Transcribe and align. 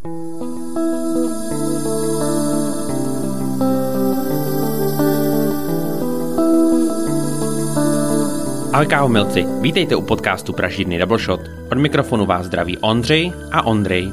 Ahoj 0.00 0.08
kávomilci, 8.88 9.44
vítejte 9.60 9.96
u 9.96 10.02
podcastu 10.02 10.52
Pražírny 10.52 10.98
Double 10.98 11.18
Shot. 11.18 11.40
Od 11.72 11.78
mikrofonu 11.78 12.26
vás 12.26 12.46
zdraví 12.46 12.78
Ondřej 12.78 13.32
a 13.52 13.62
Ondrej. 13.62 14.12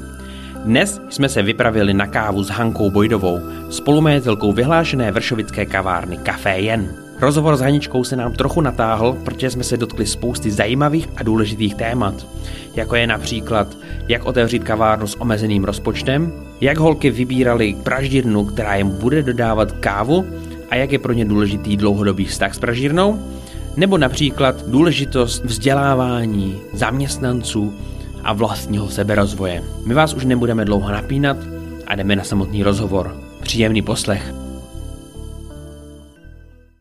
Dnes 0.63 1.01
jsme 1.09 1.29
se 1.29 1.43
vypravili 1.43 1.93
na 1.93 2.07
kávu 2.07 2.43
s 2.43 2.49
Hankou 2.49 2.91
Bojdovou, 2.91 3.39
spolumajitelkou 3.69 4.51
vyhlášené 4.51 5.11
vršovické 5.11 5.65
kavárny 5.65 6.17
Café 6.17 6.59
Jen. 6.59 7.06
Rozhovor 7.21 7.57
s 7.57 7.61
Haničkou 7.61 8.03
se 8.03 8.15
nám 8.15 8.33
trochu 8.33 8.61
natáhl, 8.61 9.17
protože 9.25 9.49
jsme 9.49 9.63
se 9.63 9.77
dotkli 9.77 10.05
spousty 10.05 10.51
zajímavých 10.51 11.09
a 11.15 11.23
důležitých 11.23 11.75
témat, 11.75 12.27
jako 12.75 12.95
je 12.95 13.07
například, 13.07 13.77
jak 14.07 14.25
otevřít 14.25 14.63
kavárnu 14.63 15.07
s 15.07 15.21
omezeným 15.21 15.63
rozpočtem, 15.63 16.33
jak 16.61 16.77
holky 16.77 17.09
vybírali 17.09 17.75
pražírnu, 17.83 18.45
která 18.45 18.75
jim 18.75 18.89
bude 18.89 19.23
dodávat 19.23 19.71
kávu 19.71 20.25
a 20.69 20.75
jak 20.75 20.91
je 20.91 20.99
pro 20.99 21.13
ně 21.13 21.25
důležitý 21.25 21.77
dlouhodobý 21.77 22.25
vztah 22.25 22.53
s 22.53 22.59
pražírnou, 22.59 23.19
nebo 23.77 23.97
například 23.97 24.67
důležitost 24.67 25.43
vzdělávání 25.43 26.61
zaměstnanců 26.73 27.73
a 28.23 28.33
vlastního 28.33 28.89
seberozvoje. 28.89 29.63
My 29.85 29.93
vás 29.93 30.13
už 30.13 30.25
nebudeme 30.25 30.65
dlouho 30.65 30.91
napínat 30.91 31.37
a 31.87 31.95
jdeme 31.95 32.15
na 32.15 32.23
samotný 32.23 32.63
rozhovor. 32.63 33.17
Příjemný 33.41 33.81
poslech. 33.81 34.46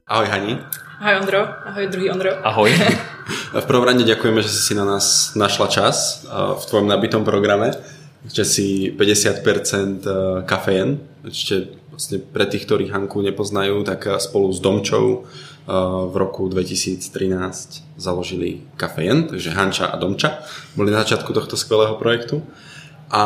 Ahoj 0.07 0.31
Hani. 0.31 0.55
Ahoj 1.03 1.19
Ondro, 1.19 1.41
ahoj 1.67 1.91
druhý 1.91 2.15
Ondro. 2.15 2.31
Ahoj. 2.47 2.71
V 3.59 3.67
prvom 3.67 3.83
rade 3.83 4.07
ďakujeme, 4.07 4.39
že 4.39 4.55
si 4.55 4.71
na 4.79 4.87
nás 4.87 5.35
našla 5.35 5.67
čas 5.67 6.23
v 6.31 6.63
tvojom 6.63 6.87
nabitom 6.87 7.27
programe, 7.27 7.75
že 8.23 8.47
si 8.47 8.95
50% 8.95 10.07
kafejen. 10.47 11.03
Ešte 11.27 11.75
vlastne 11.91 12.23
pre 12.23 12.47
tých, 12.47 12.71
ktorí 12.71 12.87
Hanku 12.87 13.19
nepoznajú, 13.19 13.83
tak 13.83 14.07
spolu 14.23 14.55
s 14.55 14.63
Domčou 14.63 15.27
v 15.67 16.15
roku 16.15 16.47
2013 16.47 17.99
založili 17.99 18.63
Kafejen, 18.79 19.27
takže 19.27 19.59
Hanča 19.59 19.91
a 19.91 19.99
Domča 19.99 20.47
boli 20.79 20.95
na 20.95 21.03
začiatku 21.03 21.35
tohto 21.35 21.59
skvelého 21.59 21.99
projektu. 21.99 22.47
A 23.11 23.23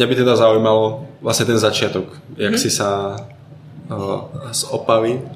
mňa 0.00 0.06
by 0.08 0.14
teda 0.16 0.32
zaujímalo 0.32 1.04
vlastne 1.20 1.52
ten 1.52 1.60
začiatok, 1.60 2.08
jak 2.40 2.56
hmm. 2.56 2.62
si 2.64 2.72
sa 2.72 3.20
z 4.56 4.62
Opavy 4.72 5.35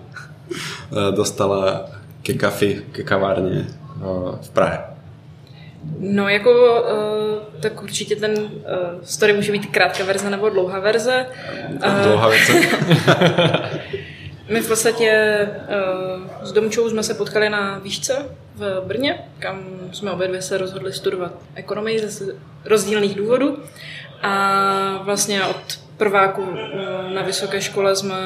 dostala 1.10 1.91
ke 2.22 2.34
kafi, 2.34 2.83
ke 2.92 3.02
kavárně 3.02 3.66
v 4.41 4.50
Prahe. 4.50 4.84
No 5.98 6.28
jako, 6.28 6.50
uh, 6.50 7.60
tak 7.60 7.82
určitě 7.82 8.16
ten 8.16 8.50
story 9.02 9.32
může 9.32 9.52
být 9.52 9.66
krátká 9.66 10.05
verze 10.05 10.30
nebo 10.30 10.50
dlouhá 10.50 10.80
verze. 10.80 11.27
Uh, 11.86 12.02
dlouhá 12.02 12.28
verze. 12.28 12.52
My 14.50 14.60
v 14.60 14.69
podstatě 14.69 15.38
s 16.42 16.52
Domčou 16.52 16.91
jsme 16.91 17.02
se 17.02 17.14
potkali 17.14 17.48
na 17.48 17.78
výšce 17.78 18.27
v 18.54 18.82
Brně, 18.86 19.19
kam 19.38 19.64
jsme 19.92 20.10
obě 20.10 20.28
dvě 20.28 20.42
se 20.42 20.58
rozhodli 20.58 20.92
studovat 20.92 21.32
ekonomii 21.54 22.08
ze 22.08 22.34
rozdílných 22.64 23.14
důvodů. 23.14 23.58
A 24.22 25.00
vlastně 25.04 25.44
od 25.44 25.80
prváku 25.97 26.47
na 27.14 27.22
vysoké 27.22 27.60
škole 27.60 27.97
jsme 27.97 28.16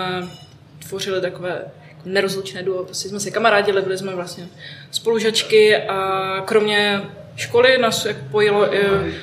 tvořili 0.88 1.20
takové 1.20 1.62
nerozlučné 2.04 2.62
duo, 2.62 2.84
prostě 2.84 3.08
jsme 3.08 3.20
se 3.20 3.30
kamarádili, 3.30 3.82
byli 3.82 3.98
jsme 3.98 4.14
vlastně 4.14 4.48
spolužačky 4.90 5.76
a 5.76 6.40
kromě 6.44 7.02
školy 7.36 7.78
nás 7.78 8.04
jako 8.04 8.20
pojilo 8.30 8.74
i 8.74 8.80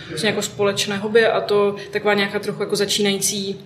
vlastně 0.10 0.30
jako 0.30 0.42
společné 0.42 0.98
hobby 0.98 1.26
a 1.26 1.42
to 1.42 1.76
taková 1.92 2.14
nějaká 2.14 2.40
trochu 2.40 2.64
jako 2.64 2.76
začínající 2.76 3.66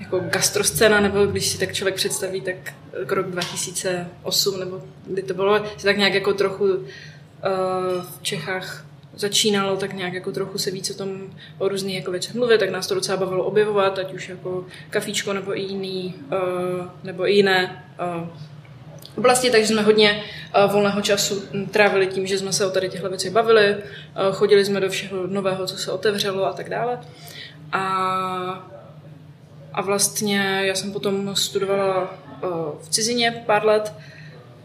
jako 0.00 0.20
gastroscéna, 0.20 1.00
nebo 1.00 1.26
když 1.26 1.46
si 1.46 1.58
tak 1.58 1.72
člověk 1.72 1.94
představí, 1.94 2.40
tak 2.40 2.56
rok 3.08 3.26
2008, 3.26 4.60
nebo 4.60 4.82
kdy 5.06 5.22
to 5.22 5.34
bylo, 5.34 5.64
si 5.76 5.84
tak 5.84 5.96
nějak 5.96 6.14
jako 6.14 6.34
trochu 6.34 6.64
uh, 6.64 6.84
v 8.02 8.22
Čechách 8.22 8.86
začínalo, 9.16 9.76
tak 9.76 9.92
nějak 9.92 10.12
jako 10.12 10.32
trochu 10.32 10.58
se 10.58 10.70
víc 10.70 10.90
o 10.90 10.94
tom 10.94 11.20
o 11.58 11.68
různých 11.68 11.96
jako 11.96 12.10
věcech 12.10 12.34
mluvit, 12.34 12.58
tak 12.58 12.70
nás 12.70 12.86
to 12.86 12.94
docela 12.94 13.18
bavilo 13.18 13.44
objevovat, 13.44 13.98
ať 13.98 14.12
už 14.12 14.28
jako 14.28 14.66
kafíčko 14.90 15.32
nebo 15.32 15.58
i 15.58 15.62
jiný, 15.62 16.14
uh, 16.26 16.86
nebo 17.02 17.28
i 17.28 17.32
jiné 17.32 17.84
uh, 18.20 18.28
oblasti, 19.16 19.50
takže 19.50 19.66
jsme 19.66 19.82
hodně 19.82 20.22
uh, 20.64 20.72
volného 20.72 21.02
času 21.02 21.42
trávili 21.70 22.06
tím, 22.06 22.26
že 22.26 22.38
jsme 22.38 22.52
se 22.52 22.66
o 22.66 22.70
tady 22.70 22.88
těchto 22.88 23.08
věcech 23.08 23.32
bavili, 23.32 23.76
chodili 24.32 24.64
jsme 24.64 24.80
do 24.80 24.88
všeho 24.88 25.26
nového, 25.26 25.66
co 25.66 25.78
se 25.78 25.92
otevřelo 25.92 26.46
a 26.46 26.52
tak 26.52 26.70
dále. 26.70 27.00
A 27.72 28.70
a 29.74 29.82
vlastně 29.82 30.60
já 30.62 30.74
jsem 30.74 30.92
potom 30.92 31.36
studovala 31.36 32.14
v 32.82 32.88
cizině 32.88 33.42
pár 33.46 33.66
let 33.66 33.92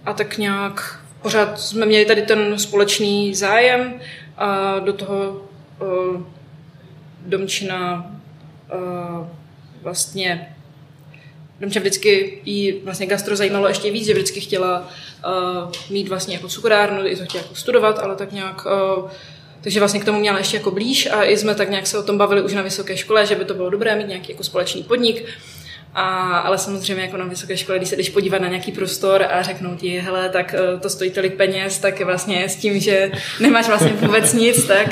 a 0.06 0.14
tak 0.14 0.38
nějak 0.38 1.00
pořád 1.22 1.60
jsme 1.60 1.86
měli 1.86 2.06
tady 2.06 2.22
ten 2.22 2.60
společný 2.60 3.36
zájem 3.36 3.94
a 4.40 4.80
do 4.80 4.94
toho 4.94 5.42
uh, 5.82 6.22
Domčina 7.26 8.12
uh, 8.74 9.28
vlastně 9.82 10.56
Domča 11.60 11.80
vždycky 11.80 12.42
jí 12.46 12.74
vlastně 12.84 13.06
gastro 13.06 13.36
zajímalo 13.36 13.68
ještě 13.68 13.92
víc, 13.92 14.06
že 14.06 14.14
vždycky 14.14 14.42
chtěla 14.42 14.80
uh, 14.80 15.72
mít 15.90 16.08
vlastně 16.08 16.36
jako 16.36 16.48
cukrárnu, 16.48 17.08
i 17.08 17.16
to 17.16 17.26
chtěla 17.26 17.44
jako 17.44 17.56
studovat, 17.56 18.00
ale 18.00 18.16
tak 18.16 18.32
nějak 18.32 18.66
uh, 18.66 19.10
takže 19.62 19.80
vlastně 19.80 20.00
k 20.00 20.06
tomu 20.06 20.20
měla 20.20 20.38
ještě 20.38 20.58
jako 20.58 20.72
blíž 20.72 21.06
a 21.12 21.24
i 21.24 21.38
jsme 21.38 21.56
tak 21.56 21.70
nějak 21.70 21.88
se 21.88 21.98
o 21.98 22.04
tom 22.04 22.18
bavili 22.18 22.42
už 22.42 22.54
na 22.54 22.62
vysoké 22.62 22.98
škole, 22.98 23.26
že 23.26 23.36
by 23.36 23.46
to 23.46 23.54
bylo 23.54 23.70
dobré 23.70 23.96
mít 23.96 24.08
nějaký 24.08 24.32
jako 24.32 24.44
společný 24.44 24.84
podnik. 24.84 25.26
A, 25.94 26.38
ale 26.38 26.58
samozřejmě 26.58 27.04
jako 27.04 27.18
na 27.18 27.26
vysoké 27.26 27.58
škole, 27.58 27.78
když 27.78 27.90
se 27.90 27.96
jdeš 27.96 28.10
podívat 28.10 28.42
na 28.42 28.48
nějaký 28.48 28.72
prostor 28.72 29.24
a 29.24 29.42
řeknou 29.42 29.76
ti, 29.76 30.00
hele, 30.00 30.30
tak 30.30 30.56
uh, 30.74 30.80
to 30.80 30.90
stojí 30.90 31.12
tolik 31.12 31.34
peněz, 31.36 31.80
tak 31.80 32.02
vlastně 32.02 32.50
s 32.50 32.56
tím, 32.56 32.80
že 32.80 33.12
nemáš 33.40 33.68
vlastně 33.68 33.94
vůbec 33.94 34.34
nic, 34.34 34.66
tak 34.66 34.88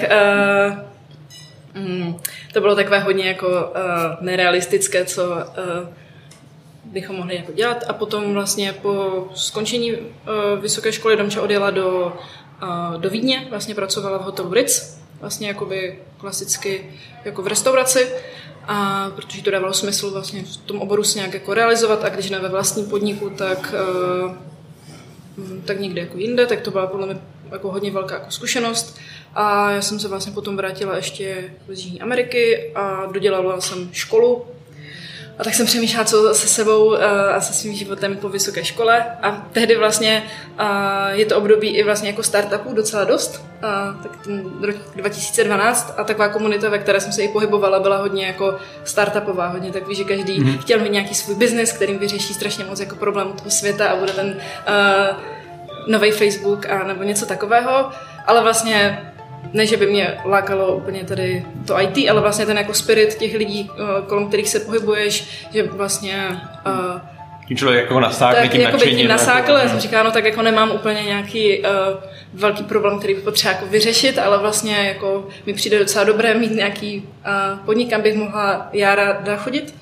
uh, 1.75 1.81
mm, 1.81 2.16
to 2.53 2.62
bylo 2.62 2.75
takové 2.75 3.00
hodně 3.00 3.28
jako 3.28 3.47
uh, 3.47 3.62
nerealistické, 4.22 5.06
co 5.06 5.24
uh, 5.24 5.40
bychom 6.84 7.16
mohli 7.16 7.35
jako 7.35 7.52
dělat. 7.52 7.84
A 7.88 7.94
potom 7.94 8.34
vlastně 8.34 8.74
po 8.74 9.28
skončení 9.34 9.94
uh, 9.94 10.00
vysoké 10.62 10.91
školy 10.91 11.18
Domča 11.18 11.41
odjela 11.41 11.72
do 11.72 12.14
do 12.97 13.09
Vídně, 13.09 13.47
vlastně 13.50 13.75
pracovala 13.75 14.18
v 14.18 14.22
hotelu 14.22 14.53
Ritz, 14.53 14.97
vlastně 15.19 15.47
jakoby 15.47 16.00
klasicky 16.18 16.90
jako 17.25 17.41
v 17.41 17.47
restauraci, 17.47 18.08
a 18.67 19.09
protože 19.16 19.44
to 19.44 19.51
dávalo 19.51 19.73
smysl 19.73 20.11
vlastně 20.11 20.44
v 20.44 20.57
tom 20.57 20.81
oboru 20.81 21.03
se 21.03 21.19
nějak 21.19 21.33
jako 21.33 21.53
realizovat 21.53 22.03
a 22.03 22.09
když 22.09 22.29
ne 22.29 22.39
ve 22.39 22.50
vlastním 22.50 22.85
podniku, 22.85 23.29
tak, 23.29 23.73
eh, 23.78 24.35
tak 25.66 25.79
někde 25.79 26.01
jako 26.01 26.17
jinde, 26.17 26.45
tak 26.45 26.61
to 26.61 26.72
byla 26.72 26.88
podle 26.88 27.05
mě 27.05 27.19
jako 27.51 27.72
hodně 27.72 27.91
velká 27.91 28.16
jako 28.16 28.31
zkušenost. 28.31 28.97
A 29.35 29.72
já 29.72 29.81
jsem 29.81 30.00
se 30.00 30.07
vlastně 30.07 30.31
potom 30.31 30.57
vrátila 30.57 30.95
ještě 30.95 31.53
z 31.67 31.79
Jižní 31.79 32.01
Ameriky 32.01 32.72
a 32.75 33.05
dodělala 33.05 33.61
jsem 33.61 33.89
školu 33.91 34.45
a 35.40 35.44
tak 35.44 35.53
jsem 35.53 35.66
přemýšlela, 35.66 36.06
co 36.06 36.34
se 36.34 36.48
sebou 36.48 36.86
uh, 36.86 37.03
a 37.36 37.42
se 37.42 37.53
svým 37.53 37.74
životem 37.74 38.18
po 38.18 38.30
vysoké 38.30 38.66
škole. 38.66 39.06
A 39.22 39.48
tehdy 39.52 39.75
vlastně 39.75 40.24
uh, 40.59 40.66
je 41.09 41.25
to 41.25 41.38
období 41.38 41.68
i 41.68 41.84
vlastně 41.84 42.09
jako 42.09 42.24
startupů 42.24 42.74
docela 42.74 43.03
dost. 43.03 43.46
Uh, 43.64 44.02
tak 44.03 44.18
ten 44.24 44.62
rok 44.62 44.76
2012 44.96 45.94
a 45.97 46.03
taková 46.03 46.30
komunita, 46.30 46.70
ve 46.70 46.80
které 46.80 47.00
jsem 47.00 47.12
se 47.12 47.22
i 47.22 47.28
pohybovala, 47.28 47.80
byla 47.80 47.97
hodně 47.97 48.26
jako 48.26 48.58
startupová, 48.84 49.47
hodně 49.47 49.72
takový, 49.72 49.96
že 49.96 50.03
každý 50.03 50.42
mm-hmm. 50.42 50.59
chtěl 50.59 50.80
mít 50.80 50.92
nějaký 50.92 51.16
svůj 51.16 51.36
biznis, 51.36 51.72
kterým 51.72 52.00
vyřeší 52.00 52.34
strašně 52.34 52.66
moc 52.66 52.80
jako 52.80 52.96
problémů 52.96 53.34
toho 53.34 53.50
světa 53.50 53.88
a 53.88 53.96
bude 53.96 54.14
ten 54.14 54.28
uh, 54.28 55.18
nový 55.88 56.12
Facebook 56.12 56.70
a 56.70 56.84
nebo 56.84 57.03
něco 57.03 57.26
takového. 57.26 57.92
Ale 58.26 58.42
vlastně 58.42 59.12
ne, 59.53 59.66
že 59.66 59.78
by 59.78 59.88
mě 59.88 60.18
lákalo 60.25 60.75
úplně 60.75 61.03
tady 61.03 61.46
to 61.68 61.81
IT, 61.81 62.09
ale 62.09 62.22
vlastně 62.22 62.46
ten 62.46 62.58
jako 62.58 62.74
spirit 62.74 63.16
těch 63.16 63.35
lidí, 63.35 63.69
eh, 63.74 63.84
kolem 64.08 64.28
kterých 64.28 64.49
se 64.49 64.59
pohybuješ, 64.59 65.47
že 65.53 65.64
vlastně 65.64 66.41
uh, 66.66 67.02
tím 67.47 67.58
člověk 67.58 67.82
jako 67.82 67.99
nasákne 67.99 68.41
tak, 68.41 68.52
tím 68.52 68.61
jako 68.61 68.78
nadšením. 68.78 68.97
tím 68.97 69.08
nasákl, 69.08 69.52
jako, 69.52 69.64
já 69.64 69.70
jsem 69.70 69.79
říkala, 69.79 70.03
no 70.03 70.11
tak 70.11 70.26
jako 70.26 70.41
nemám 70.41 70.72
úplně 70.72 71.03
nějaký 71.03 71.59
uh, 71.59 71.66
velký 72.34 72.64
problém, 72.64 72.99
který 72.99 73.14
bych 73.14 73.23
potřeba 73.23 73.53
jako 73.53 73.66
vyřešit, 73.66 74.20
ale 74.20 74.38
vlastně 74.38 74.76
jako 74.76 75.28
mi 75.46 75.53
přijde 75.53 75.79
docela 75.79 76.03
dobré 76.03 76.34
mít 76.34 76.52
nějaký 76.52 76.97
uh, 76.97 77.59
podnik, 77.59 77.90
kam 77.90 78.02
bych 78.02 78.16
mohla 78.16 78.70
já 78.73 78.96
ráda 78.96 79.38
chodit. 79.38 79.76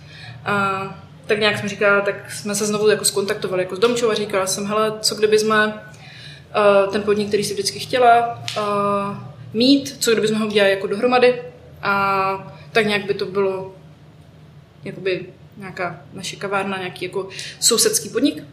Uh, 0.47 0.91
tak 1.25 1.39
nějak 1.39 1.57
jsem 1.57 1.69
říkala, 1.69 2.01
tak 2.01 2.31
jsme 2.31 2.55
se 2.55 2.65
znovu 2.65 2.89
jako 2.89 3.05
skontaktovali 3.05 3.63
jako 3.63 3.75
s 3.75 3.79
Domčou 3.79 4.09
a 4.11 4.13
říkala 4.13 4.47
jsem, 4.47 4.65
hele, 4.65 4.93
co 4.99 5.15
kdyby 5.15 5.39
jsme 5.39 5.67
uh, 5.67 6.91
ten 6.91 7.03
podnik, 7.03 7.27
který 7.27 7.43
si 7.43 7.53
vždycky 7.53 7.79
chtěla, 7.79 8.43
uh, 8.57 9.17
mít, 9.55 9.97
co 9.99 10.11
kdybychom 10.11 10.39
ho 10.39 10.47
udělali 10.47 10.71
jako 10.71 10.87
dohromady 10.87 11.41
a 11.81 12.57
tak 12.71 12.85
nějak 12.85 13.05
by 13.05 13.13
to 13.13 13.25
bylo 13.25 13.75
jakoby 14.83 15.25
nějaká 15.57 16.01
naše 16.13 16.35
kavárna, 16.35 16.77
nějaký 16.77 17.05
jako 17.05 17.29
sousedský 17.59 18.09
podnik. 18.09 18.43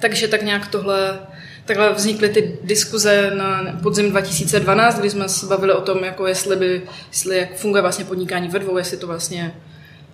takže 0.00 0.28
tak 0.28 0.42
nějak 0.42 0.68
tohle, 0.68 1.18
takhle 1.64 1.92
vznikly 1.92 2.28
ty 2.28 2.58
diskuze 2.62 3.30
na 3.34 3.78
podzim 3.82 4.10
2012, 4.10 4.98
kdy 4.98 5.10
jsme 5.10 5.28
se 5.28 5.46
bavili 5.46 5.72
o 5.72 5.80
tom, 5.80 6.04
jako 6.04 6.26
jestli, 6.26 6.56
by, 6.56 6.82
jestli 7.08 7.38
jak 7.38 7.56
funguje 7.56 7.82
vlastně 7.82 8.04
podnikání 8.04 8.48
ve 8.48 8.58
dvou, 8.58 8.76
jestli 8.76 8.96
to 8.96 9.06
vlastně 9.06 9.54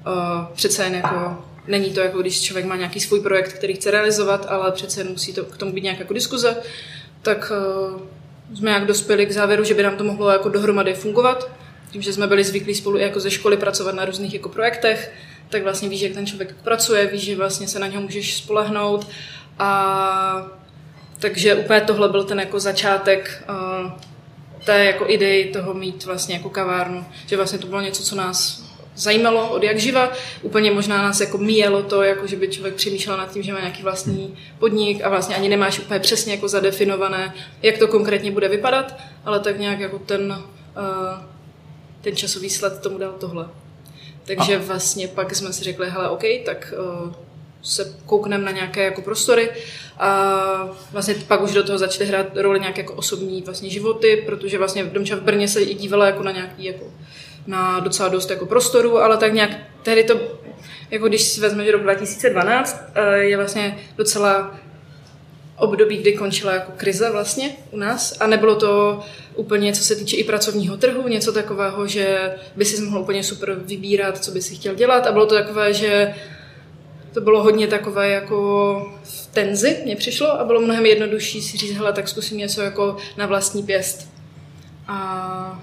uh, 0.06 0.46
přece 0.54 0.84
jen 0.84 0.94
jako 0.94 1.44
Není 1.66 1.90
to 1.90 2.00
jako 2.00 2.20
když 2.20 2.42
člověk 2.42 2.66
má 2.66 2.76
nějaký 2.76 3.00
svůj 3.00 3.20
projekt, 3.20 3.52
který 3.52 3.74
chce 3.74 3.90
realizovat, 3.90 4.46
ale 4.48 4.72
přece 4.72 5.04
musí 5.04 5.32
to 5.32 5.44
k 5.44 5.56
tomu 5.56 5.72
být 5.72 5.84
nějaká 5.84 6.00
jako 6.00 6.14
diskuze, 6.14 6.56
tak 7.22 7.52
uh, 7.94 8.00
jsme 8.54 8.70
jak 8.70 8.86
dospěli 8.86 9.26
k 9.26 9.32
závěru, 9.32 9.64
že 9.64 9.74
by 9.74 9.82
nám 9.82 9.96
to 9.96 10.04
mohlo 10.04 10.30
jako 10.30 10.48
dohromady 10.48 10.94
fungovat. 10.94 11.50
Tím, 11.90 12.02
že 12.02 12.12
jsme 12.12 12.26
byli 12.26 12.44
zvyklí 12.44 12.74
spolu 12.74 12.98
jako 12.98 13.20
ze 13.20 13.30
školy 13.30 13.56
pracovat 13.56 13.94
na 13.94 14.04
různých 14.04 14.34
jako 14.34 14.48
projektech, 14.48 15.12
tak 15.48 15.62
vlastně 15.62 15.88
víš, 15.88 16.00
jak 16.00 16.12
ten 16.12 16.26
člověk 16.26 16.54
pracuje, 16.64 17.06
víš, 17.06 17.22
že 17.22 17.36
vlastně 17.36 17.68
se 17.68 17.78
na 17.78 17.86
něho 17.86 18.02
můžeš 18.02 18.36
spolehnout. 18.36 19.08
A 19.58 20.46
takže 21.18 21.54
úplně 21.54 21.80
tohle 21.80 22.08
byl 22.08 22.24
ten 22.24 22.40
jako 22.40 22.60
začátek 22.60 23.44
uh, 23.48 23.90
té 24.64 24.84
jako 24.84 25.04
idei 25.08 25.52
toho 25.52 25.74
mít 25.74 26.04
vlastně 26.04 26.34
jako 26.34 26.50
kavárnu. 26.50 27.06
Že 27.26 27.36
vlastně 27.36 27.58
to 27.58 27.66
bylo 27.66 27.80
něco, 27.80 28.02
co 28.02 28.16
nás 28.16 28.61
zajímalo 28.94 29.50
od 29.50 29.62
jak 29.62 29.78
živa. 29.78 30.12
Úplně 30.42 30.70
možná 30.70 31.02
nás 31.02 31.20
jako 31.20 31.38
míjelo 31.38 31.82
to, 31.82 32.02
jako 32.02 32.26
že 32.26 32.36
by 32.36 32.48
člověk 32.48 32.74
přemýšlel 32.74 33.16
nad 33.16 33.32
tím, 33.32 33.42
že 33.42 33.52
má 33.52 33.60
nějaký 33.60 33.82
vlastní 33.82 34.38
podnik 34.58 35.04
a 35.04 35.08
vlastně 35.08 35.36
ani 35.36 35.48
nemáš 35.48 35.78
úplně 35.78 36.00
přesně 36.00 36.32
jako 36.32 36.48
zadefinované, 36.48 37.34
jak 37.62 37.78
to 37.78 37.88
konkrétně 37.88 38.30
bude 38.30 38.48
vypadat, 38.48 38.94
ale 39.24 39.40
tak 39.40 39.58
nějak 39.58 39.80
jako 39.80 39.98
ten, 39.98 40.32
uh, 40.32 41.24
ten 42.00 42.16
časový 42.16 42.50
sled 42.50 42.80
tomu 42.80 42.98
dal 42.98 43.12
tohle. 43.20 43.48
Takže 44.24 44.56
a. 44.56 44.60
vlastně 44.60 45.08
pak 45.08 45.34
jsme 45.34 45.52
si 45.52 45.64
řekli, 45.64 45.90
hele, 45.90 46.08
OK, 46.08 46.22
tak 46.44 46.74
uh, 46.78 47.12
se 47.62 47.96
koukneme 48.06 48.44
na 48.44 48.50
nějaké 48.50 48.84
jako 48.84 49.02
prostory 49.02 49.50
a 49.98 50.68
vlastně 50.92 51.14
pak 51.28 51.42
už 51.42 51.52
do 51.52 51.62
toho 51.62 51.78
začaly 51.78 52.08
hrát 52.08 52.26
roli 52.36 52.60
nějaké 52.60 52.80
jako 52.80 52.94
osobní 52.94 53.42
vlastně 53.42 53.70
životy, 53.70 54.22
protože 54.26 54.58
vlastně 54.58 54.84
Domča 54.84 55.16
v 55.16 55.20
Brně 55.20 55.48
se 55.48 55.62
i 55.62 55.74
dívala 55.74 56.06
jako 56.06 56.22
na 56.22 56.30
nějaký 56.30 56.64
jako 56.64 56.84
na 57.46 57.80
docela 57.80 58.08
dost 58.08 58.30
jako 58.30 58.46
prostoru, 58.46 58.98
ale 58.98 59.16
tak 59.16 59.32
nějak 59.32 59.50
tehdy 59.82 60.04
to, 60.04 60.20
jako 60.90 61.08
když 61.08 61.22
si 61.22 61.40
vezmeš 61.40 61.68
rok 61.68 61.82
2012, 61.82 62.84
eh, 62.94 63.16
je 63.18 63.36
vlastně 63.36 63.78
docela 63.96 64.56
období, 65.56 65.96
kdy 65.96 66.12
končila 66.12 66.52
jako 66.52 66.72
krize 66.76 67.10
vlastně 67.10 67.50
u 67.70 67.76
nás 67.76 68.16
a 68.20 68.26
nebylo 68.26 68.54
to 68.54 69.00
úplně, 69.34 69.72
co 69.72 69.84
se 69.84 69.96
týče 69.96 70.16
i 70.16 70.24
pracovního 70.24 70.76
trhu, 70.76 71.08
něco 71.08 71.32
takového, 71.32 71.86
že 71.86 72.34
by 72.56 72.64
si 72.64 72.82
mohl 72.82 73.00
úplně 73.00 73.24
super 73.24 73.54
vybírat, 73.54 74.24
co 74.24 74.30
by 74.30 74.42
si 74.42 74.54
chtěl 74.54 74.74
dělat 74.74 75.06
a 75.06 75.12
bylo 75.12 75.26
to 75.26 75.34
takové, 75.34 75.74
že 75.74 76.14
to 77.14 77.20
bylo 77.20 77.42
hodně 77.42 77.66
takové 77.66 78.08
jako 78.08 78.92
v 79.02 79.26
tenzi, 79.26 79.80
mně 79.84 79.96
přišlo 79.96 80.40
a 80.40 80.44
bylo 80.44 80.60
mnohem 80.60 80.86
jednodušší 80.86 81.42
si 81.42 81.56
říct, 81.56 81.76
hele, 81.76 81.92
tak 81.92 82.08
zkusím 82.08 82.38
něco 82.38 82.62
jako 82.62 82.96
na 83.16 83.26
vlastní 83.26 83.62
pěst. 83.62 84.08
A 84.88 85.62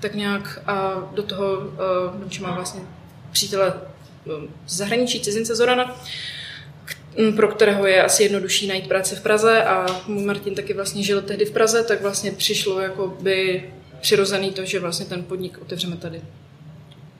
tak 0.00 0.14
nějak 0.14 0.62
a 0.66 0.92
do 1.14 1.22
toho 1.22 1.58
uh, 1.58 2.40
má 2.40 2.54
vlastně 2.54 2.80
přítele 3.32 3.72
z 4.66 4.76
zahraničí, 4.76 5.20
cizince 5.20 5.56
Zorana, 5.56 5.96
pro 7.36 7.48
kterého 7.48 7.86
je 7.86 8.02
asi 8.02 8.22
jednodušší 8.22 8.66
najít 8.66 8.88
práci 8.88 9.16
v 9.16 9.20
Praze 9.20 9.64
a 9.64 9.86
můj 10.06 10.24
Martin 10.24 10.54
taky 10.54 10.74
vlastně 10.74 11.02
žil 11.02 11.22
tehdy 11.22 11.44
v 11.44 11.50
Praze, 11.50 11.84
tak 11.84 12.02
vlastně 12.02 12.32
přišlo 12.32 12.80
jako 12.80 13.16
by 13.20 13.64
přirozený 14.00 14.50
to, 14.50 14.64
že 14.64 14.80
vlastně 14.80 15.06
ten 15.06 15.22
podnik 15.24 15.58
otevřeme 15.62 15.96
tady. 15.96 16.20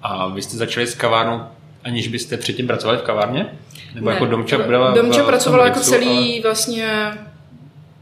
A 0.02 0.28
vy 0.28 0.42
jste 0.42 0.56
začali 0.56 0.86
s 0.86 0.94
kavárnou, 0.94 1.40
aniž 1.84 2.08
byste 2.08 2.36
předtím 2.36 2.66
pracovali 2.66 2.98
v 2.98 3.02
kavárně? 3.02 3.58
Nebo 3.94 4.08
ne, 4.08 4.14
jako 4.14 4.26
Domča 4.26 4.58
byla 4.58 4.94
Domča 4.94 5.24
pracovala 5.24 5.64
jako 5.64 5.80
celý 5.80 6.32
ale... 6.32 6.42
vlastně 6.42 7.12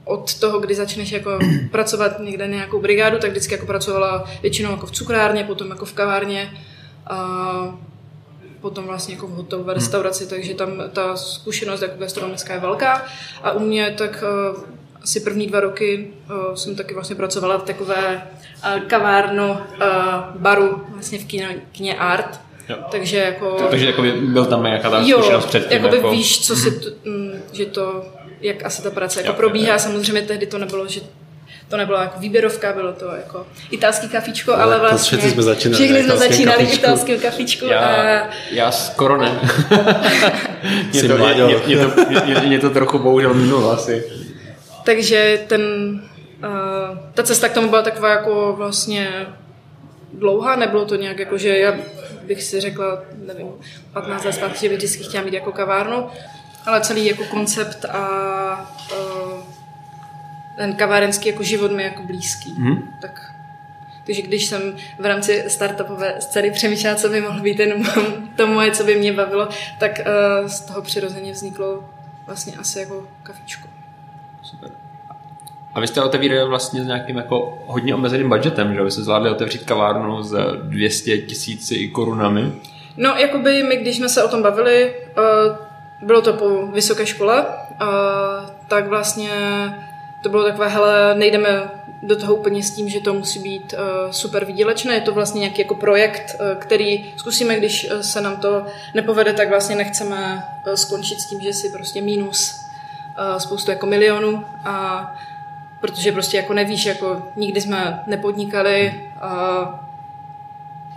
od 0.08 0.38
toho, 0.38 0.60
kdy 0.60 0.74
začneš 0.74 1.12
jako 1.12 1.38
pracovat 1.70 2.20
někde 2.20 2.46
nějakou 2.46 2.80
brigádu, 2.80 3.18
tak 3.18 3.30
vždycky 3.30 3.54
jako 3.54 3.66
pracovala 3.66 4.24
většinou 4.42 4.70
jako 4.70 4.86
v 4.86 4.90
cukrárně, 4.90 5.44
potom 5.44 5.70
jako 5.70 5.84
v 5.84 5.92
kavárně 5.92 6.50
a 7.06 7.78
potom 8.60 8.84
vlastně 8.84 9.14
jako 9.14 9.26
v 9.26 9.30
hotelové 9.30 9.72
hmm. 9.72 9.80
restauraci, 9.80 10.26
takže 10.28 10.54
tam 10.54 10.82
ta 10.92 11.16
zkušenost 11.16 11.82
jako 11.82 11.98
gastronomická 11.98 12.54
je 12.54 12.60
velká. 12.60 13.04
A 13.42 13.52
u 13.52 13.58
mě 13.58 13.94
tak 13.98 14.24
uh, 14.56 14.62
asi 15.02 15.20
první 15.20 15.46
dva 15.46 15.60
roky 15.60 16.08
uh, 16.30 16.54
jsem 16.54 16.76
taky 16.76 16.94
vlastně 16.94 17.16
pracovala 17.16 17.58
v 17.58 17.62
takové 17.62 18.22
uh, 18.64 18.80
kavárnu 18.80 19.50
uh, 19.50 19.56
baru 20.34 20.82
vlastně 20.92 21.18
v 21.18 21.24
kině, 21.72 21.98
Art, 21.98 22.40
Jo. 22.68 22.76
Takže 22.90 23.16
jako... 23.16 23.56
Takže 23.70 23.86
jako 23.86 24.02
byl 24.20 24.44
tam 24.44 24.62
nějaká 24.62 24.90
tam 24.90 25.06
zkušenost 25.06 25.46
předtím. 25.46 25.84
Jako... 25.84 26.10
víš, 26.10 26.46
co 26.46 26.56
si, 26.56 26.70
t, 26.70 26.86
m, 27.06 27.42
že 27.52 27.66
to 27.66 28.04
jak 28.40 28.64
asi 28.64 28.82
ta 28.82 28.90
práce 28.90 29.20
jako 29.20 29.32
jo, 29.32 29.36
probíhá. 29.36 29.72
Jo. 29.72 29.78
Samozřejmě 29.78 30.22
tehdy 30.22 30.46
to 30.46 30.58
nebylo, 30.58 30.88
že 30.88 31.00
to 31.68 31.76
nebylo 31.76 31.98
jako 31.98 32.20
výběrovka, 32.20 32.72
bylo 32.72 32.92
to 32.92 33.06
jako 33.06 33.46
italský 33.70 34.08
kafičko, 34.08 34.54
ale, 34.54 34.62
ale 34.62 34.78
vlastně 34.78 35.18
všichni 35.18 35.30
jsme 35.30 35.42
začínali, 35.42 35.84
všichni 35.84 36.02
jsme 36.02 36.16
začínali 36.16 36.58
kafičku. 36.64 36.84
italským 36.84 37.20
kafičku. 37.20 37.66
Já, 37.66 37.78
a... 37.78 38.28
já 38.50 38.70
skoro 38.72 39.16
ne. 39.16 39.40
mě, 40.92 41.02
to, 41.02 41.18
mě, 41.18 41.34
mě, 41.34 41.56
mě, 41.66 41.76
to, 41.76 41.90
mě, 42.24 42.34
mě 42.46 42.58
to 42.58 42.70
trochu 42.70 42.98
bohužel 42.98 43.34
minulo 43.34 43.70
asi. 43.70 44.04
Takže 44.84 45.40
ten, 45.46 45.62
uh, 46.44 46.98
ta 47.14 47.22
cesta 47.22 47.48
k 47.48 47.54
tomu 47.54 47.68
byla 47.68 47.82
taková 47.82 48.10
jako 48.10 48.54
vlastně 48.56 49.26
dlouhá, 50.12 50.56
nebylo 50.56 50.84
to 50.84 50.94
nějak 50.94 51.18
jako, 51.18 51.38
že 51.38 51.58
já 51.58 51.74
bych 52.26 52.42
si 52.42 52.60
řekla, 52.60 53.02
nevím, 53.26 53.48
15 53.92 54.24
let 54.24 54.32
zpátky, 54.32 54.58
že 54.60 54.68
bych 54.68 54.78
vždycky 54.78 55.04
chtěla 55.04 55.24
mít 55.24 55.34
jako 55.34 55.52
kavárnu, 55.52 56.06
ale 56.68 56.80
celý 56.80 57.06
jako 57.06 57.24
koncept 57.24 57.84
a 57.84 58.74
uh, 58.92 59.42
ten 60.56 60.74
kavárenský 60.74 61.28
jako 61.28 61.42
život 61.42 61.72
mi 61.72 61.82
jako 61.82 62.02
blízký. 62.02 62.54
Hmm. 62.54 62.94
Tak 63.00 63.34
takže 64.08 64.22
když 64.22 64.46
jsem 64.46 64.76
v 64.98 65.04
rámci 65.06 65.44
startupové 65.48 66.14
scény 66.20 66.50
přemýšlela, 66.50 66.96
co 66.96 67.08
by 67.08 67.20
mohlo 67.20 67.42
být 67.42 67.56
ten, 67.56 67.84
to 68.36 68.46
moje, 68.46 68.70
co 68.70 68.84
by 68.84 68.94
mě 68.94 69.12
bavilo, 69.12 69.48
tak 69.78 70.00
uh, 70.40 70.46
z 70.46 70.60
toho 70.60 70.82
přirozeně 70.82 71.32
vzniklo 71.32 71.84
vlastně 72.26 72.52
asi 72.58 72.80
jako 72.80 73.04
kafičko. 73.22 73.68
Super. 74.42 74.70
A 75.74 75.80
vy 75.80 75.86
jste 75.86 76.02
otevírali 76.02 76.48
vlastně 76.48 76.82
s 76.82 76.86
nějakým 76.86 77.16
jako 77.16 77.64
hodně 77.66 77.94
omezeným 77.94 78.28
budgetem, 78.28 78.74
že? 78.74 78.82
Vy 78.82 78.90
jste 78.90 79.02
zvládli 79.02 79.30
otevřít 79.30 79.64
kavárnu 79.64 80.22
s 80.22 80.36
200 80.62 81.18
tisíci 81.18 81.88
korunami. 81.88 82.52
No, 82.96 83.10
jakoby 83.10 83.62
my, 83.62 83.76
když 83.76 83.96
jsme 83.96 84.08
se 84.08 84.24
o 84.24 84.28
tom 84.28 84.42
bavili, 84.42 84.94
uh, 85.18 85.67
bylo 86.02 86.22
to 86.22 86.32
po 86.32 86.66
vysoké 86.66 87.06
škole, 87.06 87.46
a 87.78 87.86
tak 88.68 88.86
vlastně 88.86 89.30
to 90.22 90.28
bylo 90.28 90.44
takové, 90.44 90.68
hele, 90.68 91.14
nejdeme 91.14 91.70
do 92.02 92.16
toho 92.16 92.34
úplně 92.34 92.62
s 92.62 92.70
tím, 92.70 92.88
že 92.88 93.00
to 93.00 93.14
musí 93.14 93.38
být 93.38 93.74
uh, 93.74 94.10
super 94.10 94.44
výdělečné. 94.44 94.94
Je 94.94 95.00
to 95.00 95.14
vlastně 95.14 95.38
nějaký 95.38 95.60
jako 95.60 95.74
projekt, 95.74 96.36
uh, 96.40 96.60
který 96.60 97.12
zkusíme, 97.16 97.56
když 97.56 97.90
uh, 97.90 98.00
se 98.00 98.20
nám 98.20 98.36
to 98.36 98.66
nepovede, 98.94 99.32
tak 99.32 99.48
vlastně 99.48 99.76
nechceme 99.76 100.44
uh, 100.66 100.72
skončit 100.72 101.20
s 101.20 101.26
tím, 101.26 101.40
že 101.40 101.52
si 101.52 101.70
prostě 101.70 102.00
mínus 102.00 102.66
uh, 103.32 103.38
spoustu 103.38 103.70
jako 103.70 103.86
milionů. 103.86 104.44
A 104.64 105.14
protože 105.80 106.12
prostě 106.12 106.36
jako 106.36 106.54
nevíš, 106.54 106.86
jako 106.86 107.22
nikdy 107.36 107.60
jsme 107.60 108.02
nepodnikali, 108.06 109.10
uh, 109.24 109.87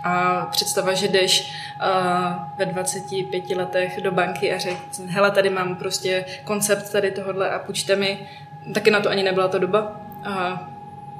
a 0.04 0.46
představa, 0.50 0.92
že 0.92 1.08
jdeš 1.08 1.54
uh, 1.80 2.32
ve 2.58 2.66
25 2.66 3.50
letech 3.50 4.00
do 4.00 4.12
banky 4.12 4.54
a 4.54 4.58
řek, 4.58 4.76
hele, 5.06 5.30
tady 5.30 5.50
mám 5.50 5.76
prostě 5.76 6.24
koncept 6.44 6.92
tady 6.92 7.10
tohohle 7.10 7.50
a 7.50 7.58
půjčte 7.58 7.96
mi, 7.96 8.28
taky 8.74 8.90
na 8.90 9.00
to 9.00 9.08
ani 9.08 9.22
nebyla 9.22 9.48
ta 9.48 9.58
doba. 9.58 10.00
A 10.24 10.68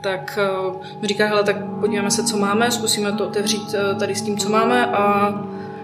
tak 0.01 0.39
uh, 0.67 0.83
mi 1.01 1.09
říká, 1.09 1.27
hele, 1.27 1.45
tak 1.45 1.57
podíváme 1.81 2.11
se, 2.11 2.25
co 2.25 2.37
máme, 2.37 2.71
zkusíme 2.71 3.13
to 3.13 3.27
otevřít 3.29 3.75
uh, 3.75 3.99
tady 3.99 4.15
s 4.15 4.23
tím, 4.23 4.39
co 4.39 4.49
máme 4.49 4.87
a 4.87 5.31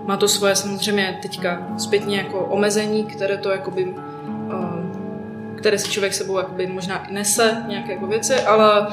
má 0.05 0.17
to 0.17 0.28
svoje 0.28 0.57
samozřejmě 0.57 1.19
teďka 1.23 1.67
zpětně 1.78 2.17
jako 2.17 2.38
omezení, 2.38 3.05
které 3.05 3.37
to 3.37 3.50
jakoby, 3.50 3.85
uh, 3.85 5.57
které 5.57 5.78
si 5.78 5.90
člověk 5.90 6.14
sebou 6.14 6.38
jakoby 6.38 6.67
možná 6.67 7.07
i 7.07 7.12
nese, 7.14 7.64
nějaké 7.69 7.93
jako 7.93 8.07
věci, 8.07 8.35
ale 8.35 8.87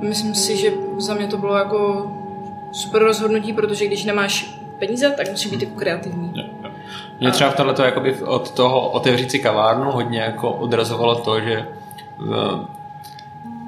myslím 0.00 0.34
si, 0.34 0.56
že 0.56 0.72
za 0.98 1.14
mě 1.14 1.26
to 1.26 1.36
bylo 1.36 1.56
jako 1.56 2.12
super 2.72 3.02
rozhodnutí, 3.02 3.52
protože 3.52 3.86
když 3.86 4.04
nemáš 4.04 4.58
peníze, 4.78 5.10
tak 5.10 5.30
musí 5.30 5.48
být 5.48 5.62
jako 5.62 5.74
kreativní. 5.74 6.32
Mě 7.20 7.30
třeba 7.30 7.50
v 7.50 7.56
tohleto 7.56 7.82
jakoby 7.82 8.14
od 8.14 8.50
toho 8.50 8.90
otevřít 8.90 9.30
si 9.30 9.38
kavárnu 9.38 9.90
hodně 9.90 10.20
jako 10.20 10.50
odrazovalo 10.50 11.14
to, 11.14 11.40
že 11.40 11.68
uh, 12.18 12.60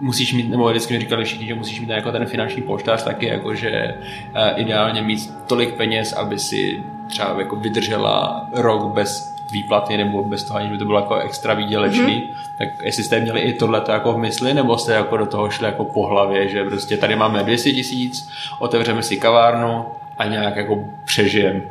musíš 0.01 0.33
mít, 0.33 0.51
nebo 0.51 0.69
vždycky 0.69 0.95
mi 0.95 1.01
říkali 1.01 1.25
všichni, 1.25 1.47
že 1.47 1.55
musíš 1.55 1.81
mít 1.81 1.89
jako 1.89 2.13
ten 2.13 2.27
finanční 2.27 2.63
poštář 2.63 3.05
taky, 3.05 3.27
jako 3.27 3.55
že 3.55 3.95
uh, 4.31 4.61
ideálně 4.61 5.03
mít 5.03 5.35
tolik 5.47 5.75
peněz, 5.75 6.13
aby 6.13 6.39
si 6.39 6.83
třeba 7.09 7.35
jako 7.39 7.57
vydržela 7.57 8.49
rok 8.53 8.95
bez 8.95 9.38
výplaty 9.51 9.97
nebo 9.97 10.25
bez 10.25 10.45
toho, 10.45 10.59
aniž 10.59 10.71
by 10.71 10.79
to 10.79 10.85
bylo 10.85 10.99
jako 10.99 11.17
extra 11.17 11.55
výdělečný, 11.55 12.23
mm-hmm. 12.23 12.49
tak 12.59 12.69
jestli 12.83 13.05
jste 13.05 13.21
měli 13.21 13.41
i 13.41 13.53
tohle 13.53 13.83
jako 13.89 14.13
v 14.13 14.19
mysli, 14.19 14.55
nebo 14.55 14.79
jste 14.79 14.93
jako 14.93 15.17
do 15.17 15.27
toho 15.27 15.51
šli 15.51 15.67
jako 15.67 15.85
po 15.85 16.07
hlavě, 16.07 16.49
že 16.49 16.65
prostě 16.65 16.97
tady 16.97 17.17
máme 17.17 17.43
200 17.43 17.73
tisíc, 17.73 18.29
otevřeme 18.59 19.03
si 19.03 19.17
kavárnu 19.17 19.85
a 20.19 20.25
nějak 20.25 20.57
jako 20.57 20.85
přežijem. 21.05 21.63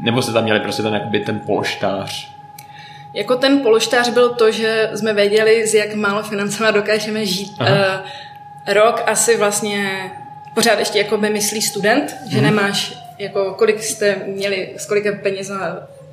Nebo 0.00 0.22
jste 0.22 0.32
tam 0.32 0.44
měli 0.44 0.60
prostě 0.60 0.82
ten, 0.82 0.94
jakoby 0.94 1.20
ten 1.20 1.40
polštář? 1.40 2.34
jako 3.14 3.36
ten 3.36 3.60
pološtář 3.60 4.08
byl 4.08 4.28
to, 4.28 4.50
že 4.50 4.90
jsme 4.94 5.14
věděli, 5.14 5.66
z 5.66 5.74
jak 5.74 5.94
málo 5.94 6.22
financema 6.22 6.70
dokážeme 6.70 7.26
žít. 7.26 7.56
Aha. 7.58 7.70
Uh, 7.76 8.74
rok 8.74 9.02
asi 9.06 9.36
vlastně 9.36 10.10
pořád 10.54 10.78
ještě 10.78 10.98
jako 10.98 11.16
by 11.16 11.30
myslí 11.30 11.62
student, 11.62 12.16
že 12.26 12.38
hmm. 12.38 12.46
nemáš 12.46 12.98
jako 13.18 13.54
kolik 13.54 13.82
jste 13.82 14.16
měli, 14.26 14.74
z 14.76 14.86
kolika 14.86 15.10
peněz 15.22 15.50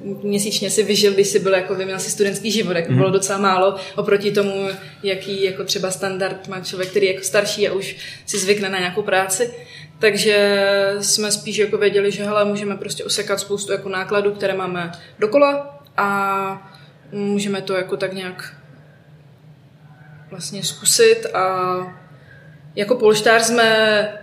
měsíčně 0.04 0.70
si 0.70 0.84
vyžil, 0.84 1.14
když 1.14 1.28
si 1.28 1.40
byl, 1.40 1.54
jako 1.54 1.76
měl 1.76 2.00
si 2.00 2.12
studentský 2.12 2.52
život, 2.52 2.76
jako 2.76 2.92
mm. 2.92 2.98
bylo 2.98 3.10
docela 3.10 3.40
málo 3.40 3.76
oproti 3.96 4.32
tomu, 4.32 4.68
jaký 5.04 5.44
jako 5.44 5.64
třeba 5.64 5.92
standard 5.92 6.48
má 6.48 6.60
člověk, 6.60 6.90
který 6.90 7.06
je 7.06 7.14
jako 7.14 7.26
starší 7.26 7.68
a 7.68 7.74
už 7.74 7.96
si 8.26 8.38
zvykne 8.38 8.70
na 8.70 8.80
nějakou 8.80 9.02
práci. 9.02 9.54
Takže 10.00 10.68
jsme 11.02 11.32
spíš 11.32 11.58
jako 11.58 11.78
věděli, 11.78 12.12
že 12.12 12.24
hele, 12.24 12.46
můžeme 12.46 12.78
prostě 12.78 13.04
osekat 13.04 13.40
spoustu 13.40 13.72
jako 13.72 13.90
nákladů, 13.90 14.32
které 14.32 14.54
máme 14.54 14.92
dokola 15.20 15.84
a 15.98 16.72
můžeme 17.12 17.62
to 17.62 17.74
jako 17.74 17.98
tak 17.98 18.14
nějak 18.14 18.56
vlastně 20.30 20.64
zkusit 20.64 21.26
a 21.34 21.78
jako 22.76 22.96
polštář 22.96 23.42
jsme 23.42 24.20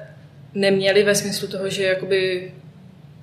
neměli 0.55 1.03
ve 1.03 1.15
smyslu 1.15 1.49
toho, 1.49 1.69
že 1.69 1.85
jakoby 1.85 2.53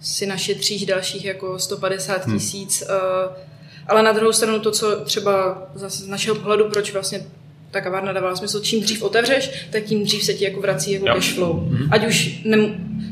si 0.01 0.25
našetříš 0.25 0.85
dalších 0.85 1.25
jako 1.25 1.59
150 1.59 2.25
hmm. 2.25 2.39
tisíc. 2.39 2.83
Hmm. 2.87 3.45
Ale 3.87 4.03
na 4.03 4.11
druhou 4.11 4.33
stranu 4.33 4.59
to, 4.59 4.71
co 4.71 4.99
třeba 5.05 5.63
zase 5.75 6.03
z 6.03 6.07
našeho 6.07 6.35
pohledu, 6.35 6.69
proč 6.69 6.93
vlastně 6.93 7.25
ta 7.71 7.81
kavárna 7.81 8.13
dávala 8.13 8.35
smysl, 8.35 8.59
čím 8.59 8.81
dřív 8.81 9.01
otevřeš, 9.01 9.67
tak 9.71 9.83
tím 9.83 10.03
dřív 10.03 10.23
se 10.23 10.33
ti 10.33 10.43
jako 10.43 10.61
vrací 10.61 10.91
jako 10.91 11.05
cash 11.05 11.33
flow. 11.33 11.53
Hmm. 11.53 11.87
Ať 11.91 12.07
už 12.07 12.41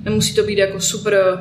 nemusí 0.04 0.36
to 0.36 0.44
být 0.44 0.58
jako 0.58 0.82
super 0.82 1.38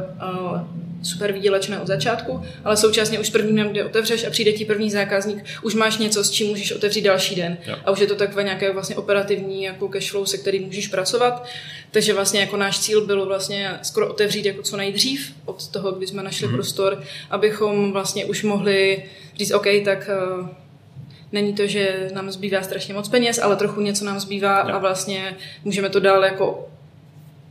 uh, 0.52 0.60
super 1.02 1.32
výdělečné 1.32 1.80
od 1.80 1.86
začátku, 1.86 2.42
ale 2.64 2.76
současně 2.76 3.18
už 3.18 3.26
s 3.26 3.30
prvním 3.30 3.54
dnem, 3.54 3.68
kdy 3.68 3.82
otevřeš 3.82 4.26
a 4.26 4.30
přijde 4.30 4.52
ti 4.52 4.64
první 4.64 4.90
zákazník, 4.90 5.44
už 5.62 5.74
máš 5.74 5.98
něco, 5.98 6.24
s 6.24 6.30
čím 6.30 6.48
můžeš 6.48 6.72
otevřít 6.72 7.02
další 7.02 7.34
den. 7.34 7.58
Jo. 7.66 7.76
A 7.84 7.90
už 7.90 7.98
je 7.98 8.06
to 8.06 8.14
takové 8.14 8.42
nějaké 8.42 8.72
vlastně 8.72 8.96
operativní 8.96 9.62
jako 9.62 9.88
cashflow, 9.88 10.24
se 10.24 10.38
kterým 10.38 10.62
můžeš 10.62 10.88
pracovat. 10.88 11.44
Takže 11.90 12.14
vlastně 12.14 12.40
jako 12.40 12.56
náš 12.56 12.80
cíl 12.80 13.06
bylo 13.06 13.26
vlastně 13.26 13.78
skoro 13.82 14.10
otevřít 14.10 14.46
jako 14.46 14.62
co 14.62 14.76
nejdřív 14.76 15.34
od 15.44 15.68
toho, 15.68 15.92
kdy 15.92 16.06
jsme 16.06 16.22
našli 16.22 16.48
mm-hmm. 16.48 16.54
prostor, 16.54 17.02
abychom 17.30 17.92
vlastně 17.92 18.24
už 18.24 18.42
mohli 18.42 19.04
říct, 19.36 19.50
OK, 19.50 19.66
tak 19.84 20.10
uh, 20.40 20.48
není 21.32 21.54
to, 21.54 21.66
že 21.66 22.10
nám 22.14 22.30
zbývá 22.30 22.62
strašně 22.62 22.94
moc 22.94 23.08
peněz, 23.08 23.38
ale 23.38 23.56
trochu 23.56 23.80
něco 23.80 24.04
nám 24.04 24.20
zbývá 24.20 24.64
jo. 24.68 24.74
a 24.74 24.78
vlastně 24.78 25.36
můžeme 25.64 25.88
to 25.88 26.00
dál 26.00 26.24
jako 26.24 26.68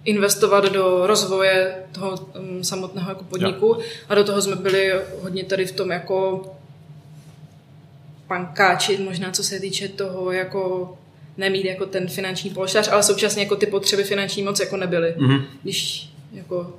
investovat 0.06 0.66
do 0.66 1.08
rozvoje 1.08 1.76
toho 1.92 2.16
um, 2.40 2.64
samotného 2.64 3.12
jako 3.12 3.24
podniku 3.24 3.66
jo. 3.66 3.80
a 4.10 4.16
do 4.16 4.24
toho 4.24 4.42
jsme 4.42 4.56
byli 4.56 4.94
hodně 5.22 5.44
tady 5.44 5.66
v 5.66 5.72
tom 5.72 5.92
jako 5.92 6.46
pankáči, 8.28 8.98
možná 8.98 9.32
co 9.32 9.44
se 9.44 9.60
týče 9.60 9.88
toho 9.88 10.32
jako 10.32 10.94
nemít 11.38 11.66
jako 11.66 11.86
ten 11.86 12.08
finanční 12.08 12.50
polštář, 12.50 12.88
ale 12.88 13.04
současně 13.04 13.44
jako 13.44 13.56
ty 13.56 13.66
potřeby 13.66 14.04
finanční 14.04 14.44
moc 14.44 14.60
jako 14.60 14.78
nebyly. 14.78 15.16
Mm-hmm. 15.18 15.42
Když 15.64 16.10
jako 16.34 16.74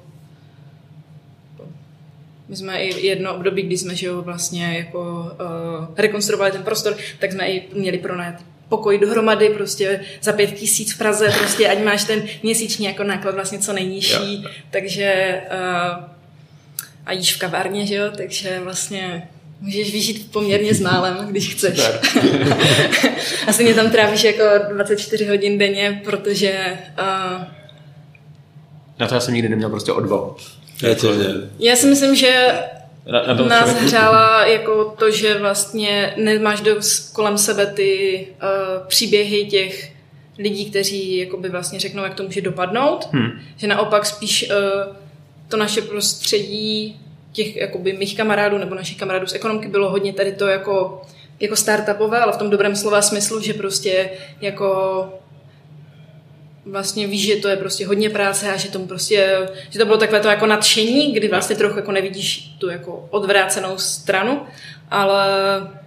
my 2.49 2.57
jsme 2.57 2.85
i 2.85 3.07
jedno 3.07 3.35
období, 3.35 3.63
kdy 3.63 3.79
jsme 3.79 3.95
že 3.95 4.07
jo, 4.07 4.23
vlastně 4.23 4.79
jako 4.79 5.01
uh, 5.01 5.95
rekonstruovali 5.97 6.53
ten 6.53 6.63
prostor, 6.63 6.97
tak 7.19 7.33
jsme 7.33 7.47
i 7.47 7.69
měli 7.75 7.99
pronajat 7.99 8.35
pokoj 8.73 8.99
dohromady 8.99 9.49
prostě 9.49 10.01
za 10.23 10.33
pět 10.33 10.53
tisíc 10.53 10.93
v 10.93 10.99
Praze, 10.99 11.33
prostě 11.39 11.69
ať 11.69 11.79
máš 11.79 12.05
ten 12.05 12.23
měsíční 12.43 12.87
jako 12.87 13.05
náklad 13.05 13.35
vlastně 13.35 13.59
co 13.59 13.73
nejnižší, 13.73 14.43
jo. 14.43 14.51
takže 14.71 15.41
uh, 15.51 16.05
a 17.07 17.13
jíš 17.13 17.35
v 17.35 17.39
kavárně, 17.39 17.87
že 17.87 17.95
jo, 17.95 18.05
takže 18.17 18.61
vlastně 18.65 19.29
můžeš 19.61 19.93
vyžít 19.93 20.33
poměrně 20.33 20.75
s 20.75 20.81
málem, 20.81 21.27
když 21.31 21.55
chceš. 21.55 21.81
Asi 23.47 23.65
mě 23.65 23.75
tam 23.75 23.91
trávíš 23.91 24.25
jako 24.25 24.45
24 24.73 25.27
hodin 25.27 25.59
denně, 25.59 26.01
protože... 26.05 26.79
Uh, 26.99 27.45
Na 28.99 29.07
to 29.09 29.15
já 29.15 29.21
jsem 29.21 29.35
nikdy 29.35 29.49
neměl 29.49 29.71
prostě 29.71 29.93
odvahu. 29.93 30.37
Já, 30.83 30.95
já 31.59 31.77
si 31.77 31.87
myslím, 31.87 32.17
že 32.17 32.53
na, 33.07 33.35
nás 33.35 33.75
hřála 33.75 34.47
jako 34.47 34.95
to, 34.99 35.11
že 35.11 35.39
vlastně 35.39 36.15
nemáš 36.17 36.61
dost 36.61 37.13
kolem 37.13 37.39
sebe 37.39 37.67
ty 37.67 38.27
uh, 38.43 38.87
příběhy 38.87 39.47
těch 39.47 39.93
lidí, 40.39 40.71
kteří 40.71 41.19
jakoby 41.19 41.49
vlastně 41.49 41.81
řeknou, 41.81 42.03
jak 42.03 42.15
to 42.15 42.23
může 42.23 42.41
dopadnout. 42.41 43.09
Hmm. 43.13 43.31
Že 43.57 43.67
naopak 43.67 44.07
spíš 44.07 44.51
uh, 44.51 44.97
to 45.49 45.57
naše 45.57 45.83
prostředí 45.83 47.01
těch 47.33 47.57
jakoby 47.57 47.93
mých 47.93 48.17
kamarádů 48.17 48.59
nebo 48.59 48.75
našich 48.75 48.97
kamarádů 48.97 49.27
z 49.27 49.35
ekonomky 49.35 49.69
bylo 49.69 49.91
hodně 49.91 50.13
tady 50.13 50.33
to 50.33 50.47
jako, 50.47 51.03
jako 51.41 51.57
startupové, 51.57 52.21
ale 52.21 52.33
v 52.33 52.37
tom 52.37 52.51
dobrém 52.51 52.77
slova 52.77 53.03
smyslu, 53.03 53.41
že 53.41 53.55
prostě 53.55 54.11
jako 54.41 55.05
vlastně 56.67 57.07
víš, 57.07 57.27
že 57.27 57.37
to 57.37 57.49
je 57.49 57.57
prostě 57.57 57.87
hodně 57.87 58.11
práce 58.11 58.53
a 58.53 58.57
že 58.57 58.71
tomu 58.71 58.87
prostě, 58.87 59.49
že 59.71 59.79
to 59.79 59.85
bylo 59.85 59.99
takové 59.99 60.21
to 60.21 60.29
jako 60.29 60.47
nadšení, 60.47 61.13
kdy 61.13 61.29
vlastně 61.29 61.57
trochu 61.57 61.77
jako 61.77 61.93
nevidíš 61.93 62.55
tu 62.59 62.69
jako 62.69 63.09
odvrácenou 63.11 63.79
stranu, 63.79 64.43
ale 64.91 65.27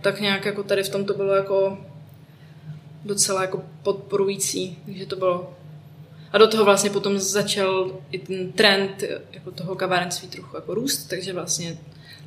tak 0.02 0.22
nějak 0.22 0.46
jako 0.46 0.64
tady 0.64 0.84
v 0.84 0.90
tom 0.90 1.06
to 1.06 1.14
bylo 1.14 1.36
jako 1.36 1.78
docela 3.06 3.42
jako 3.42 3.64
podporující, 3.84 4.78
takže 4.86 5.06
to 5.06 5.16
bylo 5.16 5.54
a 6.36 6.38
do 6.38 6.48
toho 6.48 6.66
vlastně 6.66 6.90
potom 6.90 7.20
začal 7.20 7.92
i 8.12 8.20
ten 8.20 8.52
trend 8.52 9.04
jako 9.32 9.52
toho 9.52 9.76
kavárenství 9.76 10.28
trochu 10.28 10.56
jako 10.56 10.74
růst, 10.74 11.06
takže 11.06 11.34
vlastně 11.34 11.78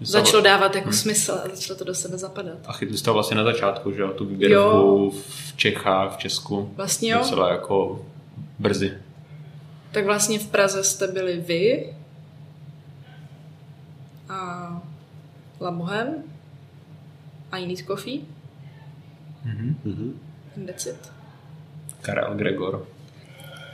začalo 0.00 0.42
dávat 0.42 0.74
jako 0.74 0.88
hmm. 0.88 0.98
smysl 0.98 1.32
a 1.44 1.48
začalo 1.54 1.78
to 1.78 1.84
do 1.84 1.94
sebe 1.94 2.18
zapadat. 2.18 2.58
A 2.66 2.72
chytli 2.72 2.98
jste 2.98 3.10
vlastně 3.10 3.36
na 3.36 3.44
začátku, 3.44 3.92
že 3.92 4.02
jo? 4.02 4.08
Tu 4.08 4.24
výběrovku 4.24 5.10
v 5.10 5.56
Čechách, 5.56 6.16
v 6.16 6.18
Česku. 6.18 6.72
Vlastně 6.76 7.12
jo. 7.12 7.18
Docela 7.18 7.50
jako 7.50 8.04
brzy. 8.58 8.98
Tak 9.92 10.04
vlastně 10.04 10.38
v 10.38 10.46
Praze 10.46 10.84
jste 10.84 11.06
byli 11.06 11.36
vy 11.36 11.94
a 14.28 14.82
La 15.60 15.70
Bohem 15.70 16.14
a 17.52 17.56
jiný 17.56 17.76
Coffee. 17.76 18.20
Mm-hmm. 19.46 20.12
That's 20.66 20.86
it. 20.86 21.12
Karel 22.02 22.34
Gregor. 22.34 22.86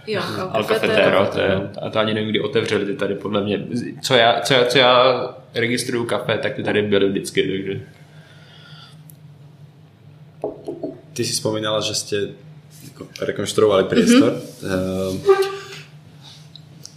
Jo, 0.07 0.23
Al 0.51 0.65
Cafetero, 0.65 1.27
to, 1.27 1.41
je, 1.41 1.71
a 1.83 1.91
to 1.91 1.99
ani 1.99 2.15
nevím, 2.15 2.31
kdy 2.31 2.41
otevřeli 2.41 2.87
ty 2.87 2.97
tady, 2.97 3.15
podle 3.15 3.45
mě. 3.45 3.67
Co 4.03 4.15
já, 4.15 4.41
co 4.41 4.55
já, 4.55 4.67
co 4.67 4.79
já 4.79 5.29
registruju 5.55 6.05
kafe, 6.05 6.39
tak 6.39 6.55
ty 6.55 6.63
tady 6.63 6.83
byly 6.83 7.09
vždycky, 7.09 7.49
takže... 7.49 7.87
Ty 11.13 11.25
si 11.25 11.33
vzpomínala, 11.33 11.81
že 11.81 11.95
jste 11.95 12.17
rekonštruovali 13.21 13.85
priestor. 13.85 14.39
Mm-hmm. 14.63 15.53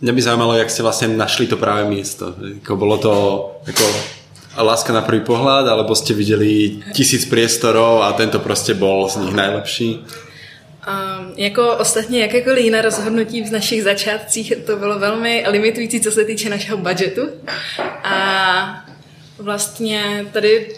Mňa 0.01 0.13
by 0.13 0.21
zaujímalo, 0.21 0.53
jak 0.53 0.69
ste 0.69 0.85
vlastne 0.85 1.07
našli 1.17 1.49
to 1.49 1.57
práve 1.57 1.89
miesto. 1.89 2.37
Jako 2.37 2.75
bolo 2.77 2.97
to 3.01 3.13
ako 3.65 3.85
láska 4.57 4.93
na 4.93 5.01
prvý 5.01 5.25
pohľad, 5.25 5.69
alebo 5.69 5.97
ste 5.97 6.13
videli 6.13 6.81
tisíc 6.93 7.25
priestorov 7.25 8.01
a 8.01 8.13
tento 8.13 8.39
prostě 8.39 8.73
bol 8.73 9.09
z 9.09 9.15
nich 9.15 9.33
najlepší? 9.33 10.05
Um, 10.87 11.33
jako 11.35 11.75
ostatně 11.75 12.21
jakékoliv 12.21 12.63
jiné 12.63 12.81
rozhodnutí 12.81 13.43
v 13.43 13.51
našich 13.51 13.83
začátcích 13.83 14.53
to 14.65 14.77
bylo 14.77 14.99
velmi 14.99 15.45
limitující, 15.47 16.01
co 16.01 16.11
se 16.11 16.25
týče 16.25 16.49
našeho 16.49 16.77
budgetu. 16.77 17.21
A 18.03 18.85
vlastně 19.37 20.25
tady 20.33 20.75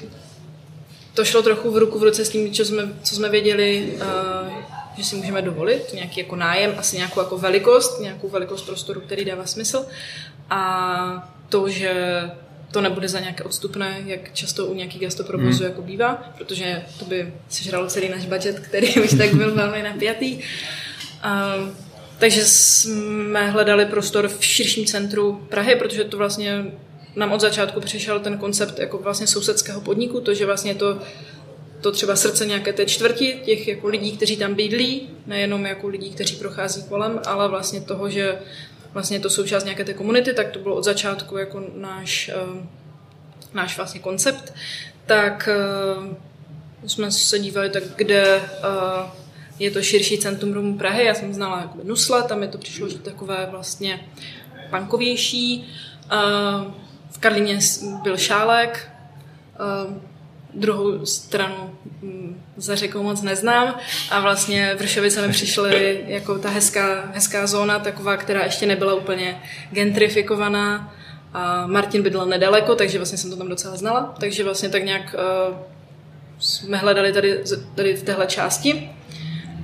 to 1.14 1.26
šlo 1.26 1.42
trochu 1.42 1.72
v 1.72 1.78
ruku 1.78 2.00
v 2.00 2.04
ruce 2.04 2.26
s 2.26 2.30
tím, 2.30 2.52
co 2.52 2.66
jsme, 2.66 2.84
co 3.04 3.16
jsme 3.16 3.30
věděli, 3.30 3.94
uh, 3.96 4.79
že 5.00 5.06
si 5.06 5.16
můžeme 5.16 5.42
dovolit 5.42 5.94
nějaký 5.94 6.20
jako 6.20 6.36
nájem, 6.36 6.74
asi 6.78 6.98
nějakou 6.98 7.20
jako 7.20 7.38
velikost, 7.38 8.00
nějakou 8.00 8.30
velikost 8.30 8.62
prostoru, 8.62 9.02
který 9.02 9.26
dává 9.26 9.46
smysl. 9.46 9.86
A 10.50 11.34
to, 11.50 11.70
že 11.70 12.24
to 12.72 12.82
nebude 12.82 13.08
za 13.08 13.20
nějaké 13.20 13.44
odstupné, 13.44 14.02
jak 14.06 14.34
často 14.34 14.66
u 14.66 14.74
nějakých 14.74 15.02
gastoprovozu 15.02 15.58
hmm. 15.58 15.70
jako 15.70 15.82
bývá, 15.82 16.34
protože 16.38 16.86
to 17.00 17.06
by 17.06 17.34
sežralo 17.50 17.88
celý 17.88 18.10
náš 18.10 18.26
budget, 18.26 18.60
který 18.60 19.02
už 19.04 19.18
tak 19.18 19.34
byl 19.34 19.56
velmi 19.56 19.84
napjatý. 19.84 20.36
Um, 20.36 21.76
takže 22.18 22.46
jsme 22.46 23.52
hledali 23.52 23.86
prostor 23.86 24.28
v 24.28 24.46
širším 24.46 24.86
centru 24.86 25.46
Prahy, 25.50 25.76
protože 25.76 26.04
to 26.04 26.18
vlastně 26.18 26.66
nám 27.16 27.32
od 27.32 27.42
začátku 27.42 27.80
přišel 27.80 28.20
ten 28.20 28.38
koncept 28.38 28.80
jako 28.80 28.98
vlastně 28.98 29.28
sousedského 29.28 29.82
podniku, 29.82 30.22
to, 30.22 30.34
že 30.34 30.46
vlastně 30.46 30.76
to 30.76 31.00
to 31.82 31.92
třeba 31.92 32.16
srdce 32.16 32.46
nějaké 32.46 32.74
té 32.74 32.86
čtvrti, 32.86 33.42
těch 33.46 33.68
jako 33.68 33.88
lidí, 33.88 34.18
kteří 34.18 34.38
tam 34.38 34.54
bydlí, 34.54 35.10
nejenom 35.26 35.66
jako 35.66 35.88
lidí, 35.88 36.12
kteří 36.12 36.36
prochází 36.36 36.84
kolem, 36.84 37.20
ale 37.26 37.48
vlastně 37.48 37.82
toho, 37.82 38.10
že 38.10 38.40
vlastně 38.94 39.20
to 39.20 39.30
součást 39.30 39.64
nějaké 39.64 39.84
té 39.84 39.94
komunity, 39.94 40.34
tak 40.34 40.52
to 40.52 40.60
bylo 40.60 40.76
od 40.76 40.84
začátku 40.84 41.38
jako 41.38 41.64
náš, 41.76 42.32
uh, 42.50 42.64
náš 43.54 43.78
vlastně 43.78 44.00
koncept, 44.00 44.54
tak 45.06 45.50
uh, 45.98 46.14
jsme 46.88 47.12
se 47.12 47.40
dívali 47.40 47.70
tak, 47.70 47.84
kde 47.96 48.36
uh, 48.38 49.10
je 49.60 49.72
to 49.72 49.82
širší 49.82 50.18
centrum 50.18 50.78
Prahy, 50.78 51.06
já 51.06 51.14
jsem 51.14 51.34
znala 51.34 51.60
jako 51.60 51.78
Nusle, 51.84 52.24
tam 52.24 52.42
je 52.42 52.48
to 52.48 52.58
přišlo, 52.58 52.90
že 52.90 52.98
takové 52.98 53.48
vlastně 53.52 54.10
pankovější. 54.70 55.70
V 57.12 57.18
Karlíně 57.20 57.60
byl 58.04 58.18
Šálek, 58.18 58.92
druhou 60.54 61.06
stranu 61.06 61.76
mm, 62.02 62.44
za 62.58 62.76
řekou 62.76 63.04
moc 63.04 63.22
neznám 63.22 63.76
a 64.12 64.20
vlastně 64.20 64.76
Vršovice 64.80 65.28
mi 65.28 65.34
přišly 65.34 66.04
jako 66.08 66.40
ta 66.40 66.50
hezká, 66.50 67.12
hezká 67.14 67.48
zóna, 67.48 67.80
taková, 67.80 68.18
která 68.18 68.44
ještě 68.44 68.66
nebyla 68.66 68.94
úplně 68.94 69.42
gentrifikovaná 69.72 70.94
a 71.34 71.68
Martin 71.68 72.04
bydlel 72.04 72.26
nedaleko, 72.26 72.76
takže 72.76 72.98
vlastně 72.98 73.18
jsem 73.18 73.30
to 73.30 73.38
tam 73.38 73.48
docela 73.48 73.76
znala, 73.76 74.16
takže 74.20 74.44
vlastně 74.44 74.70
tak 74.70 74.84
nějak 74.84 75.16
uh, 75.50 75.56
jsme 76.40 76.78
hledali 76.78 77.14
tady, 77.14 77.44
tady 77.76 77.96
v 77.96 78.04
téhle 78.04 78.28
části 78.28 78.90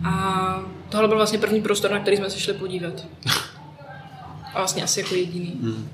a 0.05 0.63
tohle 0.89 1.07
byl 1.07 1.17
vlastně 1.17 1.39
první 1.39 1.61
prostor, 1.61 1.91
na 1.91 1.99
který 1.99 2.17
jsme 2.17 2.29
se 2.29 2.39
šli 2.39 2.53
podívat. 2.53 2.93
A 4.53 4.57
vlastně 4.57 4.83
asi 4.83 4.99
jako 4.99 5.15
jediný. 5.15 5.59
Hmm. 5.61 5.89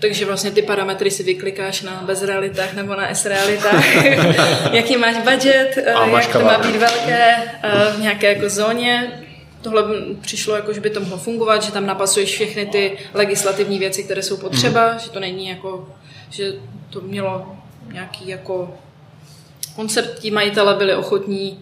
Takže 0.00 0.24
vlastně 0.24 0.50
ty 0.50 0.62
parametry 0.62 1.10
si 1.10 1.22
vyklikáš 1.22 1.82
na 1.82 2.02
bezrealitách 2.06 2.74
nebo 2.74 2.94
na 2.94 3.08
S-realitách, 3.08 4.04
jaký 4.72 4.96
máš 4.96 5.16
budget, 5.16 5.78
a 5.94 6.06
jak 6.06 6.32
to 6.32 6.40
má 6.40 6.58
být 6.58 6.76
velké 6.76 7.34
v 7.96 8.00
nějaké 8.00 8.34
jako 8.34 8.48
zóně. 8.48 9.22
Tohle 9.62 9.82
přišlo 10.20 10.56
jako, 10.56 10.72
že 10.72 10.80
by 10.80 10.90
to 10.90 11.00
mohlo 11.00 11.18
fungovat, 11.18 11.62
že 11.62 11.72
tam 11.72 11.86
napasuješ 11.86 12.30
všechny 12.30 12.66
ty 12.66 12.98
legislativní 13.14 13.78
věci, 13.78 14.04
které 14.04 14.22
jsou 14.22 14.36
potřeba, 14.36 14.92
mm. 14.92 14.98
že 14.98 15.10
to 15.10 15.20
není 15.20 15.48
jako, 15.48 15.88
že 16.30 16.52
to 16.90 17.00
mělo 17.00 17.56
nějaký 17.92 18.28
jako 18.28 18.74
koncept, 19.76 20.18
tí 20.18 20.30
majitele 20.30 20.74
byli 20.74 20.94
ochotní 20.94 21.58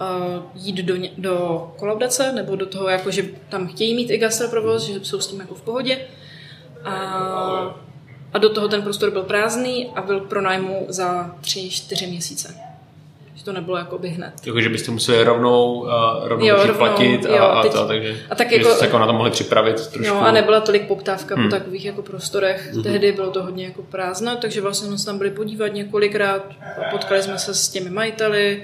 uh, 0.00 0.42
jít 0.54 0.76
do, 0.76 0.94
do 1.18 1.66
kolaudace 1.78 2.32
nebo 2.32 2.56
do 2.56 2.66
toho, 2.66 2.88
jako, 2.88 3.10
že 3.10 3.24
tam 3.48 3.68
chtějí 3.68 3.94
mít 3.94 4.10
i 4.10 4.18
gastroprovoz, 4.18 4.82
že 4.82 5.00
jsou 5.02 5.20
s 5.20 5.26
tím 5.26 5.40
jako 5.40 5.54
v 5.54 5.62
pohodě. 5.62 5.98
A, 6.84 7.76
a 8.32 8.38
do 8.38 8.48
toho 8.48 8.68
ten 8.68 8.82
prostor 8.82 9.10
byl 9.10 9.22
prázdný 9.22 9.90
a 9.94 10.02
byl 10.02 10.20
pro 10.20 10.40
nájmu 10.40 10.86
za 10.88 11.36
tři, 11.40 11.70
čtyři 11.70 12.06
měsíce. 12.06 12.56
Že 13.34 13.44
to 13.44 13.52
nebylo 13.52 13.76
jako 13.76 13.98
by 13.98 14.08
hned. 14.08 14.32
Jako, 14.46 14.60
že 14.60 14.68
byste 14.68 14.90
museli 14.90 15.24
rovnou, 15.24 15.80
uh, 15.80 15.88
rovnou 16.22 16.46
jo, 16.46 16.56
rovnou, 16.66 16.84
a, 16.84 17.02
jo, 17.36 17.42
a, 17.42 17.62
teď, 17.62 17.74
a, 17.74 17.86
takže 17.86 18.16
a 18.30 18.34
tak 18.34 18.52
jako, 18.52 18.74
se 18.74 18.84
jako 18.84 18.98
na 18.98 19.06
to 19.06 19.12
mohli 19.12 19.30
připravit 19.30 19.88
trošku. 19.88 20.14
Jo, 20.14 20.20
a 20.20 20.32
nebyla 20.32 20.60
tolik 20.60 20.88
poptávka 20.88 21.34
hmm. 21.34 21.44
po 21.44 21.56
takových 21.56 21.84
jako 21.84 22.02
prostorech. 22.02 22.72
Hmm. 22.72 22.82
Tehdy 22.82 23.12
bylo 23.12 23.30
to 23.30 23.42
hodně 23.42 23.64
jako 23.64 23.82
prázdno, 23.82 24.36
takže 24.36 24.60
vlastně 24.60 24.88
jsme 24.88 24.98
se 24.98 25.06
tam 25.06 25.18
byli 25.18 25.30
podívat 25.30 25.68
několikrát, 25.68 26.42
potkali 26.90 27.22
jsme 27.22 27.38
se 27.38 27.54
s 27.54 27.68
těmi 27.68 27.90
majiteli, 27.90 28.62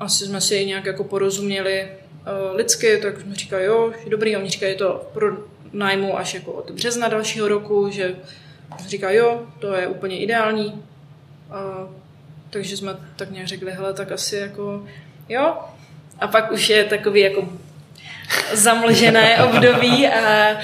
asi 0.00 0.24
jsme 0.26 0.40
si 0.40 0.66
nějak 0.66 0.86
jako 0.86 1.04
porozuměli 1.04 1.88
uh, 1.88 2.56
lidsky, 2.56 2.98
tak 3.02 3.20
jsme 3.20 3.34
říkali, 3.34 3.64
jo, 3.64 3.92
dobrý, 4.08 4.36
oni 4.36 4.50
říkají, 4.50 4.72
je 4.72 4.78
to 4.78 5.10
pro 5.12 5.26
nájmu 5.72 6.18
až 6.18 6.34
jako 6.34 6.52
od 6.52 6.70
března 6.70 7.08
dalšího 7.08 7.48
roku, 7.48 7.90
že 7.90 8.16
říká, 8.88 9.10
jo, 9.10 9.46
to 9.58 9.74
je 9.74 9.86
úplně 9.86 10.18
ideální. 10.18 10.66
Uh, 10.66 11.90
takže 12.50 12.76
jsme 12.76 12.96
tak 13.16 13.30
nějak 13.30 13.48
řekli, 13.48 13.72
hele, 13.72 13.94
tak 13.94 14.12
asi 14.12 14.36
jako, 14.36 14.86
jo. 15.28 15.56
A 16.18 16.26
pak 16.26 16.52
už 16.52 16.68
je 16.68 16.84
takový 16.84 17.20
jako 17.20 17.48
zamlžené 18.52 19.44
období 19.44 20.08
a, 20.08 20.56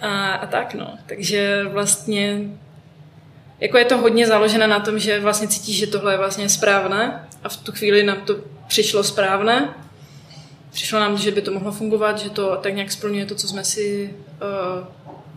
a, 0.00 0.32
a 0.32 0.46
tak, 0.46 0.74
no. 0.74 0.98
Takže 1.06 1.64
vlastně 1.64 2.40
jako 3.60 3.78
je 3.78 3.84
to 3.84 3.98
hodně 3.98 4.26
založené 4.26 4.66
na 4.66 4.80
tom, 4.80 4.98
že 4.98 5.20
vlastně 5.20 5.48
cítíš, 5.48 5.78
že 5.78 5.86
tohle 5.86 6.14
je 6.14 6.18
vlastně 6.18 6.48
správné 6.48 7.28
a 7.44 7.48
v 7.48 7.56
tu 7.56 7.72
chvíli 7.72 8.02
nám 8.02 8.20
to 8.20 8.36
přišlo 8.66 9.04
správné. 9.04 9.74
Přišlo 10.76 11.00
nám, 11.00 11.18
že 11.18 11.30
by 11.30 11.42
to 11.42 11.52
mohlo 11.52 11.72
fungovat, 11.72 12.18
že 12.18 12.30
to 12.30 12.56
tak 12.62 12.74
nějak 12.74 12.92
splňuje 12.92 13.26
to, 13.26 13.34
co 13.34 13.48
jsme 13.48 13.64
si 13.64 14.10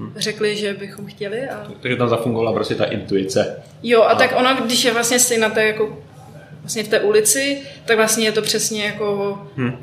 uh, 0.03 0.11
řekli, 0.15 0.55
že 0.55 0.73
bychom 0.73 1.05
chtěli. 1.05 1.49
A... 1.49 1.67
Takže 1.79 1.97
tam 1.97 2.09
zafungovala 2.09 2.53
prostě 2.53 2.75
ta 2.75 2.85
intuice. 2.85 3.63
Jo, 3.83 4.01
a, 4.01 4.05
a 4.05 4.15
tak 4.15 4.33
ona, 4.37 4.61
když 4.61 4.83
je 4.83 4.93
vlastně 4.93 5.19
si 5.19 5.37
na 5.37 5.49
té 5.49 5.67
jako 5.67 5.97
vlastně 6.61 6.83
v 6.83 6.87
té 6.87 6.99
ulici, 6.99 7.61
tak 7.85 7.97
vlastně 7.97 8.25
je 8.25 8.31
to 8.31 8.41
přesně 8.41 8.83
jako 8.83 9.39
hmm. 9.55 9.73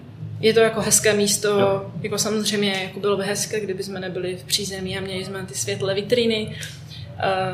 je 0.41 0.55
to 0.55 0.61
jako 0.61 0.81
hezké 0.81 1.15
místo, 1.15 1.49
jo. 1.49 1.91
jako 2.03 2.19
samozřejmě 2.19 2.73
jako 2.83 3.01
bylo 3.01 3.17
by 3.17 3.25
hezké, 3.25 3.61
kdyby 3.61 3.83
jsme 3.83 4.01
nebyli 4.01 4.37
v 4.37 4.45
přízemí 4.45 4.99
a 4.99 5.01
měli 5.01 5.25
jsme 5.25 5.47
ty 5.47 5.55
světlé 5.55 5.95
vitríny, 5.95 6.57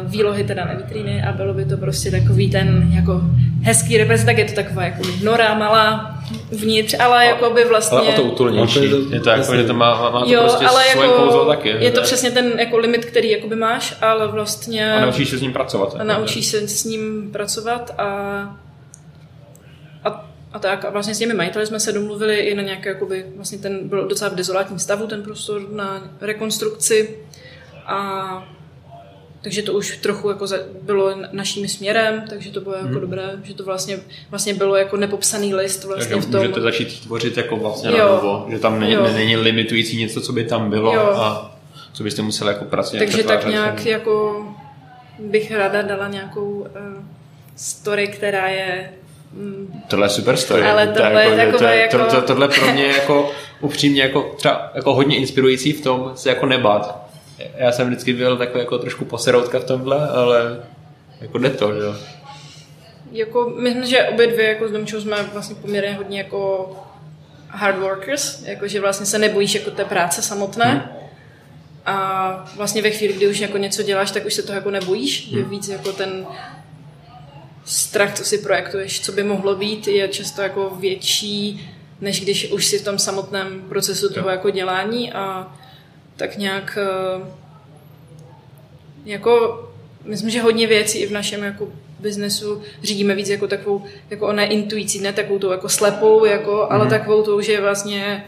uh, 0.02 0.10
výlohy 0.10 0.44
teda 0.44 0.64
na 0.64 0.74
vitríny 0.74 1.22
a 1.22 1.32
bylo 1.32 1.54
by 1.54 1.64
to 1.64 1.76
prostě 1.76 2.10
takový 2.10 2.50
ten 2.50 2.90
jako 2.94 3.22
hezký 3.62 3.98
reprezent, 3.98 4.26
tak 4.26 4.38
je 4.38 4.44
to 4.44 4.54
taková 4.54 4.82
jako 4.82 5.02
nora 5.22 5.54
malá 5.54 6.18
vnitř, 6.50 6.94
ale 7.00 7.26
jako 7.26 7.50
by 7.50 7.64
vlastně... 7.64 7.98
Ale 7.98 8.08
o 8.08 8.12
to 8.12 8.22
utulnější. 8.22 8.82
Je 8.82 8.88
to, 8.88 8.96
je 9.14 9.20
to 9.20 9.30
jako, 9.30 9.56
že 9.56 9.64
to 9.64 9.74
má, 9.74 10.10
má 10.10 10.24
to 10.24 10.32
jo, 10.32 10.40
prostě 10.40 10.66
ale 10.66 10.82
svoje 10.92 11.08
jako, 11.08 11.22
kouzlo 11.22 11.46
taky. 11.46 11.68
Je 11.68 11.90
to 11.90 12.02
přesně 12.02 12.30
ten 12.30 12.52
jako 12.58 12.78
limit, 12.78 13.04
který 13.04 13.30
jakoby 13.30 13.56
máš, 13.56 13.96
ale 14.00 14.28
vlastně... 14.28 14.94
A 14.94 15.00
naučíš 15.00 15.30
se 15.30 15.38
s 15.38 15.40
ním 15.40 15.52
pracovat. 15.52 15.96
A 15.98 16.04
naučíš 16.04 16.46
se 16.46 16.68
s 16.68 16.84
ním 16.84 17.30
pracovat 17.32 17.94
a 17.98 18.06
a, 20.04 20.30
a 20.52 20.58
tak. 20.58 20.84
A 20.84 20.90
vlastně 20.90 21.14
s 21.14 21.18
těmi 21.18 21.34
majiteli 21.34 21.66
jsme 21.66 21.80
se 21.80 21.92
domluvili 21.92 22.36
i 22.36 22.54
na 22.54 22.62
nějaké, 22.62 22.88
jakoby, 22.88 23.24
vlastně 23.36 23.58
ten 23.58 23.88
byl 23.88 24.08
docela 24.08 24.30
v 24.30 24.34
dezolátním 24.34 24.78
stavu, 24.78 25.06
ten 25.06 25.22
prostor 25.22 25.62
na 25.70 26.02
rekonstrukci. 26.20 27.18
A 27.86 28.48
takže 29.42 29.62
to 29.62 29.72
už 29.72 29.96
trochu 29.96 30.28
jako 30.28 30.46
bylo 30.82 31.14
naším 31.32 31.68
směrem, 31.68 32.24
takže 32.30 32.50
to 32.50 32.60
bylo 32.60 32.74
jako 32.74 32.88
hmm. 32.88 33.00
dobré, 33.00 33.22
že 33.42 33.54
to 33.54 33.64
vlastně, 33.64 33.98
vlastně 34.30 34.54
bylo 34.54 34.76
jako 34.76 34.96
nepopsaný 34.96 35.54
list 35.54 35.84
vlastně 35.84 36.14
takže 36.14 36.28
v 36.28 36.30
tom. 36.30 36.40
můžete 36.40 36.60
začít 36.60 37.00
tvořit 37.00 37.36
jako 37.36 37.56
vlastně 37.56 37.90
jo. 37.90 37.98
na 37.98 38.06
novo, 38.06 38.46
že 38.50 38.58
tam 38.58 38.80
není, 38.80 38.96
není 39.14 39.36
limitující 39.36 39.96
něco, 39.96 40.20
co 40.20 40.32
by 40.32 40.44
tam 40.44 40.70
bylo 40.70 40.94
jo. 40.94 41.02
a 41.02 41.56
co 41.92 42.02
byste 42.02 42.22
museli 42.22 42.52
jako 42.52 42.64
pracovat. 42.64 42.98
Takže 42.98 43.22
tak 43.22 43.46
nějak 43.46 43.86
jako 43.86 44.46
bych 45.18 45.50
ráda 45.50 45.82
dala 45.82 46.08
nějakou 46.08 46.50
uh, 46.50 46.66
story, 47.56 48.08
která 48.08 48.48
je 48.48 48.90
Mm. 49.34 49.82
Tohle 49.88 50.06
je 50.06 50.10
super 50.10 50.36
story. 50.36 50.62
Ale 50.62 50.86
tohle 50.86 51.24
je, 51.24 51.36
jako, 51.36 51.58
to, 51.58 51.64
jako... 51.64 51.98
To, 51.98 52.04
to, 52.04 52.22
tohle 52.22 52.48
pro 52.48 52.72
mě 52.72 52.86
jako 52.86 53.30
upřímně 53.60 54.02
jako 54.02 54.34
třeba 54.36 54.70
jako 54.74 54.94
hodně 54.94 55.16
inspirující 55.16 55.72
v 55.72 55.80
tom 55.80 56.12
se 56.14 56.28
jako 56.28 56.46
nebát. 56.46 57.01
Já 57.56 57.72
jsem 57.72 57.86
vždycky 57.86 58.12
byl 58.12 58.36
takový 58.36 58.60
jako 58.60 58.78
trošku 58.78 59.04
poseroutka 59.04 59.58
v 59.58 59.64
tomhle, 59.64 60.08
ale 60.08 60.60
jako 61.20 61.38
jde 61.38 61.50
to, 61.50 61.74
že 61.74 61.80
jo. 61.80 61.94
Jako, 63.12 63.54
myslím, 63.58 63.86
že 63.86 64.04
obě 64.04 64.26
dvě 64.26 64.48
jako 64.48 64.68
s 64.68 64.72
Domčou 64.72 65.00
jsme 65.00 65.22
vlastně 65.32 65.54
poměrně 65.54 65.94
hodně 65.94 66.18
jako 66.18 66.72
hard 67.48 67.78
workers, 67.78 68.42
jakože 68.42 68.80
vlastně 68.80 69.06
se 69.06 69.18
nebojíš 69.18 69.54
jako 69.54 69.70
té 69.70 69.84
práce 69.84 70.22
samotné. 70.22 70.64
Hmm. 70.64 70.82
A 71.86 72.50
vlastně 72.56 72.82
ve 72.82 72.90
chvíli, 72.90 73.12
kdy 73.12 73.28
už 73.28 73.38
jako 73.38 73.58
něco 73.58 73.82
děláš, 73.82 74.10
tak 74.10 74.26
už 74.26 74.34
se 74.34 74.42
toho 74.42 74.56
jako 74.56 74.70
nebojíš, 74.70 75.28
hmm. 75.28 75.38
že 75.38 75.48
víc 75.48 75.68
jako 75.68 75.92
ten 75.92 76.26
strach, 77.64 78.14
co 78.14 78.24
si 78.24 78.38
projektuješ, 78.38 79.00
co 79.00 79.12
by 79.12 79.22
mohlo 79.22 79.56
být, 79.56 79.88
je 79.88 80.08
často 80.08 80.42
jako 80.42 80.76
větší, 80.80 81.70
než 82.00 82.20
když 82.20 82.52
už 82.52 82.66
si 82.66 82.78
v 82.78 82.84
tom 82.84 82.98
samotném 82.98 83.62
procesu 83.68 84.12
toho 84.12 84.28
jako 84.28 84.50
dělání 84.50 85.12
a 85.12 85.54
tak 86.16 86.36
nějak 86.36 86.78
eh, 86.80 87.24
jako 89.04 89.62
myslím, 90.04 90.30
že 90.30 90.42
hodně 90.42 90.66
věcí 90.66 90.98
i 90.98 91.06
v 91.06 91.12
našem 91.12 91.42
jako 91.42 91.68
biznesu 91.98 92.62
řídíme 92.82 93.14
víc 93.14 93.28
jako 93.28 93.48
takovou, 93.48 93.84
jako 94.10 94.32
ne 94.32 94.46
intuicí, 94.46 95.00
ne 95.00 95.12
takovou 95.12 95.38
tou 95.38 95.50
jako 95.50 95.68
slepou, 95.68 96.24
jako, 96.24 96.66
ale 96.70 96.86
mm-hmm. 96.86 96.90
takovou 96.90 97.22
tou, 97.22 97.40
že 97.40 97.60
vlastně 97.60 98.24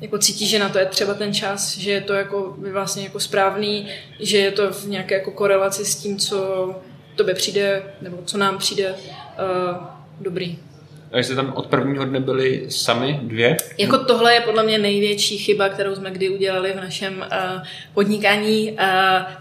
jako 0.00 0.18
cítí, 0.18 0.46
že 0.46 0.58
na 0.58 0.68
to 0.68 0.78
je 0.78 0.86
třeba 0.86 1.14
ten 1.14 1.34
čas, 1.34 1.76
že 1.76 1.90
je 1.90 2.00
to 2.00 2.12
jako 2.12 2.56
vlastně 2.72 3.02
jako 3.02 3.20
správný, 3.20 3.88
že 4.20 4.38
je 4.38 4.50
to 4.50 4.72
v 4.72 4.84
nějaké 4.84 5.14
jako 5.14 5.30
korelaci 5.30 5.84
s 5.84 5.96
tím, 5.96 6.18
co 6.18 6.74
tobě 7.16 7.34
přijde, 7.34 7.82
nebo 8.00 8.18
co 8.24 8.38
nám 8.38 8.58
přijde 8.58 8.90
uh, 8.90 9.76
dobrý. 10.20 10.58
A 11.12 11.18
jste 11.18 11.34
tam 11.34 11.52
od 11.56 11.66
prvního 11.66 12.04
dne 12.04 12.20
byli 12.20 12.66
sami 12.68 13.20
dvě? 13.22 13.56
Jako 13.78 13.98
tohle 13.98 14.34
je 14.34 14.40
podle 14.40 14.62
mě 14.62 14.78
největší 14.78 15.38
chyba, 15.38 15.68
kterou 15.68 15.94
jsme 15.94 16.10
kdy 16.10 16.28
udělali 16.28 16.72
v 16.72 16.76
našem 16.76 17.16
uh, 17.18 17.62
podnikání. 17.94 18.72
Uh, 18.72 18.78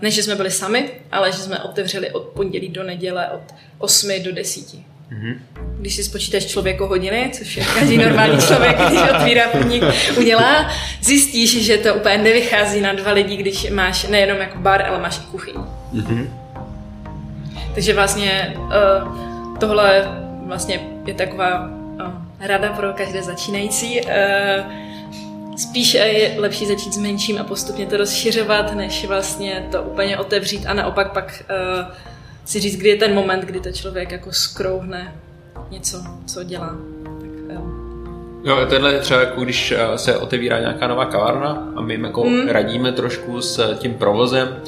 ne, 0.01 0.11
že 0.11 0.23
jsme 0.23 0.35
byli 0.35 0.51
sami, 0.51 0.89
ale 1.11 1.31
že 1.31 1.37
jsme 1.37 1.59
otevřeli 1.59 2.11
od 2.11 2.23
pondělí 2.23 2.69
do 2.69 2.83
neděle 2.83 3.27
od 3.27 3.41
8 3.77 4.23
do 4.23 4.31
10. 4.31 4.63
Mm-hmm. 5.11 5.35
Když 5.79 5.95
si 5.95 6.03
spočítáš 6.03 6.45
člověko 6.45 6.87
hodiny, 6.87 7.31
což 7.33 7.57
je 7.57 7.65
každý 7.65 7.97
normální 7.97 8.41
člověk, 8.41 8.77
když 8.87 9.01
otvírá 9.15 9.47
podnik, 9.47 9.83
udělá, 10.17 10.71
zjistíš, 11.01 11.65
že 11.65 11.77
to 11.77 11.95
úplně 11.95 12.17
nevychází 12.17 12.81
na 12.81 12.93
dva 12.93 13.11
lidi, 13.11 13.37
když 13.37 13.69
máš 13.69 14.07
nejenom 14.07 14.37
jako 14.37 14.57
bar, 14.57 14.81
ale 14.81 14.99
máš 14.99 15.17
i 15.17 15.21
kuchyň. 15.31 15.55
Mm-hmm. 15.93 16.27
Takže 17.73 17.93
vlastně 17.93 18.55
uh, 18.57 19.57
tohle 19.57 20.07
vlastně 20.47 20.79
je 21.05 21.13
taková 21.13 21.69
uh, 21.69 22.11
rada 22.39 22.73
pro 22.73 22.93
každé 22.93 23.23
začínající. 23.23 24.01
Uh, 24.01 24.11
spíš 25.57 25.93
je 25.93 26.35
lepší 26.37 26.65
začít 26.65 26.93
s 26.93 26.97
menším 26.97 27.37
a 27.37 27.43
postupně 27.43 27.85
to 27.85 27.97
rozšiřovat, 27.97 28.75
než 28.75 29.05
vlastně 29.05 29.67
to 29.71 29.83
úplně 29.83 30.17
otevřít 30.17 30.65
a 30.65 30.73
naopak 30.73 31.13
pak 31.13 31.43
uh, 31.49 31.95
si 32.45 32.59
říct, 32.59 32.77
kdy 32.77 32.89
je 32.89 32.95
ten 32.95 33.13
moment, 33.13 33.43
kdy 33.43 33.59
to 33.59 33.71
člověk 33.71 34.11
jako 34.11 34.31
skrouhne 34.31 35.15
něco, 35.69 36.03
co 36.25 36.43
dělá. 36.43 36.75
Jo, 38.43 38.65
tohle 38.69 38.93
je 38.93 38.99
třeba 38.99 39.19
jako 39.19 39.41
když 39.41 39.73
se 39.95 40.17
otevírá 40.17 40.59
nějaká 40.59 40.87
nová 40.87 41.05
kavárna 41.05 41.71
a 41.75 41.81
my 41.81 41.93
jim 41.93 42.03
jako 42.03 42.23
mm. 42.23 42.47
radíme 42.47 42.91
trošku 42.91 43.41
s 43.41 43.77
tím 43.77 43.93
provozem, 43.93 44.61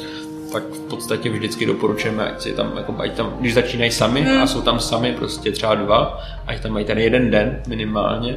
tak 0.52 0.64
v 0.64 0.80
podstatě 0.80 1.30
vždycky 1.30 1.66
doporučujeme, 1.66 2.32
ať 2.32 2.42
si 2.42 2.54
tam, 2.54 2.78
jako, 2.78 2.96
ať 2.98 3.12
tam, 3.12 3.34
když 3.40 3.54
začínají 3.54 3.92
sami 3.92 4.22
hmm. 4.22 4.42
a 4.42 4.48
jsou 4.48 4.62
tam 4.62 4.80
sami 4.80 5.14
prostě 5.14 5.52
třeba 5.52 5.76
dva, 5.76 6.22
ať 6.48 6.62
tam 6.62 6.72
mají 6.72 6.86
ten 6.86 6.98
jeden 6.98 7.32
den 7.32 7.62
minimálně, 7.68 8.36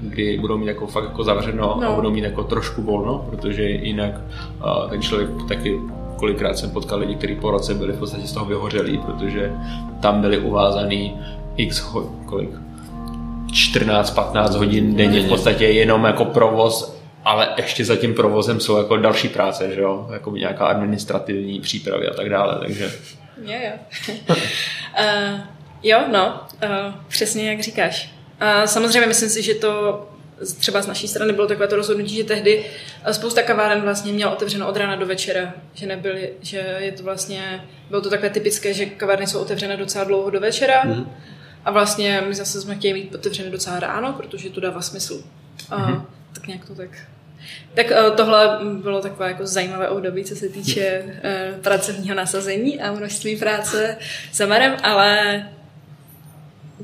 kdy 0.00 0.38
budou 0.38 0.58
mít 0.58 0.66
jako 0.66 0.86
fakt 0.86 1.04
jako 1.04 1.24
zavřeno 1.24 1.78
no. 1.80 1.88
a 1.88 1.94
budou 1.94 2.10
mít 2.10 2.24
jako 2.24 2.44
trošku 2.44 2.82
volno, 2.82 3.26
protože 3.30 3.62
jinak 3.62 4.20
uh, 4.64 4.90
ten 4.90 5.02
člověk 5.02 5.30
taky 5.48 5.80
kolikrát 6.16 6.58
jsem 6.58 6.70
potkal 6.70 6.98
lidi, 6.98 7.14
kteří 7.14 7.34
po 7.34 7.50
roce 7.50 7.74
byli 7.74 7.92
v 7.92 7.98
podstatě 7.98 8.26
z 8.26 8.32
toho 8.32 8.46
vyhořelí, 8.46 8.98
protože 8.98 9.52
tam 10.00 10.20
byli 10.20 10.38
uvázaný 10.38 11.16
x 11.56 11.80
kolik 12.26 12.50
14-15 13.52 14.56
hodin 14.56 14.96
denně 14.96 15.20
v 15.20 15.28
podstatě 15.28 15.66
jenom 15.66 16.04
jako 16.04 16.24
provoz 16.24 16.99
ale 17.24 17.54
ještě 17.56 17.84
za 17.84 17.96
tím 17.96 18.14
provozem 18.14 18.60
jsou 18.60 18.78
jako 18.78 18.96
další 18.96 19.28
práce, 19.28 19.74
že 19.74 19.80
jo? 19.80 20.08
Jako 20.12 20.30
nějaká 20.30 20.66
administrativní 20.66 21.60
přípravy 21.60 22.08
a 22.08 22.14
tak 22.14 22.28
dále, 22.28 22.58
takže... 22.60 22.92
Jo, 23.42 23.58
jo. 23.64 23.72
uh, 24.28 25.40
jo, 25.82 25.98
no, 26.12 26.40
uh, 26.64 26.94
přesně 27.08 27.50
jak 27.50 27.60
říkáš. 27.60 28.14
Uh, 28.42 28.64
samozřejmě 28.64 29.06
myslím 29.06 29.28
si, 29.28 29.42
že 29.42 29.54
to 29.54 30.06
třeba 30.58 30.82
z 30.82 30.86
naší 30.86 31.08
strany 31.08 31.32
bylo 31.32 31.46
takové 31.46 31.68
to 31.68 31.76
rozhodnutí, 31.76 32.16
že 32.16 32.24
tehdy 32.24 32.64
spousta 33.12 33.42
kaváren 33.42 33.80
vlastně 33.80 34.12
měla 34.12 34.32
otevřeno 34.32 34.68
od 34.68 34.76
rána 34.76 34.96
do 34.96 35.06
večera, 35.06 35.54
že 35.74 35.86
nebyly, 35.86 36.32
že 36.40 36.76
je 36.78 36.92
to 36.92 37.02
vlastně, 37.02 37.64
bylo 37.88 38.00
to 38.00 38.10
takové 38.10 38.30
typické, 38.30 38.74
že 38.74 38.86
kavárny 38.86 39.26
jsou 39.26 39.40
otevřené 39.40 39.76
docela 39.76 40.04
dlouho 40.04 40.30
do 40.30 40.40
večera 40.40 40.82
mm. 40.84 41.12
a 41.64 41.70
vlastně 41.70 42.22
my 42.28 42.34
zase 42.34 42.60
jsme 42.60 42.74
chtěli 42.74 42.94
mít 42.94 43.14
otevřené 43.14 43.50
docela 43.50 43.80
ráno, 43.80 44.12
protože 44.12 44.50
to 44.50 44.60
dává 44.60 44.80
smysl. 44.80 45.22
mm-hmm. 45.70 46.02
Tak 46.32 46.46
nějak 46.46 46.64
to 46.64 46.74
tak 46.74 46.90
tak 47.74 47.90
eh, 47.90 48.10
tohle 48.10 48.58
bylo 48.82 49.00
takové 49.00 49.28
jako 49.28 49.46
zajímavé 49.46 49.88
období, 49.88 50.24
co 50.24 50.36
se 50.36 50.48
týče 50.48 51.02
uh, 51.04 51.62
pracovního 51.62 52.14
nasazení 52.16 52.80
a 52.80 52.92
množství 52.92 53.36
práce 53.36 53.96
s 54.32 54.40
Amarem, 54.40 54.76
ale 54.82 55.42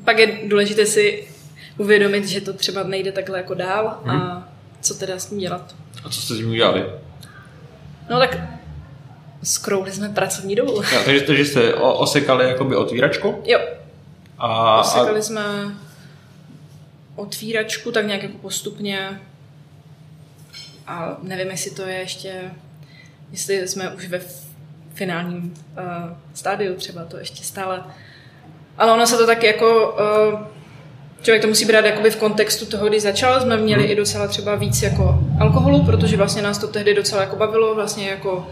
pak 0.04 0.18
je 0.18 0.38
důležité 0.48 0.86
si 0.86 1.28
uvědomit, 1.78 2.28
že 2.28 2.40
to 2.40 2.52
třeba 2.52 2.82
nejde 2.82 3.12
takhle 3.12 3.38
jako 3.38 3.54
dál 3.54 4.00
hmm. 4.04 4.20
a 4.20 4.34
mhm. 4.34 4.44
co 4.80 4.94
teda 4.94 5.18
s 5.18 5.26
tím 5.26 5.38
dělat. 5.38 5.74
A 6.04 6.08
co 6.08 6.20
jste 6.20 6.34
s 6.34 6.36
tím 6.36 6.50
udělali? 6.50 6.84
No 8.10 8.18
tak 8.18 8.38
skrouli 9.42 9.92
jsme 9.92 10.08
pracovní 10.08 10.54
dobu. 10.54 10.82
Ja, 10.92 11.02
takže, 11.04 11.20
takže 11.20 11.44
jste 11.44 11.74
osekali 11.74 12.48
jakoby 12.48 12.76
otvíračku? 12.76 13.42
Jo. 13.44 13.58
A, 14.38 14.80
osekali 14.80 15.18
a... 15.18 15.22
jsme 15.22 15.42
otvíračku 17.16 17.92
tak 17.92 18.06
nějak 18.06 18.22
jako 18.22 18.38
postupně 18.38 19.20
a 20.86 21.16
nevím, 21.22 21.50
jestli 21.50 21.70
to 21.70 21.82
je 21.82 21.94
ještě, 21.94 22.50
jestli 23.32 23.68
jsme 23.68 23.94
už 23.94 24.08
ve 24.08 24.20
finálním 24.94 25.54
uh, 25.78 26.12
stádiu 26.34 26.74
třeba 26.74 27.04
to 27.04 27.16
ještě 27.16 27.44
stále. 27.44 27.84
Ale 28.78 28.92
ono 28.92 29.06
se 29.06 29.16
to 29.16 29.26
tak 29.26 29.42
jako, 29.42 29.96
uh, 30.32 30.40
člověk 31.22 31.42
to 31.42 31.48
musí 31.48 31.64
brát 31.64 31.84
jakoby 31.84 32.10
v 32.10 32.16
kontextu 32.16 32.66
toho, 32.66 32.88
kdy 32.88 33.00
začal, 33.00 33.40
jsme 33.40 33.56
měli 33.56 33.82
hmm. 33.82 33.92
i 33.92 33.96
docela 33.96 34.28
třeba 34.28 34.54
víc 34.54 34.82
jako 34.82 35.18
alkoholu, 35.40 35.84
protože 35.84 36.16
vlastně 36.16 36.42
nás 36.42 36.58
to 36.58 36.68
tehdy 36.68 36.94
docela 36.94 37.20
jako 37.20 37.36
bavilo, 37.36 37.74
vlastně 37.74 38.08
jako 38.10 38.48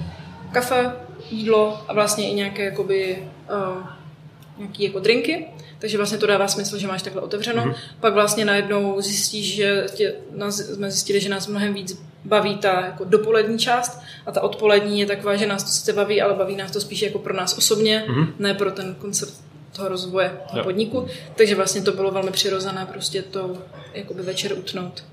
kafe, 0.52 0.92
jídlo 1.30 1.84
a 1.88 1.92
vlastně 1.92 2.30
i 2.30 2.34
nějaké 2.34 2.64
jakoby 2.64 3.28
uh, 3.50 3.86
nějaký 4.58 4.84
jako 4.84 4.98
drinky, 4.98 5.46
takže 5.78 5.96
vlastně 5.96 6.18
to 6.18 6.26
dává 6.26 6.48
smysl, 6.48 6.78
že 6.78 6.86
máš 6.86 7.02
takhle 7.02 7.22
otevřeno. 7.22 7.64
Mm-hmm. 7.64 7.74
Pak 8.00 8.14
vlastně 8.14 8.44
najednou 8.44 9.00
zjistíš, 9.00 9.54
že 9.54 9.86
tě, 9.94 10.14
nás, 10.36 10.56
jsme 10.56 10.90
zjistili, 10.90 11.20
že 11.20 11.28
nás 11.28 11.46
mnohem 11.46 11.74
víc 11.74 12.02
baví 12.24 12.56
ta 12.56 12.80
jako 12.80 13.04
dopolední 13.04 13.58
část 13.58 14.00
a 14.26 14.32
ta 14.32 14.40
odpolední 14.40 15.00
je 15.00 15.06
taková, 15.06 15.36
že 15.36 15.46
nás 15.46 15.64
to 15.64 15.70
sice 15.70 15.92
baví, 15.92 16.22
ale 16.22 16.34
baví 16.34 16.56
nás 16.56 16.70
to 16.70 16.80
spíš 16.80 17.02
jako 17.02 17.18
pro 17.18 17.34
nás 17.34 17.58
osobně, 17.58 18.04
mm-hmm. 18.08 18.28
ne 18.38 18.54
pro 18.54 18.70
ten 18.70 18.94
koncept 18.94 19.34
toho 19.72 19.88
rozvoje 19.88 20.38
toho 20.48 20.58
jo. 20.58 20.64
podniku. 20.64 21.06
Takže 21.36 21.54
vlastně 21.54 21.82
to 21.82 21.92
bylo 21.92 22.10
velmi 22.10 22.30
přirozené 22.30 22.86
prostě 22.86 23.22
to 23.22 23.58
jakoby 23.94 24.22
večer 24.22 24.52
utnout. 24.58 25.04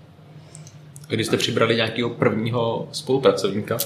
Kdy 1.08 1.24
jste 1.24 1.38
přibrali 1.38 1.76
nějakého 1.76 2.10
prvního 2.10 2.90
spolupracovníka? 2.92 3.78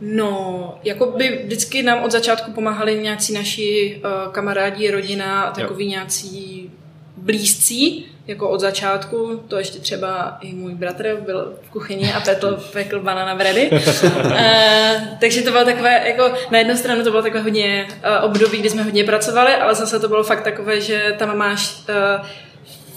No, 0.00 0.78
jako 0.84 1.06
by 1.06 1.40
vždycky 1.44 1.82
nám 1.82 2.04
od 2.04 2.12
začátku 2.12 2.52
pomáhali 2.52 2.98
nějací 2.98 3.32
naši 3.32 4.00
uh, 4.04 4.32
kamarádi, 4.32 4.90
rodina 4.90 5.42
a 5.42 5.52
takový 5.60 5.84
jo. 5.84 5.90
nějací 5.90 6.70
blízcí, 7.16 8.06
jako 8.30 8.48
od 8.48 8.60
začátku, 8.60 9.42
to 9.48 9.58
ještě 9.58 9.78
třeba 9.78 10.38
i 10.40 10.52
můj 10.54 10.74
bratr 10.74 11.16
byl 11.26 11.54
v 11.62 11.70
kuchyni 11.70 12.12
a 12.12 12.20
petl, 12.20 12.64
pekl 12.72 13.00
banana 13.00 13.34
bready. 13.34 13.70
uh, 13.70 14.30
takže 15.20 15.42
to 15.42 15.50
bylo 15.50 15.64
takové, 15.64 16.08
jako 16.08 16.32
na 16.50 16.58
jednu 16.58 16.76
stranu 16.76 17.04
to 17.04 17.10
bylo 17.10 17.22
takové 17.22 17.42
hodně 17.42 17.88
uh, 17.88 18.24
období, 18.24 18.58
kdy 18.58 18.70
jsme 18.70 18.82
hodně 18.82 19.04
pracovali, 19.04 19.54
ale 19.54 19.74
zase 19.74 20.00
to 20.00 20.08
bylo 20.08 20.22
fakt 20.22 20.42
takové, 20.42 20.80
že 20.80 21.14
tam 21.18 21.36
máš 21.36 21.74
uh, 21.88 22.26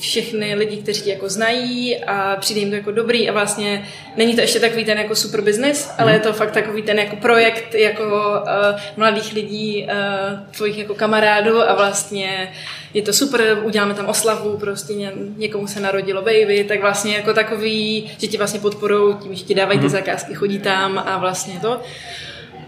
všechny 0.04 0.56
lidi, 0.56 0.78
kteří 0.78 1.02
tě 1.02 1.10
jako 1.10 1.30
znají 1.30 2.04
a 2.04 2.36
přijde 2.39 2.60
jim 2.60 2.70
to 2.70 2.76
jako 2.76 2.92
dobrý 2.92 3.30
a 3.30 3.34
vlastně 3.34 3.88
není 4.16 4.36
to 4.36 4.42
ještě 4.42 4.60
takový 4.60 4.86
ten 4.86 4.98
jako 4.98 5.16
super 5.16 5.42
business, 5.42 5.89
ale 5.98 6.12
mhm. 6.12 6.13
je 6.13 6.20
to 6.20 6.34
fakt 6.34 6.52
takový 6.52 6.82
ten 6.82 7.00
jako 7.00 7.16
projekt 7.16 7.76
jako 7.76 8.04
uh, 8.04 8.80
mladých 8.98 9.34
lidí, 9.34 9.88
uh, 9.88 10.39
tvojich 10.52 10.78
jako 10.78 10.96
kamarádů 10.96 11.62
a 11.62 11.76
vlastně 11.76 12.54
je 12.94 13.02
to 13.02 13.13
super, 13.13 13.60
uděláme 13.63 13.94
tam 13.94 14.06
oslavu, 14.06 14.58
prostě 14.58 14.94
ně, 14.94 15.12
někomu 15.38 15.68
se 15.68 15.80
narodilo 15.80 16.22
baby, 16.22 16.66
tak 16.68 16.82
vlastně 16.82 17.16
jako 17.16 17.34
takový, 17.34 18.12
že 18.18 18.28
ti 18.28 18.38
vlastně 18.38 18.60
podporou 18.60 19.13
tím, 19.13 19.36
že 19.36 19.44
ti 19.44 19.56
dávají 19.56 19.80
ty 19.80 19.86
mhm. 19.86 19.92
zakázky, 19.92 20.34
chodí 20.34 20.60
tam 20.60 21.04
a 21.06 21.18
vlastně 21.18 21.60
to. 21.60 21.82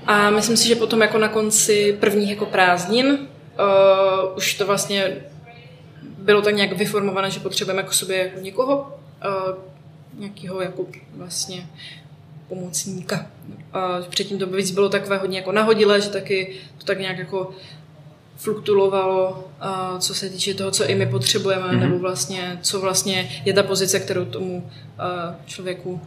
A 0.08 0.30
myslím 0.30 0.58
si, 0.58 0.68
že 0.68 0.76
potom 0.76 1.02
jako 1.02 1.18
na 1.18 1.28
konci 1.28 1.98
prvních 2.00 2.30
jako 2.30 2.46
prázdnin 2.46 3.08
uh, 3.08 4.38
už 4.38 4.54
to 4.54 4.66
vlastně 4.66 5.16
bylo 6.26 6.42
tak 6.42 6.56
nějak 6.56 6.72
vyformované, 6.72 7.32
že 7.32 7.40
potřebujeme 7.40 7.82
jako 7.82 7.94
sobě 7.94 8.18
jako 8.18 8.40
někoho, 8.40 8.98
uh, 9.26 9.58
nějakého 10.20 10.62
jako 10.62 10.86
vlastně 11.16 11.70
pomocníka. 12.48 13.28
A 13.74 14.02
předtím 14.10 14.40
to 14.40 14.48
víc 14.48 14.72
bylo 14.72 14.90
takové 14.90 15.18
hodně 15.18 15.38
jako 15.38 15.52
nahodilé, 15.52 16.02
že 16.02 16.10
taky 16.10 16.56
to 16.78 16.86
tak 16.86 17.00
nějak 17.00 17.18
jako 17.18 17.52
fluktuovalo, 18.38 19.50
uh, 19.92 20.00
co 20.00 20.16
se 20.16 20.30
týče 20.30 20.54
toho, 20.54 20.72
co 20.72 20.86
i 20.86 20.96
my 20.96 21.06
potřebujeme, 21.06 21.68
mm-hmm. 21.68 21.80
nebo 21.80 22.00
vlastně, 22.00 22.60
co 22.62 22.82
vlastně 22.82 23.42
je 23.46 23.54
ta 23.54 23.64
pozice, 23.64 24.00
kterou 24.00 24.26
tomu 24.26 24.58
uh, 24.58 25.36
člověku 25.46 26.02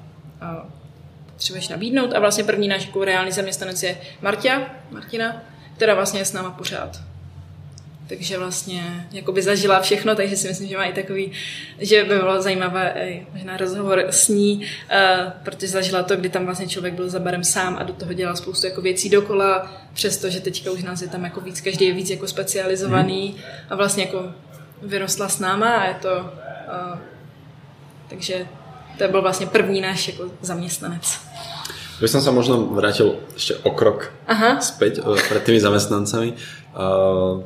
potřebuješ 1.33 1.69
nabídnout. 1.69 2.15
A 2.15 2.21
vlastně 2.21 2.45
první 2.45 2.69
náš 2.69 2.87
jako 2.87 3.05
reálný 3.05 3.33
zaměstnanec 3.33 3.83
je 3.83 3.99
Martia, 4.23 4.63
Martina, 4.91 5.43
která 5.77 5.95
vlastně 5.95 6.21
je 6.21 6.25
s 6.25 6.33
náma 6.33 6.51
pořád 6.51 7.08
takže 8.09 8.39
vlastně 8.39 9.07
jako 9.13 9.33
by 9.33 9.43
zažila 9.43 9.81
všechno, 9.81 10.15
takže 10.15 10.37
si 10.37 10.49
myslím, 10.49 10.69
že 10.69 10.77
má 10.77 10.85
i 10.85 10.93
takový, 10.93 11.33
že 11.79 12.05
by 12.05 12.19
bylo 12.19 12.43
zajímavé 12.43 12.95
i 12.97 13.27
možná 13.33 13.57
rozhovor 13.57 14.05
s 14.11 14.29
ní, 14.29 14.65
uh, 14.65 15.33
protože 15.43 15.69
zažila 15.69 16.03
to, 16.03 16.17
kdy 16.17 16.29
tam 16.29 16.45
vlastně 16.45 16.69
člověk 16.69 16.95
byl 16.95 17.11
za 17.11 17.19
barem 17.19 17.45
sám 17.45 17.77
a 17.81 17.83
do 17.83 17.93
toho 17.93 18.13
dělal 18.13 18.37
spoustu 18.37 18.67
jako 18.67 18.81
věcí 18.81 19.11
dokola, 19.11 19.73
přestože 19.93 20.41
teďka 20.41 20.71
už 20.71 20.83
nás 20.83 21.03
je 21.03 21.09
tam 21.09 21.25
jako 21.25 21.41
víc, 21.41 21.61
každý 21.61 21.87
je 21.87 21.93
víc 21.93 22.11
jako 22.11 22.29
specializovaný 22.29 23.37
a 23.71 23.77
vlastně 23.77 24.05
jako 24.05 24.33
vyrostla 24.83 25.29
s 25.29 25.39
náma 25.39 25.77
a 25.77 25.85
je 25.85 25.95
to, 25.95 26.15
uh, 26.17 26.99
takže 28.09 28.47
to 28.99 29.09
byl 29.09 29.23
vlastně 29.23 29.47
první 29.47 29.81
náš 29.81 30.09
jako 30.09 30.31
zaměstnanec. 30.41 31.19
By 31.99 32.07
som 32.07 32.23
sa 32.23 32.31
možno 32.31 32.63
vrátil 32.63 33.19
ešte 33.35 33.59
o 33.67 33.75
krok 33.75 34.15
Aha. 34.31 34.63
späť 34.63 35.03
uh, 35.03 35.19
pred 35.19 35.43
tými 35.43 35.59
zamestnancami. 35.59 36.39
Uh, 36.71 37.43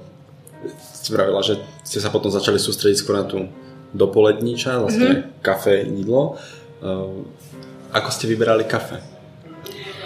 si 1.02 1.10
vravila, 1.12 1.42
že 1.42 1.58
ste 1.82 1.98
sa 1.98 2.14
potom 2.14 2.30
začali 2.30 2.62
sústrediť 2.62 2.98
skôr 2.98 3.18
na 3.18 3.26
tú 3.26 3.50
dopolední 3.92 4.56
čas, 4.56 4.78
vlastne 4.78 5.08
mm-hmm. 5.10 5.42
kafe, 5.42 5.84
jídlo. 5.84 6.38
Uh, 6.80 7.26
ako 7.92 8.08
ste 8.08 8.30
vyberali 8.30 8.64
kafe? 8.64 9.02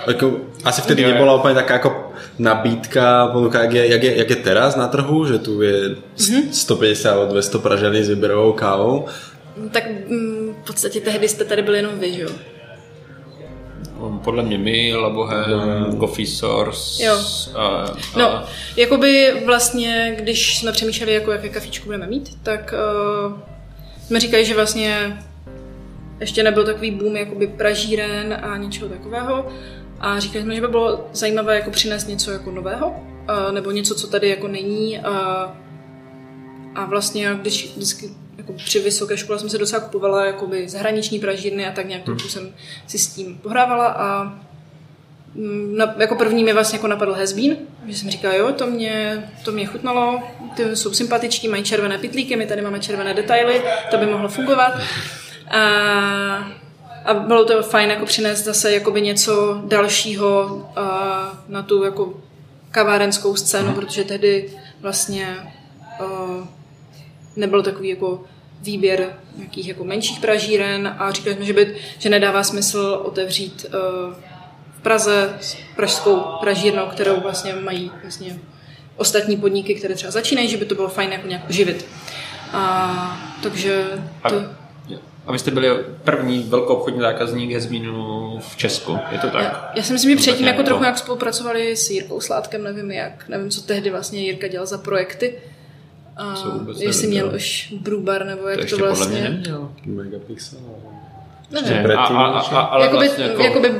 Ako, 0.06 0.56
asi 0.64 0.80
vtedy 0.82 1.02
okay. 1.02 1.12
nebola 1.14 1.38
úplne 1.38 1.58
taká 1.58 1.82
ako 1.82 1.90
nabídka, 2.38 3.26
ponuka, 3.34 3.62
jak 3.66 3.72
je, 3.74 3.84
jak, 3.90 4.02
je, 4.02 4.12
jak 4.18 4.30
je 4.30 4.36
teraz 4.42 4.76
na 4.76 4.88
trhu, 4.88 5.26
že 5.26 5.38
tu 5.38 5.62
je 5.62 5.98
mm-hmm. 5.98 6.52
150 6.52 7.12
alebo 7.12 7.32
200 7.32 7.58
pražený 7.58 7.98
s 8.02 8.08
výberovou 8.08 8.52
kávou. 8.52 9.06
Tak 9.72 9.84
mm, 10.08 10.54
v 10.62 10.66
podstatě 10.66 11.00
tehdy 11.00 11.28
jste 11.28 11.44
tady 11.44 11.62
byli 11.62 11.76
jenom 11.76 11.98
vy, 11.98 12.12
že 12.12 12.22
jo? 12.22 12.30
Podle 14.24 14.42
mě 14.42 14.58
my, 14.58 14.94
Labohem, 14.94 15.50
no. 15.90 15.98
Coffee 15.98 16.26
Source. 16.26 17.04
Jo. 17.04 17.18
A, 17.54 17.66
a... 17.66 17.96
No, 18.16 18.42
jakoby 18.76 19.42
vlastně, 19.46 20.16
když 20.18 20.58
jsme 20.58 20.72
přemýšleli, 20.72 21.14
jako 21.14 21.32
jaké 21.32 21.48
kafičko 21.48 21.84
budeme 21.84 22.06
mít, 22.06 22.38
tak 22.42 22.74
uh, 23.26 23.38
jsme 24.06 24.20
říkali, 24.20 24.44
že 24.44 24.54
vlastně 24.54 25.18
ještě 26.20 26.42
nebyl 26.42 26.64
takový 26.64 26.90
boom 26.90 27.16
jakoby 27.16 27.46
pražíren 27.46 28.40
a 28.42 28.56
něčeho 28.56 28.88
takového. 28.88 29.48
A 30.00 30.18
říkali 30.18 30.44
jsme, 30.44 30.54
že 30.54 30.60
by 30.60 30.68
bylo 30.68 31.08
zajímavé 31.12 31.54
jako 31.54 31.70
přinést 31.70 32.08
něco 32.08 32.30
jako 32.30 32.50
nového, 32.50 32.88
uh, 32.88 33.52
nebo 33.52 33.70
něco, 33.70 33.94
co 33.94 34.06
tady 34.06 34.28
jako 34.28 34.48
není. 34.48 34.98
Uh, 34.98 35.06
a 36.74 36.84
vlastně, 36.84 37.38
když 37.40 37.72
vždycky 37.76 38.10
jako 38.38 38.52
při 38.52 38.80
vysoké 38.80 39.16
škole 39.16 39.38
jsem 39.38 39.48
se 39.48 39.58
docela 39.58 39.82
kupovala 39.82 40.26
jakoby 40.26 40.68
zahraniční 40.68 41.18
pražírny 41.18 41.66
a 41.66 41.72
tak 41.72 41.88
nějak 41.88 42.08
hmm. 42.08 42.18
jsem 42.18 42.54
si 42.86 42.98
s 42.98 43.06
tím 43.06 43.38
pohrávala 43.38 43.86
a 43.86 44.24
mm, 45.34 45.76
na, 45.76 45.94
jako 45.98 46.14
první 46.14 46.44
mi 46.44 46.52
vlastně 46.52 46.76
jako 46.76 46.86
napadl 46.86 47.12
Hezbín, 47.12 47.56
že 47.86 47.98
jsem 47.98 48.10
říkala, 48.10 48.34
jo, 48.34 48.52
to 48.52 48.66
mě, 48.66 49.24
to 49.44 49.52
mě 49.52 49.66
chutnalo, 49.66 50.22
ty 50.56 50.76
jsou 50.76 50.94
sympatičtí, 50.94 51.48
mají 51.48 51.64
červené 51.64 51.98
pitlíky, 51.98 52.36
my 52.36 52.46
tady 52.46 52.62
máme 52.62 52.80
červené 52.80 53.14
detaily, 53.14 53.62
to 53.90 53.98
by 53.98 54.06
mohlo 54.06 54.28
fungovat. 54.28 54.72
A, 55.50 55.60
a 57.04 57.14
bylo 57.14 57.44
to 57.44 57.62
fajn 57.62 57.90
jako 57.90 58.06
přinést 58.06 58.44
zase 58.44 58.72
jakoby 58.72 59.02
něco 59.02 59.62
dalšího 59.66 60.62
a, 60.76 61.42
na 61.48 61.62
tu 61.62 61.84
jako 61.84 62.14
kavárenskou 62.70 63.36
scénu, 63.36 63.74
protože 63.74 64.04
tehdy 64.04 64.50
vlastně 64.80 65.36
a, 66.00 66.56
nebyl 67.36 67.62
takový 67.62 67.88
jako 67.88 68.24
výběr 68.62 69.16
nějakých 69.36 69.68
jako 69.68 69.84
menších 69.84 70.20
pražíren 70.20 70.94
a 70.98 71.12
říkali 71.12 71.36
jsme, 71.36 71.44
že, 71.44 71.52
by, 71.52 71.76
že 71.98 72.08
nedává 72.08 72.42
smysl 72.42 73.00
otevřít 73.04 73.66
uh, 73.68 74.14
v 74.78 74.82
Praze 74.82 75.38
pražskou 75.76 76.20
pražírnu, 76.40 76.82
kterou 76.86 77.20
vlastně 77.20 77.54
mají 77.54 77.90
vlastně 78.02 78.38
ostatní 78.96 79.36
podniky, 79.36 79.74
které 79.74 79.94
třeba 79.94 80.10
začínají, 80.10 80.48
že 80.48 80.56
by 80.56 80.64
to 80.64 80.74
bylo 80.74 80.88
fajn 80.88 81.12
jako 81.12 81.28
nějak 81.28 81.50
živit. 81.50 81.86
A, 82.52 83.36
takže 83.42 83.84
to... 84.28 84.42
A 85.26 85.32
vy 85.32 85.38
jste 85.38 85.50
byli 85.50 85.68
první 86.04 86.42
velkou 86.42 86.74
obchodní 86.74 87.00
zákazník 87.00 87.50
Hezbínu 87.50 88.38
v 88.40 88.56
Česku, 88.56 88.98
je 89.12 89.18
to 89.18 89.30
tak? 89.30 89.42
Já, 89.42 89.72
já 89.74 89.82
si 89.82 89.92
myslím, 89.92 90.10
že 90.10 90.16
předtím 90.16 90.46
jako 90.46 90.62
trochu 90.62 90.84
jak 90.84 90.98
spolupracovali 90.98 91.76
s 91.76 91.90
Jirkou 91.90 92.20
Sládkem, 92.20 92.64
nevím 92.64 92.90
jak, 92.90 93.28
nevím, 93.28 93.50
co 93.50 93.62
tehdy 93.62 93.90
vlastně 93.90 94.20
Jirka 94.20 94.48
dělal 94.48 94.66
za 94.66 94.78
projekty, 94.78 95.38
a 96.16 96.34
jestli 96.78 97.08
měl 97.08 97.34
už 97.34 97.74
Brubar, 97.80 98.26
nebo 98.26 98.48
jak 98.48 98.70
to, 98.70 98.78
to 98.78 98.86
vlastně... 98.86 99.06
podle 99.06 99.20
mě 99.20 99.30
neměl. 99.30 99.72
Megapixel. 99.86 100.58
Nevím. 101.50 101.98
A, 101.98 102.04
a, 102.04 102.40
a, 102.40 102.60
ale 102.60 102.84
jakoby, 102.84 103.06
vlastně 103.06 103.24
jako, 103.24 103.42
jakoby, 103.42 103.72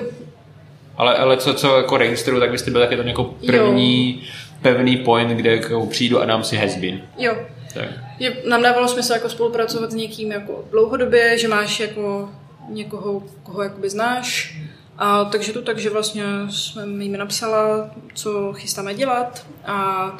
ale, 0.96 1.16
ale 1.16 1.36
co, 1.36 1.54
co 1.54 1.76
jako 1.76 1.96
registruju, 1.96 2.40
tak 2.40 2.50
byste 2.50 2.70
byl 2.70 2.80
taky 2.80 2.96
ten 2.96 3.08
jako 3.08 3.24
první 3.24 4.14
jo. 4.14 4.28
pevný 4.62 4.96
point, 4.96 5.30
kde 5.30 5.56
jako 5.56 5.86
přijdu 5.86 6.20
a 6.20 6.24
dám 6.24 6.44
si 6.44 6.56
hezbin. 6.56 7.02
Jo. 7.18 7.36
Tak. 7.74 7.88
Je, 8.18 8.36
nám 8.48 8.62
dávalo 8.62 8.88
smysl 8.88 9.12
jako 9.12 9.28
spolupracovat 9.28 9.90
s 9.90 9.94
někým 9.94 10.32
jako 10.32 10.64
dlouhodobě, 10.70 11.38
že 11.38 11.48
máš 11.48 11.80
jako 11.80 12.28
někoho, 12.68 13.22
koho 13.42 13.62
jakoby 13.62 13.90
znáš. 13.90 14.58
A 14.98 15.24
takže 15.24 15.52
to 15.52 15.62
tak, 15.62 15.78
že 15.78 15.90
vlastně 15.90 16.24
jsme 16.50 16.86
mi 16.86 17.08
napsala, 17.08 17.90
co 18.14 18.52
chystáme 18.52 18.94
dělat 18.94 19.46
a 19.64 20.10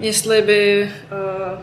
jestli 0.00 0.42
by 0.42 0.90
uh, 1.12 1.58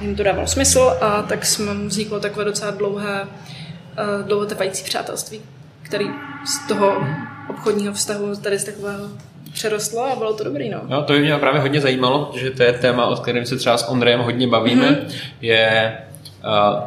jim 0.00 0.16
to 0.16 0.22
dávalo 0.22 0.46
smysl 0.46 0.96
a 1.00 1.22
tak 1.22 1.46
jsme 1.46 1.74
vzniklo 1.74 2.20
takové 2.20 2.44
docela 2.44 2.70
dlouhé, 2.70 3.22
uh, 3.22 4.26
dlouhotrvající 4.26 4.84
přátelství, 4.84 5.40
který 5.82 6.06
z 6.46 6.68
toho 6.68 7.06
obchodního 7.48 7.92
vztahu 7.92 8.36
tady 8.36 8.58
z 8.58 8.64
takového 8.64 9.08
přerostlo 9.52 10.12
a 10.12 10.16
bylo 10.16 10.34
to 10.34 10.44
dobrý. 10.44 10.70
No. 10.70 10.80
no 10.88 11.02
to 11.02 11.12
by 11.12 11.20
mě 11.20 11.36
právě 11.36 11.60
hodně 11.60 11.80
zajímalo, 11.80 12.24
protože 12.24 12.50
to 12.50 12.62
je 12.62 12.72
téma, 12.72 13.06
o 13.06 13.16
kterém 13.16 13.46
se 13.46 13.56
třeba 13.56 13.78
s 13.78 13.88
Ondrejem 13.88 14.20
hodně 14.20 14.48
bavíme, 14.48 14.90
mm-hmm. 14.90 15.14
je 15.40 15.98
uh, 16.44 16.82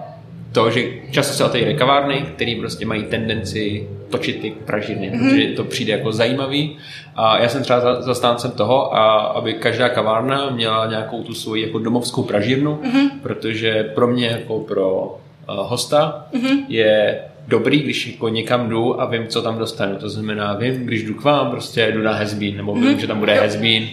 to, 0.52 0.72
že 0.72 0.82
často 1.12 1.34
se 1.34 1.44
otevírají 1.44 1.78
kavárny, 1.78 2.26
které 2.36 2.56
prostě 2.60 2.86
mají 2.86 3.04
tendenci 3.04 3.88
točit 4.10 4.42
ty 4.42 4.52
pražírny, 4.66 5.12
mm-hmm. 5.12 5.30
protože 5.30 5.48
to 5.48 5.64
přijde 5.64 5.92
jako 5.92 6.12
zajímavý. 6.12 6.78
A 7.16 7.42
já 7.42 7.50
jsem 7.50 7.64
třeba 7.64 8.02
zastáncem 8.02 8.52
toho, 8.52 8.96
a 8.96 9.16
aby 9.16 9.54
každá 9.54 9.90
kavárna 9.90 10.50
měla 10.50 10.86
nějakou 10.86 11.24
tu 11.24 11.34
svoji 11.34 11.66
jako 11.66 11.80
domovskou 11.80 12.24
pražírnu, 12.24 12.80
mm-hmm. 12.84 13.10
protože 13.22 13.84
pro 13.84 14.08
mě 14.08 14.28
jako 14.28 14.60
pro 14.60 15.02
uh, 15.02 15.16
hosta 15.48 16.26
mm-hmm. 16.34 16.64
je 16.68 17.20
dobrý, 17.48 17.80
když 17.80 18.08
jako 18.08 18.30
někam 18.30 18.70
jdu 18.70 19.02
a 19.02 19.06
vím, 19.06 19.28
co 19.28 19.42
tam 19.42 19.58
dostanu. 19.58 19.96
To 19.96 20.10
znamená, 20.10 20.54
vím, 20.54 20.86
když 20.86 21.04
jdu 21.04 21.14
k 21.14 21.24
vám, 21.24 21.52
prostě 21.52 21.92
jdu 21.92 22.04
na 22.04 22.14
Hezbín, 22.14 22.58
nebo 22.58 22.74
vím, 22.74 22.84
mm-hmm. 22.84 22.98
že 22.98 23.08
tam 23.08 23.20
bude 23.20 23.34
Hezbín. 23.34 23.90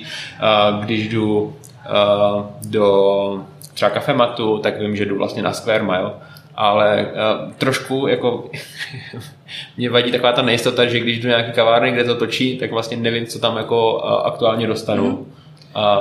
Když 0.81 1.09
jdu 1.09 1.43
uh, 1.43 1.53
do 2.67 3.45
třeba 3.75 3.91
kafematu, 3.91 4.59
tak 4.59 4.81
vím, 4.81 4.97
že 4.97 5.07
jdu 5.07 5.19
vlastně 5.19 5.43
na 5.43 5.53
Square 5.53 5.83
Mile 5.83 6.13
ale 6.55 7.07
uh, 7.07 7.53
trošku 7.53 8.07
jako 8.07 8.51
mě 9.77 9.91
vadí 9.91 10.13
taková 10.13 10.33
ta 10.33 10.43
nejistota, 10.43 10.85
že 10.85 11.01
když 11.01 11.21
jdu 11.21 11.29
nějaký 11.29 11.53
kavárny, 11.53 11.93
kde 11.93 12.05
to 12.05 12.15
točí, 12.15 12.59
tak 12.59 12.71
vlastně 12.71 12.97
nevím, 12.97 13.27
co 13.27 13.39
tam 13.39 13.57
jako 13.57 13.95
uh, 13.95 14.27
aktuálně 14.27 14.67
dostanu. 14.67 15.05
Mm. 15.05 15.17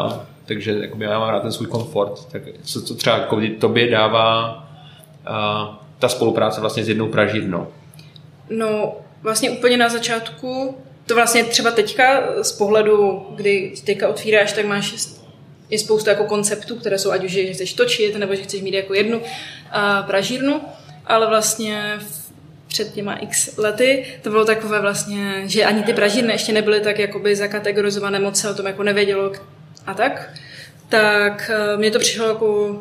Uh, 0.06 0.14
takže 0.46 0.78
jakoby, 0.82 1.06
já 1.06 1.20
mám 1.20 1.30
rád 1.30 1.42
ten 1.42 1.52
svůj 1.52 1.68
komfort. 1.68 2.32
Tak 2.32 2.42
co, 2.64 2.82
co 2.82 2.96
třeba 2.96 3.18
jako, 3.18 3.42
tobě 3.60 3.90
dává 3.90 4.54
uh, 5.30 5.76
ta 6.00 6.10
spolupráce 6.10 6.62
vlastně 6.62 6.84
s 6.84 6.90
jednou 6.90 7.08
pražírnou? 7.08 7.68
No, 8.50 8.94
vlastně 9.22 9.52
úplně 9.52 9.78
na 9.78 9.90
začátku, 9.90 10.78
to 11.06 11.16
vlastně 11.16 11.44
třeba 11.44 11.72
teďka 11.72 12.24
z 12.42 12.52
pohledu, 12.52 13.26
kdy 13.36 13.74
teďka 13.86 14.08
otvíráš, 14.08 14.54
tak 14.54 14.66
máš 14.66 14.94
je 15.72 15.80
spousta 15.80 16.12
jako 16.12 16.24
konceptů, 16.24 16.76
které 16.76 16.98
jsou 16.98 17.12
ať 17.12 17.24
už, 17.24 17.32
že 17.32 17.54
chceš 17.54 17.74
točit, 17.74 18.16
nebo 18.18 18.36
že 18.36 18.44
chceš 18.44 18.62
mít 18.62 18.74
jako 18.74 18.94
jednu 18.94 19.22
pražírnu, 20.08 20.62
ale 21.06 21.28
vlastně 21.28 22.00
v, 22.00 22.32
před 22.68 22.94
těma 22.94 23.16
x 23.16 23.58
lety 23.58 24.06
to 24.22 24.30
bylo 24.30 24.46
takové 24.46 24.82
vlastně, 24.82 25.44
že 25.46 25.66
ani 25.66 25.84
ty 25.84 25.94
pražírny 25.94 26.34
ještě 26.34 26.54
nebyly 26.54 26.80
tak 26.82 27.00
jakoby 27.00 27.36
zakategorizované, 27.36 28.20
moc 28.20 28.40
se 28.40 28.50
o 28.50 28.54
tom 28.54 28.66
jako 28.66 28.84
nevědělo 28.84 29.32
a 29.86 29.94
tak, 29.94 30.30
tak 30.90 31.52
uh, 31.74 31.80
mně 31.80 31.92
to 31.92 32.00
přišlo 32.00 32.28
jako 32.28 32.80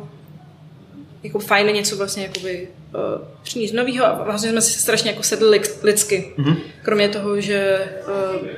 jako 1.23 1.39
fajn 1.39 1.67
něco 1.67 1.97
vlastně 1.97 2.23
jakoby 2.23 2.69
uh, 2.95 3.29
přinést 3.43 3.73
novýho 3.73 4.07
a 4.07 4.25
vlastně 4.25 4.51
jsme 4.51 4.61
si 4.63 4.81
strašně 4.81 5.11
jako 5.11 5.23
sedli 5.23 5.61
lidsky. 5.83 6.33
Mm-hmm. 6.39 6.57
Kromě 6.83 7.09
toho, 7.09 7.41
že 7.41 7.89
uh, 8.07 8.49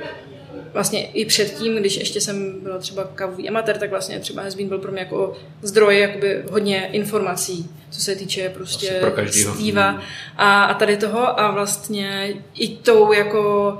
vlastně 0.73 1.07
i 1.07 1.25
předtím, 1.25 1.75
když 1.75 1.97
ještě 1.97 2.21
jsem 2.21 2.59
byla 2.61 2.77
třeba 2.77 3.03
kavový 3.03 3.49
amatér, 3.49 3.77
tak 3.77 3.89
vlastně 3.89 4.19
třeba 4.19 4.41
Hezbín 4.41 4.67
byl 4.67 4.79
pro 4.79 4.91
mě 4.91 4.99
jako 4.99 5.37
zdroj 5.61 5.99
jakoby 5.99 6.43
hodně 6.51 6.89
informací, 6.91 7.69
co 7.89 8.01
se 8.01 8.15
týče 8.15 8.49
prostě 8.49 9.01
Steva 9.31 10.01
a, 10.37 10.63
a 10.63 10.73
tady 10.73 10.97
toho 10.97 11.39
a 11.39 11.51
vlastně 11.51 12.33
i 12.55 12.67
tou 12.67 13.13
jako 13.13 13.77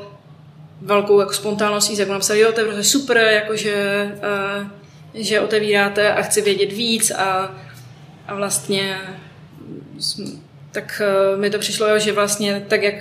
velkou 0.81 1.19
jako 1.19 1.33
spontánností, 1.33 1.97
jak 1.97 2.09
napsal, 2.09 2.37
jo, 2.37 2.51
to 2.51 2.59
je 2.59 2.65
prostě 2.65 2.83
super, 2.83 3.17
jakože, 3.17 4.11
uh, 4.57 4.67
že 5.13 5.39
otevíráte 5.39 6.13
a 6.13 6.21
chci 6.21 6.41
vědět 6.41 6.71
víc 6.71 7.11
a, 7.11 7.55
a 8.27 8.35
vlastně 8.35 8.97
tak 10.71 11.01
uh, 11.33 11.39
mi 11.39 11.49
to 11.49 11.59
přišlo, 11.59 11.99
že 11.99 12.11
vlastně 12.11 12.65
tak, 12.67 12.83
jak 12.83 12.95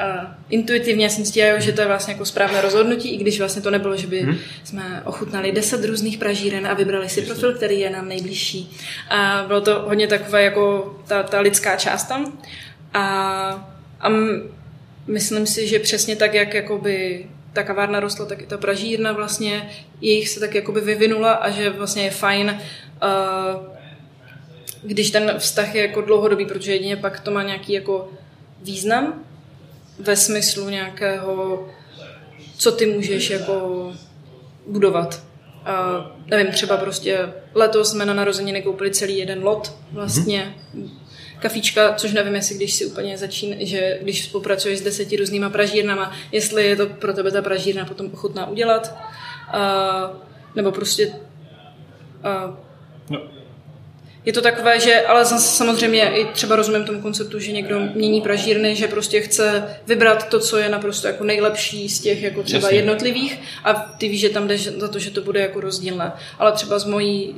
a 0.00 0.36
intuitivně 0.50 1.10
jsem 1.10 1.24
cítila, 1.24 1.58
že 1.58 1.72
to 1.72 1.80
je 1.80 1.86
vlastně 1.86 2.12
jako 2.12 2.24
správné 2.24 2.60
rozhodnutí, 2.60 3.14
i 3.14 3.16
když 3.16 3.38
vlastně 3.38 3.62
to 3.62 3.70
nebylo, 3.70 3.96
že 3.96 4.06
by 4.06 4.20
hmm. 4.20 4.38
jsme 4.64 5.02
ochutnali 5.04 5.52
deset 5.52 5.84
různých 5.84 6.18
pražíren 6.18 6.66
a 6.66 6.74
vybrali 6.74 7.08
si 7.08 7.22
profil, 7.22 7.54
který 7.54 7.80
je 7.80 7.90
nám 7.90 8.08
nejbližší. 8.08 8.76
A 9.10 9.44
bylo 9.46 9.60
to 9.60 9.80
hodně 9.80 10.06
takové 10.06 10.42
jako 10.42 10.96
ta, 11.06 11.22
ta 11.22 11.40
lidská 11.40 11.76
část 11.76 12.04
tam. 12.04 12.38
A, 12.94 13.02
a 14.00 14.08
myslím 15.06 15.46
si, 15.46 15.68
že 15.68 15.78
přesně 15.78 16.16
tak, 16.16 16.34
jak 16.34 16.54
jakoby 16.54 17.26
ta 17.52 17.62
kavárna 17.62 18.00
rostla, 18.00 18.26
tak 18.26 18.42
i 18.42 18.46
ta 18.46 18.58
pražírna 18.58 19.12
vlastně 19.12 19.70
jejich 20.00 20.28
se 20.28 20.40
tak 20.40 20.54
jakoby 20.54 20.80
vyvinula 20.80 21.32
a 21.32 21.50
že 21.50 21.70
vlastně 21.70 22.04
je 22.04 22.10
fajn 22.10 22.60
uh, 23.02 23.66
když 24.82 25.10
ten 25.10 25.34
vztah 25.38 25.74
je 25.74 25.82
jako 25.82 26.00
dlouhodobý, 26.00 26.46
protože 26.46 26.72
jedině 26.72 26.96
pak 26.96 27.20
to 27.20 27.30
má 27.30 27.42
nějaký 27.42 27.72
jako 27.72 28.08
význam 28.62 29.24
ve 30.00 30.16
smyslu 30.16 30.68
nějakého, 30.68 31.66
co 32.58 32.72
ty 32.72 32.86
můžeš 32.86 33.30
jako 33.30 33.92
budovat. 34.66 35.22
A 35.64 36.06
nevím, 36.26 36.52
třeba 36.52 36.76
prostě 36.76 37.32
letos 37.54 37.90
jsme 37.90 38.06
na 38.06 38.14
narozeniny 38.14 38.62
koupili 38.62 38.90
celý 38.90 39.18
jeden 39.18 39.44
lot 39.44 39.74
vlastně. 39.92 40.54
Mm-hmm. 40.74 40.90
Kafíčka, 41.38 41.94
což 41.94 42.12
nevím, 42.12 42.34
jestli 42.34 42.54
když 42.54 42.74
si 42.74 42.86
úplně 42.86 43.18
začín, 43.18 43.56
že 43.60 43.98
když 44.02 44.24
spolupracuješ 44.24 44.78
s 44.78 44.82
deseti 44.82 45.16
různýma 45.16 45.50
pražírnama, 45.50 46.12
jestli 46.32 46.66
je 46.66 46.76
to 46.76 46.86
pro 46.86 47.12
tebe 47.12 47.30
ta 47.30 47.42
pražírna 47.42 47.84
potom 47.84 48.10
ochotná 48.12 48.48
udělat. 48.48 48.94
A, 49.48 50.12
nebo 50.54 50.72
prostě 50.72 51.12
a, 52.22 52.58
no 53.10 53.39
je 54.24 54.32
to 54.32 54.40
takové, 54.40 54.80
že 54.80 55.00
ale 55.00 55.24
samozřejmě 55.24 56.10
i 56.10 56.24
třeba 56.24 56.56
rozumím 56.56 56.84
tomu 56.84 57.00
konceptu, 57.00 57.38
že 57.38 57.52
někdo 57.52 57.80
mění 57.94 58.20
pražírny, 58.20 58.76
že 58.76 58.88
prostě 58.88 59.20
chce 59.20 59.76
vybrat 59.86 60.28
to, 60.28 60.40
co 60.40 60.58
je 60.58 60.68
naprosto 60.68 61.06
jako 61.06 61.24
nejlepší 61.24 61.88
z 61.88 62.00
těch 62.00 62.22
jako 62.22 62.42
třeba 62.42 62.66
Jasně. 62.66 62.78
jednotlivých 62.78 63.40
a 63.64 63.74
ty 63.74 64.08
víš, 64.08 64.20
že 64.20 64.28
tam 64.28 64.48
jdeš 64.48 64.66
za 64.66 64.88
to, 64.88 64.98
že 64.98 65.10
to 65.10 65.20
bude 65.20 65.40
jako 65.40 65.60
rozdílné. 65.60 66.12
Ale 66.38 66.52
třeba 66.52 66.78
z 66.78 66.84
mojí, 66.84 67.36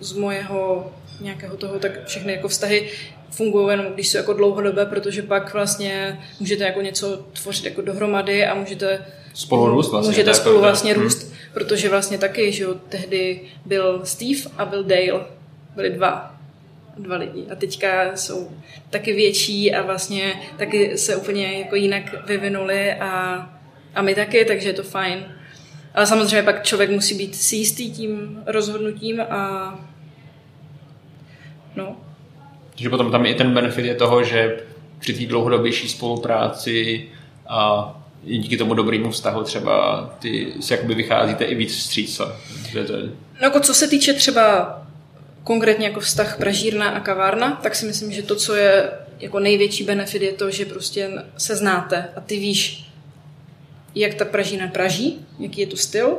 z 0.00 0.12
mojeho 0.12 0.92
nějakého 1.20 1.56
toho, 1.56 1.78
tak 1.78 2.06
všechny 2.06 2.32
jako 2.32 2.48
vztahy 2.48 2.90
fungují 3.30 3.70
jenom, 3.70 3.86
když 3.86 4.08
jsou 4.08 4.18
jako 4.18 4.32
dlouhodobé, 4.32 4.86
protože 4.86 5.22
pak 5.22 5.52
vlastně 5.52 6.20
můžete 6.40 6.64
jako 6.64 6.80
něco 6.80 7.26
tvořit 7.42 7.64
jako 7.64 7.82
dohromady 7.82 8.46
a 8.46 8.54
můžete 8.54 9.04
spolu 9.34 9.66
růst 9.66 9.90
vlastně. 9.90 10.10
Můžete 10.10 10.34
spolu 10.34 10.60
vlastně 10.60 10.92
hmm. 10.94 11.02
růst, 11.02 11.32
protože 11.54 11.88
vlastně 11.88 12.18
taky, 12.18 12.52
že 12.52 12.62
jo, 12.62 12.74
tehdy 12.88 13.40
byl 13.64 14.00
Steve 14.04 14.40
a 14.58 14.64
byl 14.64 14.84
Dale 14.84 15.37
byli 15.78 15.90
dva, 15.90 16.34
dva 16.98 17.16
lidi. 17.16 17.46
A 17.52 17.54
teďka 17.54 18.16
jsou 18.16 18.50
taky 18.90 19.12
větší 19.12 19.74
a 19.74 19.82
vlastně 19.82 20.34
taky 20.56 20.98
se 20.98 21.16
úplně 21.16 21.58
jako 21.58 21.76
jinak 21.76 22.26
vyvinuli 22.26 22.92
a 22.92 23.46
A 23.94 24.02
my 24.02 24.14
taky, 24.14 24.44
takže 24.44 24.68
je 24.68 24.72
to 24.72 24.82
fajn. 24.82 25.24
Ale 25.94 26.06
samozřejmě 26.06 26.42
pak 26.42 26.64
člověk 26.64 26.90
musí 26.90 27.14
být 27.14 27.34
si 27.34 27.56
jistý 27.56 27.90
tím 27.90 28.42
rozhodnutím 28.46 29.20
a 29.20 29.74
no. 31.76 31.96
Takže 32.70 32.90
potom 32.90 33.10
tam 33.10 33.26
i 33.26 33.34
ten 33.34 33.54
benefit 33.54 33.84
je 33.84 33.94
toho, 33.94 34.24
že 34.24 34.60
při 34.98 35.14
té 35.14 35.26
dlouhodobější 35.26 35.88
spolupráci 35.88 37.08
a 37.48 37.92
díky 38.24 38.56
tomu 38.56 38.74
dobrému 38.74 39.10
vztahu 39.10 39.42
třeba 39.42 40.06
ty 40.18 40.52
si 40.60 40.72
jakoby 40.72 40.94
vycházíte 40.94 41.44
i 41.44 41.54
víc 41.54 41.76
vstříc. 41.76 42.18
No 42.18 42.86
jako 43.40 43.60
co 43.60 43.74
se 43.74 43.88
týče 43.88 44.12
třeba 44.12 44.78
konkrétně 45.48 45.86
jako 45.86 46.00
vztah 46.00 46.38
pražírna 46.38 46.88
a 46.88 47.00
kavárna, 47.00 47.60
tak 47.62 47.74
si 47.74 47.86
myslím, 47.86 48.12
že 48.12 48.22
to, 48.22 48.36
co 48.36 48.54
je 48.54 48.90
jako 49.20 49.40
největší 49.40 49.84
benefit, 49.84 50.22
je 50.22 50.32
to, 50.32 50.50
že 50.50 50.64
prostě 50.64 51.10
se 51.36 51.56
znáte 51.56 52.08
a 52.16 52.20
ty 52.20 52.38
víš, 52.38 52.84
jak 53.94 54.14
ta 54.14 54.24
pražína 54.24 54.68
praží, 54.68 55.26
jaký 55.38 55.60
je 55.60 55.66
to 55.66 55.76
styl, 55.76 56.18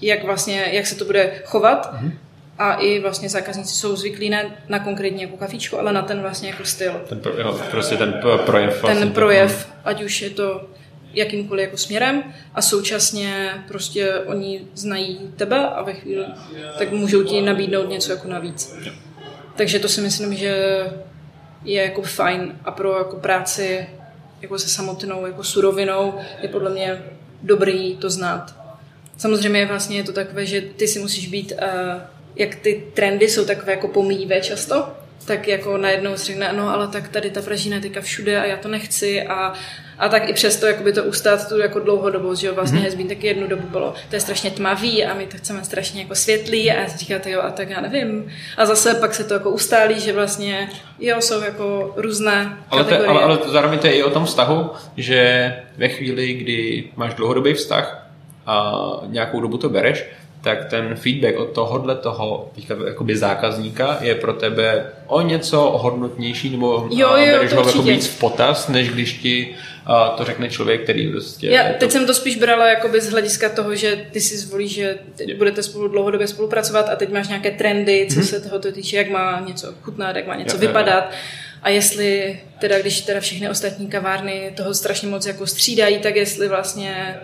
jak 0.00 0.24
vlastně, 0.24 0.68
jak 0.72 0.86
se 0.86 0.94
to 0.94 1.04
bude 1.04 1.42
chovat 1.44 1.94
mm-hmm. 1.94 2.12
a 2.58 2.74
i 2.74 3.00
vlastně 3.00 3.28
zákazníci 3.28 3.74
jsou 3.74 3.96
zvyklí 3.96 4.30
ne 4.30 4.50
na 4.68 4.78
konkrétně 4.78 5.24
jako 5.24 5.36
kafíčko, 5.36 5.78
ale 5.78 5.92
na 5.92 6.02
ten 6.02 6.20
vlastně 6.20 6.50
jako 6.50 6.64
styl. 6.64 7.00
Ten 7.08 7.20
pro, 7.20 7.32
jo, 7.38 7.60
prostě 7.70 7.96
ten 7.96 8.20
projev. 8.46 8.82
Vlastně 8.82 9.04
ten 9.04 9.14
projev, 9.14 9.68
ať 9.84 10.02
už 10.02 10.22
je 10.22 10.30
to 10.30 10.68
jakýmkoliv 11.14 11.64
jako 11.64 11.76
směrem 11.76 12.22
a 12.54 12.62
současně 12.62 13.50
prostě 13.68 14.14
oni 14.14 14.62
znají 14.74 15.20
tebe 15.36 15.68
a 15.68 15.82
ve 15.82 15.92
chvíli 15.92 16.24
tak 16.78 16.92
můžou 16.92 17.22
ti 17.22 17.40
nabídnout 17.40 17.88
něco 17.88 18.12
jako 18.12 18.28
navíc. 18.28 18.74
Takže 19.56 19.78
to 19.78 19.88
si 19.88 20.00
myslím, 20.00 20.34
že 20.34 20.56
je 21.64 21.82
jako 21.82 22.02
fajn 22.02 22.58
a 22.64 22.70
pro 22.70 22.98
jako 22.98 23.16
práci 23.16 23.86
jako 24.42 24.58
se 24.58 24.68
samotnou 24.68 25.26
jako 25.26 25.44
surovinou 25.44 26.14
je 26.42 26.48
podle 26.48 26.70
mě 26.70 27.02
dobrý 27.42 27.96
to 27.96 28.10
znát. 28.10 28.54
Samozřejmě 29.16 29.66
vlastně 29.66 29.96
je 29.96 30.04
to 30.04 30.12
takové, 30.12 30.46
že 30.46 30.60
ty 30.60 30.88
si 30.88 30.98
musíš 30.98 31.28
být, 31.28 31.52
uh, 31.52 32.02
jak 32.36 32.54
ty 32.54 32.84
trendy 32.94 33.28
jsou 33.28 33.44
takové 33.44 33.72
jako 33.72 33.88
pomíjivé 33.88 34.40
často, 34.40 34.88
tak 35.24 35.48
jako 35.48 35.76
najednou 35.76 36.16
si 36.16 36.26
řekne, 36.26 36.52
no 36.52 36.68
ale 36.68 36.88
tak 36.88 37.08
tady 37.08 37.30
ta 37.30 37.42
pražina 37.42 37.76
je 37.76 37.82
teďka 37.82 38.00
všude 38.00 38.40
a 38.40 38.44
já 38.44 38.56
to 38.56 38.68
nechci 38.68 39.22
a, 39.22 39.52
a 40.02 40.08
tak 40.08 40.28
i 40.28 40.32
přesto 40.32 40.66
jakoby 40.66 40.92
to 40.92 41.04
ustát 41.04 41.48
tu 41.48 41.58
jako 41.58 41.78
dlouhodobost, 41.78 42.40
že 42.40 42.46
jo, 42.46 42.54
vlastně 42.54 42.80
mm-hmm. 42.80 42.84
Hezbín 42.84 43.08
taky 43.08 43.26
jednu 43.26 43.46
dobu 43.46 43.68
bylo, 43.68 43.94
to 44.08 44.16
je 44.16 44.20
strašně 44.20 44.50
tmavý 44.50 45.04
a 45.04 45.14
my 45.14 45.26
to 45.26 45.36
chceme 45.36 45.64
strašně 45.64 46.02
jako 46.02 46.14
světlý 46.14 46.72
a 46.72 46.88
říkáte 46.88 47.30
jo 47.30 47.40
a 47.42 47.50
tak 47.50 47.70
já 47.70 47.80
nevím. 47.80 48.32
A 48.56 48.66
zase 48.66 48.94
pak 48.94 49.14
se 49.14 49.24
to 49.24 49.34
jako 49.34 49.50
ustálí, 49.50 50.00
že 50.00 50.12
vlastně 50.12 50.68
jo, 51.00 51.16
jsou 51.20 51.42
jako 51.42 51.94
různé 51.96 52.58
ale, 52.70 52.84
to, 52.84 53.08
ale, 53.08 53.22
ale 53.22 53.38
zároveň 53.46 53.78
to 53.78 53.86
je 53.86 53.92
i 53.92 54.02
o 54.02 54.10
tom 54.10 54.24
vztahu, 54.24 54.70
že 54.96 55.52
ve 55.76 55.88
chvíli, 55.88 56.34
kdy 56.34 56.84
máš 56.96 57.14
dlouhodobý 57.14 57.54
vztah 57.54 58.08
a 58.46 58.82
nějakou 59.06 59.40
dobu 59.40 59.58
to 59.58 59.68
bereš, 59.68 60.04
tak 60.42 60.70
ten 60.70 60.94
feedback 60.94 61.38
od 61.38 61.50
tohohle 61.52 61.94
toho 61.94 62.50
jakoby 62.86 63.16
zákazníka 63.16 63.98
je 64.00 64.14
pro 64.14 64.32
tebe 64.32 64.86
o 65.06 65.20
něco 65.20 65.58
hodnotnější 65.58 66.50
nebo 66.50 66.88
jo, 66.90 67.08
jo, 67.16 67.16
bereš 67.16 67.52
ho 67.52 67.66
jako 67.66 67.82
víc 67.82 68.06
v 68.06 68.18
potaz, 68.18 68.68
než 68.68 68.90
když 68.90 69.12
ti 69.12 69.54
to 70.16 70.24
řekne 70.24 70.50
člověk, 70.50 70.82
který 70.82 71.10
prostě... 71.10 71.46
Já 71.46 71.64
teď 71.64 71.80
to... 71.80 71.90
jsem 71.90 72.06
to 72.06 72.14
spíš 72.14 72.36
brala 72.36 72.68
jakoby 72.68 73.00
z 73.00 73.10
hlediska 73.10 73.48
toho, 73.48 73.74
že 73.74 74.06
ty 74.10 74.20
si 74.20 74.38
zvolíš, 74.38 74.72
že 74.72 74.98
budete 75.38 75.62
spolu 75.62 75.88
dlouhodobě 75.88 76.26
spolupracovat 76.26 76.88
a 76.88 76.96
teď 76.96 77.12
máš 77.12 77.28
nějaké 77.28 77.50
trendy, 77.50 78.06
co 78.10 78.14
hmm. 78.14 78.24
se 78.24 78.40
toho 78.40 78.58
týče, 78.58 78.96
jak 78.96 79.10
má 79.10 79.42
něco 79.46 79.74
chutnat, 79.82 80.16
jak 80.16 80.26
má 80.26 80.34
něco 80.34 80.56
jo, 80.56 80.60
vypadat. 80.60 81.04
Jo, 81.04 81.10
jo. 81.10 81.18
A 81.62 81.68
jestli 81.68 82.40
teda, 82.58 82.78
když 82.78 83.00
teda 83.00 83.20
všechny 83.20 83.50
ostatní 83.50 83.88
kavárny 83.88 84.52
toho 84.56 84.74
strašně 84.74 85.08
moc 85.08 85.26
jako 85.26 85.46
střídají, 85.46 85.98
tak 85.98 86.16
jestli 86.16 86.48
vlastně 86.48 87.20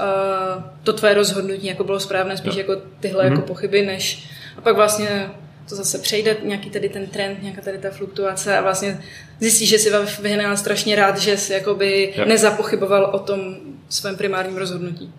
uh, 0.00 0.62
to 0.82 0.92
tvoje 0.92 1.14
rozhodnutí 1.14 1.66
jako 1.66 1.84
bylo 1.84 2.00
správné, 2.00 2.36
spíš 2.36 2.54
jo. 2.54 2.60
jako 2.60 2.82
tyhle 3.00 3.24
mm-hmm. 3.24 3.30
jako 3.30 3.42
pochyby, 3.42 3.86
než 3.86 4.28
a 4.56 4.60
pak 4.60 4.76
vlastně 4.76 5.30
to 5.68 5.76
zase 5.76 5.98
přejde, 5.98 6.36
nějaký 6.42 6.70
tady 6.70 6.88
ten 6.88 7.06
trend, 7.06 7.42
nějaká 7.42 7.62
tady 7.62 7.78
ta 7.78 7.90
fluktuace 7.90 8.58
a 8.58 8.60
vlastně 8.60 9.00
zjistíš, 9.40 9.68
že 9.68 9.78
si 9.78 9.90
vyhnal 10.22 10.56
strašně 10.56 10.96
rád, 10.96 11.18
že 11.18 11.36
jsi 11.36 11.52
jakoby 11.52 12.14
jo. 12.16 12.24
nezapochyboval 12.24 13.10
o 13.12 13.18
tom 13.18 13.56
svém 13.88 14.16
primárním 14.16 14.56
rozhodnutí. 14.56 15.12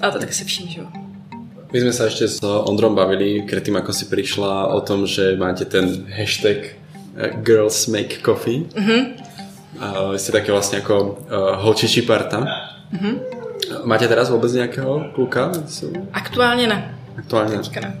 A 0.00 0.10
to 0.10 0.18
tak 0.18 0.32
se 0.32 0.44
vším, 0.44 0.68
že 0.68 0.80
jo. 0.80 0.86
My 1.72 1.80
jsme 1.80 1.92
se 1.92 2.04
ještě 2.04 2.28
s 2.28 2.42
Ondrom 2.42 2.94
bavili 2.94 3.42
předtím, 3.46 3.74
jako 3.74 3.92
si 3.92 4.04
přišla 4.04 4.66
o 4.66 4.80
tom, 4.80 5.06
že 5.06 5.36
máte 5.36 5.64
ten 5.64 6.06
hashtag 6.18 6.56
eh, 7.16 7.30
Girls 7.42 7.86
Make 7.86 8.16
Coffee. 8.24 8.60
Mm-hmm. 8.60 9.06
Uh, 10.08 10.14
jste 10.14 10.32
taky 10.32 10.50
vlastně 10.50 10.78
jako 10.78 11.02
uh, 11.02 11.62
holčičí 11.62 12.02
parta. 12.02 12.46
Mm-hmm. 12.92 13.18
Máte 13.84 14.08
teraz 14.08 14.30
vůbec 14.30 14.52
nějakého 14.52 15.04
kluka? 15.14 15.52
Aktuálně 16.12 16.66
ne. 16.66 16.98
Aktuálně 17.18 17.56
ne. 17.56 18.00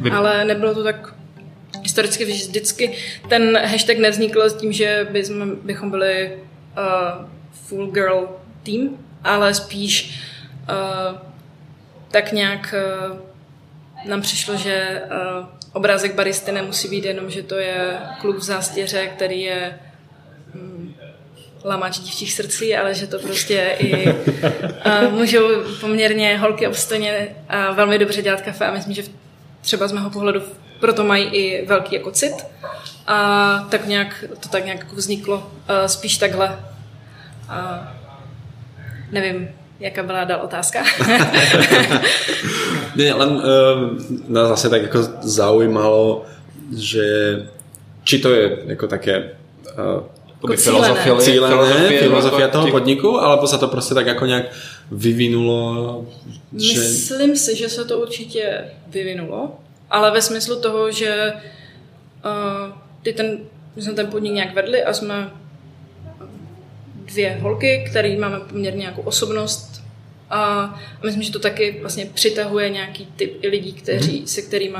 Vy... 0.00 0.10
Ale 0.10 0.44
nebylo 0.44 0.74
to 0.74 0.84
tak 0.84 1.14
historicky 1.82 2.24
vždycky. 2.24 2.96
Ten 3.28 3.58
hashtag 3.58 3.98
nevznikl 3.98 4.42
s 4.42 4.54
tím, 4.54 4.72
že 4.72 5.06
bychom, 5.10 5.56
bychom 5.56 5.90
byli 5.90 6.38
uh, 6.78 7.26
full 7.52 7.90
girl 7.90 8.28
team, 8.62 8.98
ale 9.24 9.54
spíš 9.54 10.20
uh, 10.68 11.18
tak 12.10 12.32
nějak 12.32 12.74
uh, 13.10 13.18
nám 14.08 14.22
přišlo, 14.22 14.56
že 14.56 15.02
uh, 15.04 15.46
obrázek 15.72 16.14
baristy 16.14 16.52
nemusí 16.52 16.88
být 16.88 17.04
jenom, 17.04 17.30
že 17.30 17.42
to 17.42 17.54
je 17.54 17.98
kluk 18.20 18.36
v 18.36 18.42
zástěře, 18.42 19.06
který 19.06 19.40
je 19.40 19.78
lamač 21.64 21.98
dívčích 21.98 22.32
srdcí, 22.32 22.76
ale 22.76 22.94
že 22.94 23.06
to 23.06 23.18
prostě 23.18 23.76
i 23.78 24.12
uh, 24.12 25.12
můžou 25.12 25.48
poměrně 25.80 26.38
holky 26.38 26.66
obstojně 26.66 27.28
a 27.48 27.72
velmi 27.72 27.98
dobře 27.98 28.22
dělat 28.22 28.40
kafe 28.40 28.66
a 28.66 28.72
myslím, 28.72 28.94
že 28.94 29.02
třeba 29.60 29.88
z 29.88 29.92
mého 29.92 30.10
pohledu 30.10 30.42
proto 30.80 31.04
mají 31.04 31.24
i 31.24 31.66
velký 31.66 31.94
jako 31.94 32.10
cit 32.10 32.34
a 33.06 33.66
tak 33.70 33.86
nějak, 33.86 34.24
to 34.40 34.48
tak 34.48 34.64
nějak 34.64 34.78
jako 34.78 34.96
vzniklo 34.96 35.36
uh, 35.36 35.42
spíš 35.86 36.18
takhle. 36.18 36.46
Uh, 37.48 37.86
nevím, 39.10 39.48
jaká 39.80 40.02
byla 40.02 40.24
dál 40.24 40.40
otázka. 40.42 40.84
ne, 42.96 43.12
len 43.14 43.30
uh, 43.30 43.42
nás 44.28 44.48
zase 44.48 44.70
tak 44.70 44.82
jako 44.82 45.02
zaujímalo, 45.20 46.24
že 46.78 47.02
či 48.04 48.18
to 48.18 48.30
je 48.30 48.58
jako 48.66 48.86
také 48.86 49.18
uh, 49.18 50.02
jako 50.42 50.56
filozofie, 50.56 51.16
cílené, 51.16 51.54
filozofie, 51.54 52.00
filozofia 52.00 52.48
toho 52.48 52.70
podniku, 52.70 53.20
alebo 53.20 53.46
se 53.46 53.58
to 53.58 53.68
prostě 53.68 53.94
tak 53.94 54.06
jako 54.06 54.26
nějak 54.26 54.44
vyvinulo? 54.90 56.06
Že... 56.56 56.80
Myslím 56.80 57.36
si, 57.36 57.56
že 57.56 57.68
se 57.68 57.84
to 57.84 57.98
určitě 57.98 58.64
vyvinulo, 58.86 59.58
ale 59.90 60.10
ve 60.10 60.22
smyslu 60.22 60.60
toho, 60.60 60.90
že 60.90 61.32
uh, 62.24 62.72
ty 63.02 63.12
ten, 63.12 63.38
my 63.76 63.82
jsme 63.82 63.92
ten 63.92 64.06
podnik 64.06 64.32
nějak 64.32 64.54
vedli 64.54 64.84
a 64.84 64.92
jsme 64.92 65.30
dvě 67.04 67.38
holky, 67.40 67.84
které 67.90 68.16
máme 68.16 68.40
poměrně 68.40 68.80
nějakou 68.80 69.02
osobnost 69.02 69.82
a 70.30 70.74
myslím, 71.04 71.22
že 71.22 71.32
to 71.32 71.38
taky 71.38 71.78
vlastně 71.80 72.06
přitahuje 72.14 72.70
nějaký 72.70 73.08
typ 73.16 73.44
i 73.44 73.48
lidí, 73.48 73.72
kteří, 73.72 74.22
mm-hmm. 74.22 74.26
se 74.26 74.42
kterými 74.42 74.78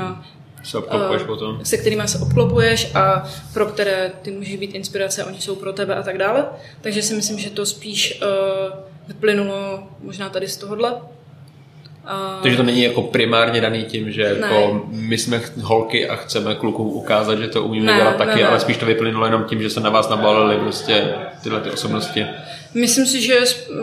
se 0.63 0.77
obklopuješ 0.77 1.21
uh, 1.21 1.27
potom. 1.27 1.59
Se 1.63 1.77
kterými 1.77 2.03
se 2.05 2.19
obklopuješ 2.19 2.95
a 2.95 3.29
pro 3.53 3.65
které 3.65 4.11
ty 4.21 4.31
můžeš 4.31 4.55
být 4.55 4.75
inspirace, 4.75 5.25
oni 5.25 5.41
jsou 5.41 5.55
pro 5.55 5.73
tebe 5.73 5.95
a 5.95 6.03
tak 6.03 6.17
dále. 6.17 6.45
Takže 6.81 7.01
si 7.01 7.13
myslím, 7.13 7.39
že 7.39 7.49
to 7.49 7.65
spíš 7.65 8.21
uh, 8.21 8.79
vyplynulo 9.07 9.83
možná 9.99 10.29
tady 10.29 10.47
z 10.47 10.57
tohohle. 10.57 10.91
Uh, 10.91 12.41
Takže 12.41 12.57
to 12.57 12.63
není 12.63 12.83
jako 12.83 13.01
primárně 13.01 13.61
daný 13.61 13.83
tím, 13.83 14.11
že 14.11 14.21
jako 14.21 14.85
my 14.89 15.17
jsme 15.17 15.41
holky 15.61 16.09
a 16.09 16.15
chceme 16.15 16.55
klukům 16.55 16.87
ukázat, 16.87 17.39
že 17.39 17.47
to 17.47 17.63
umíme 17.63 17.85
ne, 17.85 17.97
dělat 17.97 18.15
taky, 18.15 18.35
ne, 18.35 18.41
ne. 18.41 18.47
ale 18.47 18.59
spíš 18.59 18.77
to 18.77 18.85
vyplynulo 18.85 19.25
jenom 19.25 19.43
tím, 19.43 19.61
že 19.61 19.69
se 19.69 19.79
na 19.79 19.89
vás 19.89 20.09
nabalily 20.09 20.57
prostě 20.57 21.13
tyhle 21.43 21.61
ty 21.61 21.71
osobnosti. 21.71 22.25
Myslím 22.73 23.05
si, 23.05 23.21
že 23.21 23.39
uh, 23.39 23.77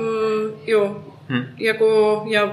jo, 0.66 0.96
hmm. 1.28 1.44
jako 1.58 2.22
já 2.30 2.52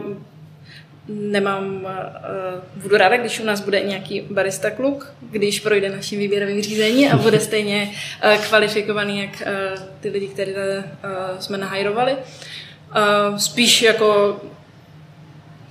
nemám, 1.07 1.75
uh, 1.75 2.81
budu 2.81 2.97
ráda, 2.97 3.17
když 3.17 3.39
u 3.39 3.45
nás 3.45 3.61
bude 3.61 3.81
nějaký 3.81 4.21
barista 4.21 4.71
kluk, 4.71 5.13
když 5.21 5.59
projde 5.59 5.89
naším 5.89 6.19
výběrovým 6.19 6.61
řízení 6.61 7.09
a 7.09 7.17
bude 7.17 7.39
stejně 7.49 7.91
uh, 8.23 8.45
kvalifikovaný, 8.45 9.21
jak 9.21 9.29
uh, 9.41 9.83
ty 9.99 10.09
lidi, 10.09 10.27
které 10.27 10.77
uh, 10.77 11.39
jsme 11.39 11.57
nahajrovali. 11.57 12.13
Uh, 12.13 13.37
spíš 13.37 13.81
jako 13.81 14.39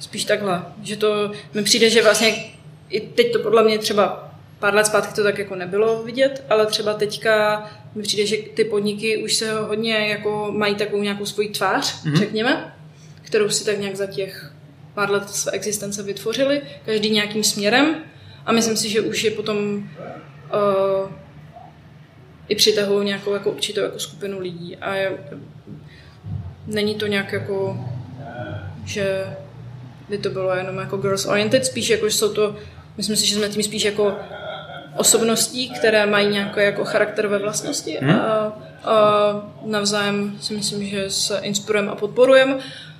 spíš 0.00 0.24
takhle, 0.24 0.62
že 0.82 0.96
to 0.96 1.32
mi 1.54 1.62
přijde, 1.62 1.90
že 1.90 2.02
vlastně 2.02 2.34
i 2.90 3.00
teď 3.00 3.32
to 3.32 3.38
podle 3.38 3.64
mě 3.64 3.78
třeba 3.78 4.34
pár 4.59 4.74
let 4.74 4.86
zpátky 4.86 5.14
to 5.14 5.22
tak 5.22 5.38
jako 5.38 5.54
nebylo 5.54 6.02
vidět, 6.02 6.44
ale 6.48 6.66
třeba 6.66 6.94
teďka 6.94 7.64
mi 7.94 8.02
přijde, 8.02 8.26
že 8.26 8.36
ty 8.36 8.64
podniky 8.64 9.16
už 9.16 9.34
se 9.34 9.52
hodně 9.52 9.94
jako 9.94 10.48
mají 10.52 10.74
takovou 10.74 11.02
nějakou 11.02 11.26
svoji 11.26 11.48
tvář, 11.48 12.04
mm-hmm. 12.04 12.16
řekněme, 12.16 12.74
kterou 13.22 13.48
si 13.48 13.64
tak 13.64 13.78
nějak 13.78 13.96
za 13.96 14.06
těch 14.06 14.53
pár 14.95 15.11
let 15.11 15.30
své 15.30 15.53
existence 15.53 16.03
vytvořili, 16.03 16.62
každý 16.84 17.11
nějakým 17.11 17.45
směrem 17.45 17.95
a 18.47 18.53
myslím 18.53 18.76
si, 18.76 18.88
že 18.88 19.01
už 19.01 19.24
je 19.24 19.30
potom 19.30 19.57
uh, 19.57 21.11
i 22.49 22.55
přitahují 22.55 23.07
nějakou 23.07 23.32
jako 23.32 23.51
určitou 23.51 23.80
jako 23.80 23.99
skupinu 23.99 24.40
lidí. 24.40 24.76
A 24.76 24.95
je, 24.95 25.18
není 26.66 26.95
to 26.95 27.07
nějak 27.07 27.32
jako, 27.32 27.86
že 28.84 29.36
by 30.09 30.18
to 30.18 30.30
bylo 30.30 30.55
jenom 30.55 30.78
jako 30.78 30.97
girls 30.97 31.26
oriented, 31.26 31.66
spíš 31.66 31.88
jako, 31.88 32.09
že 32.09 32.16
jsou 32.16 32.34
to, 32.34 32.57
myslím 32.97 33.16
si, 33.16 33.26
že 33.26 33.34
jsme 33.34 33.49
tím 33.49 33.62
spíš 33.62 33.84
jako 33.84 34.16
osobností, 34.97 35.70
které 35.70 36.07
mají 36.07 36.28
nějaké 36.28 36.64
jako 36.64 36.84
charakterové 36.84 37.38
vlastnosti 37.38 37.99
hmm. 38.01 38.11
a, 38.11 38.53
a 38.84 39.53
navzájem 39.64 40.38
si 40.40 40.55
myslím, 40.55 40.86
že 40.86 41.11
se 41.11 41.38
inspirujeme 41.38 41.90
a 41.90 41.95
podporujeme 41.95 42.59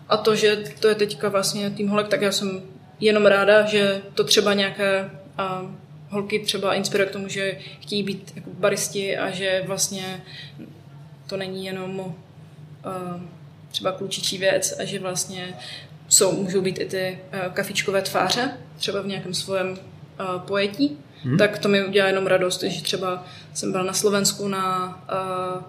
a 0.09 0.17
to, 0.17 0.37
že 0.37 0.57
to 0.81 0.89
je 0.89 0.95
teďka 0.95 1.29
vlastně 1.29 1.71
tým 1.71 1.89
holek, 1.89 2.09
tak 2.09 2.23
já 2.23 2.33
jsem 2.33 2.63
jenom 3.01 3.27
ráda, 3.27 3.67
že 3.67 4.03
to 4.15 4.25
třeba 4.25 4.55
nějaké 4.55 5.11
a, 5.39 5.63
holky 6.09 6.39
třeba 6.39 6.75
inspiruje 6.75 7.09
k 7.09 7.13
tomu, 7.13 7.29
že 7.29 7.59
chtějí 7.81 8.03
být 8.03 8.33
jako 8.37 8.51
baristi 8.51 9.19
a 9.19 9.31
že 9.31 9.63
vlastně 9.67 10.25
to 11.27 11.37
není 11.37 11.67
jenom 11.67 11.99
uh, 12.01 12.13
třeba 13.71 13.93
klučičí 13.93 14.39
věc 14.39 14.77
a 14.81 14.85
že 14.85 14.99
vlastně 14.99 15.59
jsou, 16.09 16.43
můžou 16.43 16.61
být 16.61 16.81
i 16.81 16.85
ty 16.85 17.19
uh, 17.33 17.53
kafičkové 17.53 18.03
tváře, 18.03 18.57
třeba 18.77 19.03
v 19.03 19.07
nějakém 19.07 19.35
svém 19.35 19.71
uh, 19.71 20.41
pojetí, 20.41 20.99
hmm. 21.23 21.39
tak 21.39 21.59
to 21.59 21.69
mi 21.69 21.85
udělá 21.85 22.09
jenom 22.09 22.27
radost, 22.27 22.63
že 22.63 22.83
třeba 22.83 23.25
jsem 23.55 23.73
byla 23.73 23.85
na 23.85 23.93
Slovensku 23.93 24.49
na 24.49 24.87
uh, 25.13 25.63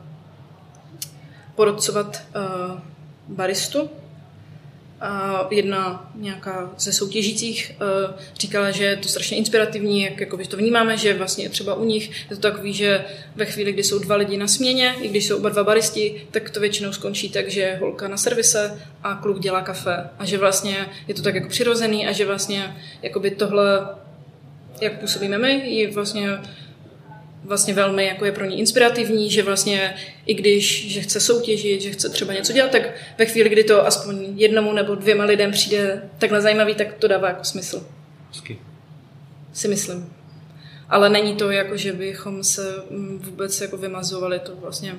porodcovat 1.55 2.21
uh, 2.36 2.79
baristu 3.27 3.89
a 5.01 5.47
jedna 5.51 6.11
nějaká 6.15 6.71
ze 6.77 6.93
soutěžících 6.93 7.71
uh, 7.81 8.15
říkala, 8.39 8.71
že 8.71 8.83
je 8.83 8.95
to 8.95 9.07
strašně 9.07 9.37
inspirativní, 9.37 10.01
jak 10.01 10.19
jako 10.19 10.37
to 10.47 10.57
vnímáme, 10.57 10.97
že 10.97 11.13
vlastně 11.13 11.49
třeba 11.49 11.73
u 11.73 11.85
nich 11.85 12.09
je 12.29 12.35
to 12.35 12.41
takový, 12.41 12.73
že 12.73 13.05
ve 13.35 13.45
chvíli, 13.45 13.73
kdy 13.73 13.83
jsou 13.83 13.99
dva 13.99 14.15
lidi 14.15 14.37
na 14.37 14.47
směně, 14.47 14.95
i 15.01 15.07
když 15.07 15.27
jsou 15.27 15.37
oba 15.37 15.49
dva 15.49 15.63
baristi, 15.63 16.27
tak 16.31 16.49
to 16.49 16.59
většinou 16.59 16.93
skončí 16.93 17.29
tak, 17.29 17.49
že 17.49 17.77
holka 17.81 18.07
na 18.07 18.17
servise 18.17 18.81
a 19.03 19.15
kluk 19.15 19.39
dělá 19.39 19.61
kafe. 19.61 20.09
A 20.19 20.25
že 20.25 20.37
vlastně 20.37 20.89
je 21.07 21.13
to 21.13 21.21
tak 21.21 21.35
jako 21.35 21.49
přirozený 21.49 22.07
a 22.07 22.11
že 22.11 22.25
vlastně 22.25 22.75
tohle, 23.37 23.87
jak 24.81 24.99
působíme 24.99 25.37
my, 25.37 25.63
je 25.65 25.91
vlastně 25.91 26.29
vlastně 27.45 27.73
velmi 27.73 28.05
jako 28.05 28.25
je 28.25 28.31
pro 28.31 28.45
ní 28.45 28.59
inspirativní, 28.59 29.29
že 29.29 29.43
vlastně 29.43 29.95
i 30.25 30.33
když 30.33 30.91
že 30.91 31.01
chce 31.01 31.19
soutěžit, 31.19 31.81
že 31.81 31.91
chce 31.91 32.09
třeba 32.09 32.33
něco 32.33 32.53
dělat, 32.53 32.71
tak 32.71 32.81
ve 33.17 33.25
chvíli, 33.25 33.49
kdy 33.49 33.63
to 33.63 33.87
aspoň 33.87 34.33
jednomu 34.35 34.73
nebo 34.73 34.95
dvěma 34.95 35.23
lidem 35.23 35.51
přijde 35.51 36.09
takhle 36.17 36.41
zajímavý, 36.41 36.75
tak 36.75 36.93
to 36.93 37.07
dává 37.07 37.27
jako 37.27 37.43
smysl. 37.43 37.87
Hezky. 38.29 38.59
Si 39.53 39.67
myslím. 39.67 40.13
Ale 40.89 41.09
není 41.09 41.35
to 41.35 41.51
jako, 41.51 41.77
že 41.77 41.93
bychom 41.93 42.43
se 42.43 42.75
vůbec 43.17 43.61
jako 43.61 43.77
vymazovali, 43.77 44.39
to 44.39 44.55
vlastně 44.55 44.95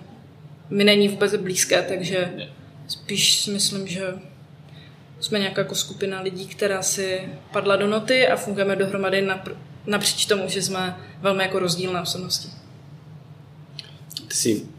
mi 0.70 0.84
není 0.84 1.08
vůbec 1.08 1.36
blízké, 1.36 1.82
takže 1.82 2.32
spíš 2.88 3.42
si 3.42 3.50
myslím, 3.50 3.86
že 3.86 4.14
jsme 5.20 5.38
nějaká 5.38 5.60
jako 5.60 5.74
skupina 5.74 6.20
lidí, 6.20 6.46
která 6.46 6.82
si 6.82 7.28
padla 7.52 7.76
do 7.76 7.86
noty 7.86 8.26
a 8.26 8.36
fungujeme 8.36 8.76
dohromady 8.76 9.22
na 9.22 9.44
napříč 9.86 10.26
tomu, 10.26 10.48
že 10.48 10.62
jsme 10.62 10.96
velmi 11.20 11.42
jako 11.42 11.58
rozdílné 11.58 12.00
osobnosti. 12.00 12.48
Ty 14.28 14.34
jsi 14.34 14.76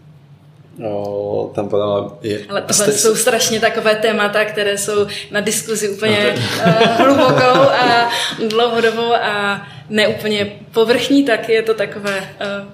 No, 0.78 1.52
tam 1.56 1.70
podala 1.70 2.18
je... 2.22 2.46
Ale 2.50 2.62
tohle 2.62 2.86
jste... 2.86 2.92
jsou 2.92 3.16
strašně 3.16 3.60
takové 3.60 3.96
témata, 3.96 4.46
které 4.46 4.78
jsou 4.78 5.08
na 5.32 5.42
diskuzi 5.42 5.90
úplně 5.90 6.36
no 6.36 6.42
to... 6.64 6.82
uh, 6.82 6.98
hlubokou 6.98 7.60
a 7.70 8.12
dlouhodobou 8.50 9.14
a 9.14 9.68
neúplně 9.90 10.52
povrchní, 10.72 11.24
tak 11.26 11.50
je 11.50 11.64
to 11.64 11.74
takové 11.74 12.18
uh, 12.20 12.72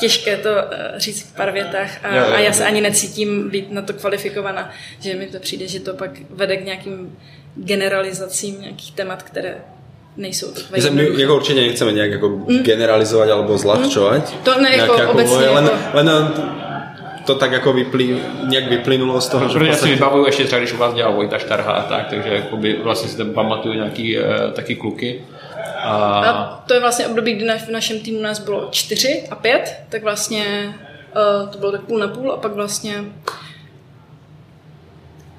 těžké 0.00 0.36
to 0.36 0.48
uh, 0.48 0.58
říct 0.96 1.22
v 1.22 1.36
pár 1.36 1.52
větách 1.52 2.04
a, 2.04 2.16
jo, 2.16 2.24
jo, 2.24 2.34
a 2.34 2.38
já 2.38 2.52
se 2.52 2.64
ani 2.64 2.80
necítím 2.80 3.50
být 3.50 3.70
na 3.70 3.82
to 3.82 3.92
kvalifikovaná, 3.92 4.70
že 5.00 5.14
mi 5.14 5.26
to 5.26 5.38
přijde, 5.38 5.68
že 5.68 5.80
to 5.80 5.94
pak 5.94 6.10
vede 6.30 6.56
k 6.56 6.64
nějakým 6.64 7.18
generalizacím 7.56 8.60
nějakých 8.60 8.92
témat, 8.92 9.22
které 9.22 9.56
nejsou 10.16 10.52
takové 10.52 10.90
My, 10.90 11.10
my 11.10 11.20
jako 11.20 11.36
určitě 11.36 11.60
nechceme 11.60 11.92
nějak 11.92 12.10
jako 12.10 12.28
mm. 12.28 12.62
generalizovat 12.62 13.30
alebo 13.30 13.58
zľahčovať. 13.58 14.32
Mm. 14.32 14.38
To 14.44 14.60
ne 14.60 14.76
jako 14.76 15.10
obecně. 15.10 15.48
Len, 15.48 15.64
jako... 15.64 15.96
len 15.96 16.08
to 17.26 17.34
tak 17.34 17.52
jako 17.52 17.72
vyplý, 17.72 18.20
nějak 18.48 18.68
vyplynulo 18.68 19.20
z 19.20 19.28
toho, 19.28 19.44
no, 19.44 19.48
že 19.48 19.58
Protože 19.58 19.70
podstatě... 19.70 19.90
si 19.90 19.94
vybavuju 19.94 20.26
ještě 20.26 20.44
třeba, 20.44 20.58
když 20.58 20.72
u 20.72 20.76
vás 20.76 20.94
dělal 20.94 21.12
Vojta 21.12 21.38
Štarha 21.38 21.72
a 21.72 21.82
tak, 21.82 22.06
takže 22.10 22.28
jakoby 22.28 22.76
vlastně 22.82 23.08
si 23.08 23.16
tam 23.16 23.30
pamatuju 23.30 23.74
nějaký 23.74 24.18
uh, 24.18 24.24
taky 24.52 24.76
kluky. 24.76 25.24
A... 25.84 25.94
a 26.24 26.62
to 26.66 26.74
je 26.74 26.80
vlastně 26.80 27.06
období, 27.06 27.32
kdy 27.32 27.44
na, 27.44 27.56
v 27.56 27.68
našem 27.68 28.00
týmu 28.00 28.22
nás 28.22 28.38
bylo 28.38 28.68
čtyři 28.70 29.24
a 29.30 29.34
pět, 29.34 29.76
tak 29.88 30.02
vlastně 30.02 30.74
uh, 31.42 31.48
to 31.48 31.58
bylo 31.58 31.72
tak 31.72 31.80
půl 31.80 31.98
na 31.98 32.08
půl 32.08 32.32
a 32.32 32.36
pak 32.36 32.52
vlastně 32.52 33.04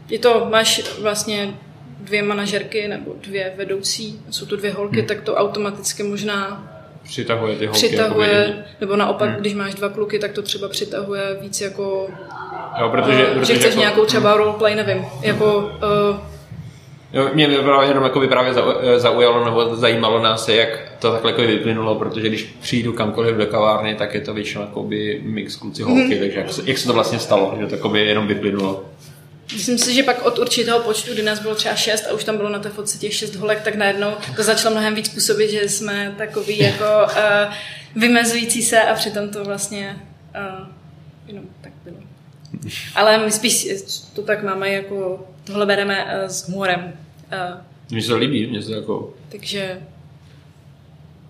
je 0.10 0.20
to, 0.20 0.48
máš 0.50 0.82
vlastně 1.02 1.54
dvě 2.00 2.24
manažerky 2.24 2.88
nebo 2.88 3.16
dvě 3.22 3.54
vedoucí, 3.58 4.22
jsou 4.30 4.46
to 4.46 4.56
dvě 4.56 4.72
holky, 4.72 4.98
hmm. 4.98 5.08
tak 5.08 5.22
to 5.22 5.36
automaticky 5.36 6.04
možná 6.04 6.72
přitahuje 7.04 7.56
ty 7.56 7.66
holky. 7.66 7.78
Přitahuje, 7.78 8.30
jakoby... 8.30 8.64
nebo 8.82 8.96
naopak, 8.96 9.30
hmm. 9.30 9.40
když 9.40 9.54
máš 9.54 9.74
dva 9.74 9.90
kluky, 9.90 10.20
tak 10.20 10.32
to 10.32 10.42
třeba 10.42 10.70
přitahuje 10.70 11.38
víc 11.42 11.62
jako... 11.62 12.08
Jo, 12.80 12.90
protože, 12.90 13.26
uh, 13.26 13.34
protože 13.34 13.54
že 13.54 13.60
chceš 13.60 13.70
jako... 13.70 13.80
nějakou 13.80 14.06
třeba 14.06 14.38
roleplay, 14.38 14.76
nevím, 14.76 15.06
jako... 15.22 15.72
Uh, 16.12 16.18
Jo, 17.14 17.30
mě 17.34 17.44
jenom 17.88 18.04
jako 18.04 18.20
by 18.20 18.28
právě 18.28 18.54
zaujalo 18.98 19.46
nebo 19.46 19.76
zajímalo 19.76 20.22
nás, 20.22 20.50
jak 20.50 20.70
to 21.00 21.12
takhle 21.12 21.32
jako 21.32 21.42
vyplynulo, 21.42 21.96
protože 21.96 22.28
když 22.28 22.44
přijdu 22.44 22.94
kamkoliv 22.94 23.36
do 23.36 23.46
kavárny, 23.46 23.96
tak 23.96 24.14
je 24.14 24.22
to 24.22 24.34
většinou 24.34 24.62
jako 24.62 24.84
by 24.84 25.22
mix 25.24 25.56
kluci 25.56 25.84
holky, 25.84 26.16
mm. 26.16 26.20
takže 26.20 26.40
jak, 26.40 26.68
jak 26.68 26.78
se 26.78 26.88
to 26.88 26.94
vlastně 26.94 27.20
stalo, 27.20 27.58
že 27.60 27.78
to 27.78 27.90
by 27.90 28.06
jenom 28.06 28.28
vyplynulo. 28.28 28.86
Myslím 29.54 29.78
si, 29.78 29.94
že 29.94 30.04
pak 30.04 30.26
od 30.26 30.40
určitého 30.40 30.80
počtu, 30.80 31.14
kdy 31.14 31.24
nás 31.24 31.40
bylo 31.40 31.56
třeba 31.56 31.76
šest 31.76 32.06
a 32.08 32.14
už 32.14 32.24
tam 32.24 32.38
bylo 32.38 32.50
na 32.50 32.60
té 32.60 32.70
fotce 32.70 32.98
těch 32.98 33.14
šest 33.14 33.36
holek, 33.36 33.62
tak 33.62 33.76
najednou 33.76 34.12
to 34.36 34.44
začalo 34.44 34.76
mnohem 34.76 34.96
víc 34.96 35.10
působit, 35.10 35.52
že 35.52 35.70
jsme 35.70 36.16
takový 36.18 36.60
jako 36.60 36.84
uh, 37.04 37.54
vymezující 37.96 38.64
se 38.64 38.82
a 38.82 38.94
přitom 38.94 39.30
to 39.30 39.46
vlastně 39.46 40.00
uh, 40.36 40.68
jenom 41.28 41.44
tak 41.62 41.72
bylo. 41.84 41.98
Ale 42.96 43.26
my 43.26 43.32
spíš 43.32 43.68
to 44.14 44.22
tak 44.22 44.44
máme 44.44 44.70
jako, 44.70 45.28
tohle 45.44 45.66
bereme 45.66 46.04
uh, 46.04 46.30
s 46.30 46.48
humorem. 46.48 46.94
Uh, 47.34 47.62
mně 47.92 48.02
se 48.02 48.08
to 48.08 48.18
líbí, 48.18 48.48
mně 48.48 48.62
se 48.62 48.68
to 48.68 48.74
jako... 48.76 49.14
Takže 49.30 49.82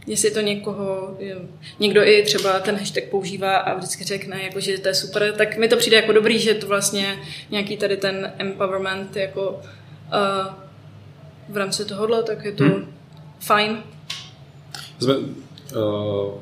jestli 0.07 0.31
to 0.31 0.41
někoho, 0.41 1.17
někdo 1.79 2.03
i 2.03 2.23
třeba 2.23 2.59
ten 2.59 2.75
hashtag 2.75 3.03
používá 3.03 3.57
a 3.57 3.77
vždycky 3.77 4.03
řekne, 4.03 4.43
jako, 4.43 4.59
že 4.59 4.77
to 4.77 4.87
je 4.87 4.95
super, 4.95 5.33
tak 5.37 5.57
mi 5.57 5.67
to 5.67 5.77
přijde 5.77 5.97
jako 5.97 6.11
dobrý, 6.11 6.39
že 6.39 6.53
to 6.53 6.67
vlastně 6.67 7.19
nějaký 7.51 7.77
tady 7.77 7.97
ten 7.97 8.33
empowerment 8.37 9.15
jako 9.15 9.49
uh, 9.49 10.53
v 11.49 11.57
rámci 11.57 11.85
tohohle, 11.85 12.23
tak 12.23 12.45
je 12.45 12.51
to 12.51 12.63
hmm. 12.63 12.93
fajn. 13.39 13.77
Jsme, 14.99 15.15
uh, 15.15 16.33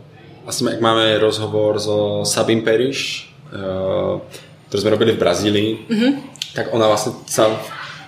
asi 0.47 0.65
jak 0.65 0.81
máme 0.81 1.17
rozhovor 1.17 1.79
so 1.79 2.25
Sabine 2.25 2.61
Periš, 2.61 3.31
uh, 3.53 4.21
ktorý 4.67 4.79
sme 4.81 4.95
robili 4.97 5.11
v 5.13 5.21
Brazílii, 5.21 5.71
mm-hmm. 5.85 6.11
tak 6.57 6.73
ona 6.73 6.89
vlastne 6.89 7.13
sa 7.29 7.45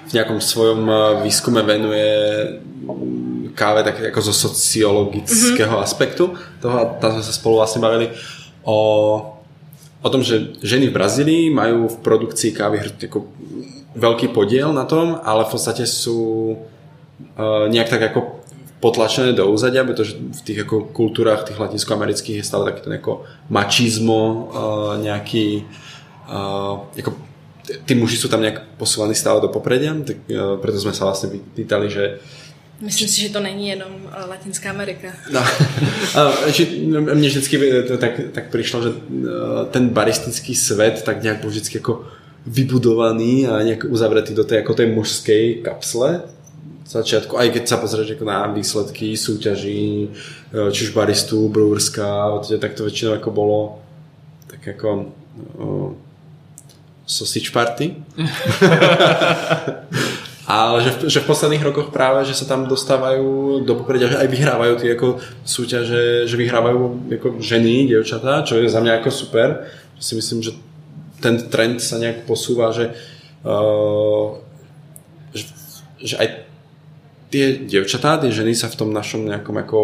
v 0.10 0.12
nejakom 0.18 0.42
svojom 0.42 0.90
výskume 1.22 1.62
venuje 1.62 2.10
káve 3.56 3.84
tak 3.84 4.00
jako 4.00 4.22
zo 4.22 4.34
sociologického 4.34 5.72
mm-hmm. 5.72 5.84
aspektu 5.88 6.34
toho 6.62 6.76
a 6.80 6.86
tam 7.00 7.16
sme 7.16 7.24
sa 7.24 7.34
spolu 7.34 7.64
vlastne 7.64 7.80
bavili 7.80 8.12
o, 8.68 8.80
o 10.04 10.10
tom, 10.12 10.20
že 10.20 10.60
ženy 10.60 10.92
v 10.92 10.96
Brazílii 11.00 11.44
majú 11.50 11.88
v 11.88 11.98
produkcii 12.04 12.52
kávy 12.52 12.84
jako 13.00 13.26
veľký 13.96 14.36
podiel 14.36 14.76
na 14.76 14.84
tom, 14.84 15.24
ale 15.24 15.48
v 15.48 15.52
podstate 15.56 15.88
sú 15.88 16.20
uh, 16.52 17.66
nejak 17.72 17.90
tak 17.90 18.02
ako 18.12 18.44
potlačené 18.84 19.32
do 19.34 19.48
úzadia, 19.48 19.88
pretože 19.88 20.20
v 20.20 20.42
tých 20.44 20.68
jako 20.68 20.92
kultúrách 20.92 21.48
tých 21.48 21.58
latinskoamerických 21.58 22.44
je 22.44 22.46
stále 22.46 22.68
taký 22.70 22.84
ten 22.84 23.00
jako 23.00 23.24
mačizmo 23.50 24.22
uh, 24.22 24.40
nejaký 25.00 25.64
uh, 26.28 26.84
jako 26.96 27.12
tí 27.88 27.96
muži 27.96 28.20
sú 28.20 28.28
tam 28.30 28.46
nejak 28.46 28.78
posúvaní 28.78 29.16
stále 29.16 29.42
do 29.42 29.48
popredia, 29.48 29.96
tak 30.06 30.28
uh, 30.28 30.60
preto 30.60 30.78
sme 30.78 30.94
sa 30.94 31.08
vlastne 31.08 31.34
pýtali, 31.56 31.88
že 31.88 32.20
Myslím 32.82 33.08
si, 33.08 33.22
že 33.22 33.30
to 33.30 33.40
není 33.40 33.68
jenom 33.68 33.88
eh, 34.12 34.26
Latinská 34.26 34.70
Amerika. 34.70 35.08
No, 36.86 37.02
mně 37.02 37.30
vždycky 37.30 37.84
to 37.88 37.98
tak, 37.98 38.12
tak 38.32 38.50
přišlo, 38.50 38.84
že 38.84 38.90
eh, 38.90 39.66
ten 39.72 39.90
baristický 39.90 40.56
svět 40.56 41.02
tak 41.06 41.24
nějak 41.24 41.40
byl 41.40 41.50
vždycky 41.50 41.78
jako 41.78 42.08
vybudovaný 42.46 43.48
a 43.48 43.62
nějak 43.62 43.84
uzavretý 43.90 44.34
do 44.34 44.44
té, 44.44 44.56
jako 44.56 44.74
té 44.74 44.86
mužské 44.86 45.54
kapsle 45.54 46.22
začiatku, 46.86 47.34
aj 47.38 47.50
keď 47.50 47.64
sa 47.66 47.82
pozrieš 47.82 48.14
jako 48.14 48.26
na 48.26 48.48
výsledky 48.48 49.18
súťaží, 49.18 50.10
eh, 50.54 50.72
či 50.72 50.84
už 50.84 50.92
baristů, 50.94 51.50
brewerská, 51.50 52.40
tak 52.60 52.74
to 52.74 52.84
většinou 52.84 53.12
jako 53.12 53.32
bolo 53.32 53.80
tak 54.48 54.68
jako 54.68 55.06
uh, 55.58 55.94
sausage 57.08 57.52
party. 57.52 57.96
Ale 60.46 60.78
že 60.86 60.92
v, 60.94 60.98
že 61.10 61.20
v 61.26 61.30
posledných 61.30 61.66
rokoch 61.66 61.90
práve, 61.90 62.22
že 62.30 62.38
sa 62.38 62.46
tam 62.46 62.70
dostávajú 62.70 63.62
do 63.66 63.74
popredia, 63.82 64.14
že 64.14 64.22
aj 64.22 64.30
vyhrávajú 64.30 64.74
tie 64.78 64.94
ako 64.94 65.18
súťaže, 65.42 66.30
že 66.30 66.36
vyhrávajú 66.38 67.10
ako 67.18 67.28
ženy, 67.42 67.90
dievčatá, 67.90 68.46
čo 68.46 68.62
je 68.62 68.70
za 68.70 68.78
mňa 68.78 69.02
ako 69.02 69.10
super. 69.10 69.66
Si 69.98 70.14
myslím, 70.14 70.46
že 70.46 70.54
ten 71.18 71.50
trend 71.50 71.82
sa 71.82 71.98
nejak 71.98 72.30
posúva, 72.30 72.70
že 72.70 72.94
uh, 73.42 74.38
že, 75.34 75.44
že 75.98 76.16
aj 76.22 76.28
tie 77.34 77.66
dievčatá, 77.66 78.22
tie 78.22 78.30
ženy 78.30 78.54
sa 78.54 78.70
v 78.70 78.78
tom 78.78 78.94
našom 78.94 79.26
nejakom 79.26 79.56
ako 79.66 79.80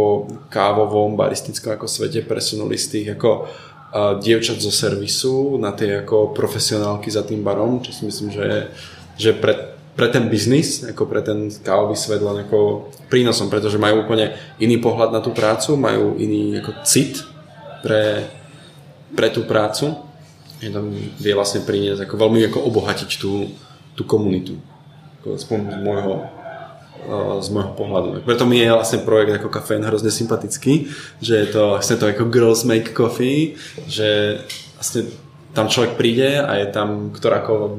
kávovom, 0.54 1.18
baristickom 1.18 1.74
ako 1.74 1.90
svete 1.90 2.22
presunuli 2.22 2.78
z 2.78 2.86
tých 2.86 3.08
ako 3.18 3.32
uh, 3.50 4.22
dievčat 4.22 4.62
zo 4.62 4.70
servisu 4.70 5.58
na 5.58 5.74
tie 5.74 6.06
ako 6.06 6.38
profesionálky 6.38 7.10
za 7.10 7.26
tým 7.26 7.42
barom, 7.42 7.82
čo 7.82 7.90
si 7.90 8.06
myslím, 8.06 8.30
že, 8.30 8.70
že 9.18 9.34
pre, 9.34 9.71
pre 9.96 10.08
ten 10.08 10.32
biznis, 10.32 10.88
ako 10.88 11.04
pre 11.04 11.22
ten 11.22 11.52
kávový 11.52 12.00
svet 12.00 12.24
len 12.24 12.48
ako 12.48 12.92
prínosom, 13.12 13.52
pretože 13.52 13.82
majú 13.82 14.08
úplne 14.08 14.34
iný 14.58 14.80
pohľad 14.80 15.12
na 15.12 15.20
tú 15.20 15.36
prácu, 15.36 15.76
majú 15.76 16.16
iný 16.16 16.64
ako 16.64 16.72
cit 16.88 17.20
pre, 17.84 18.28
pre 19.12 19.28
tú 19.30 19.44
prácu. 19.44 20.00
Je 20.62 20.70
tam 20.70 20.94
vie 20.94 21.34
vlastne 21.34 21.66
priniesť 21.66 22.06
ako 22.06 22.16
veľmi 22.16 22.40
ako 22.48 22.60
obohatiť 22.70 23.10
tú, 23.20 23.52
tú 23.98 24.04
komunitu. 24.08 24.56
Aspoň 25.22 25.60
z 25.76 25.80
môjho 25.84 26.16
z 27.42 27.50
môjho 27.50 27.74
pohľadu. 27.74 28.22
Preto 28.22 28.46
mi 28.46 28.62
je 28.62 28.70
vlastne 28.70 29.02
projekt 29.02 29.42
ako 29.42 29.50
kafén 29.50 29.82
hrozne 29.82 30.14
sympatický, 30.14 30.86
že 31.18 31.34
je 31.34 31.48
to 31.50 31.62
vlastne 31.74 31.98
to 31.98 32.06
ako 32.06 32.30
girls 32.30 32.62
make 32.62 32.94
coffee, 32.94 33.58
že 33.90 34.42
vlastne 34.78 35.10
tam 35.58 35.66
človek 35.66 35.98
príde 35.98 36.38
a 36.38 36.62
je 36.62 36.68
tam 36.70 37.10
ktorákoľvek 37.10 37.74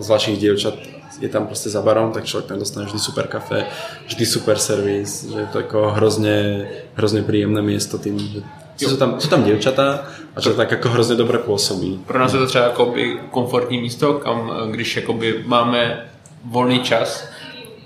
z 0.00 0.06
vašich 0.06 0.38
dievčat 0.38 0.99
je 1.20 1.28
tam 1.28 1.46
proste 1.46 1.70
za 1.70 1.82
barom, 1.82 2.12
tak 2.12 2.24
človek 2.24 2.48
tam 2.48 2.58
dostane 2.58 2.86
vždy 2.86 2.98
super 2.98 3.26
kafe, 3.26 3.66
vždy 4.06 4.26
super 4.26 4.58
servis, 4.58 5.26
že 5.32 5.38
je 5.38 5.46
to 5.46 5.58
ako 5.58 5.90
hrozne, 5.90 6.68
hrozne 6.94 7.22
príjemné 7.22 7.62
miesto 7.62 7.98
tým, 7.98 8.18
že 8.18 8.40
jsou 8.88 8.96
tam, 8.96 9.20
jsou 9.20 9.28
tam 9.28 9.44
děvčata 9.44 10.04
a 10.36 10.40
to 10.40 10.54
tak 10.54 10.70
jako 10.70 10.88
hrozně 10.88 11.16
dobře 11.16 11.38
působí. 11.38 12.00
Pro 12.06 12.18
nás 12.18 12.32
je 12.32 12.38
to 12.38 12.46
třeba 12.46 12.64
jakoby 12.64 13.18
komfortní 13.30 13.80
místo, 13.80 14.14
kam 14.14 14.52
když 14.70 14.96
jakoby 14.96 15.44
máme 15.46 16.10
volný 16.44 16.80
čas, 16.80 17.28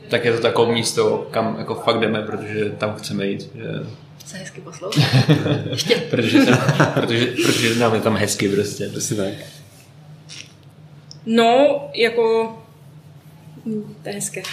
tak 0.08 0.24
je 0.24 0.32
to 0.32 0.42
takové 0.42 0.72
místo, 0.72 1.26
kam 1.30 1.56
jako 1.58 1.74
fakt 1.74 2.00
jdeme, 2.00 2.22
protože 2.22 2.70
tam 2.78 2.94
chceme 2.94 3.26
jít. 3.26 3.50
Že... 3.54 3.64
Se 4.26 4.36
hezky 4.36 4.60
poslouchá. 4.60 5.02
protože, 6.10 6.38
protože, 6.94 7.26
protože 7.26 7.74
nám 7.74 7.94
je 7.94 8.00
tam 8.00 8.16
hezky 8.16 8.48
prostě. 8.48 8.88
Přesně 8.88 9.16
tak. 9.16 9.34
No, 11.26 11.80
jako... 11.94 12.56
To 13.64 14.08
je 14.08 14.14
hezké. 14.14 14.42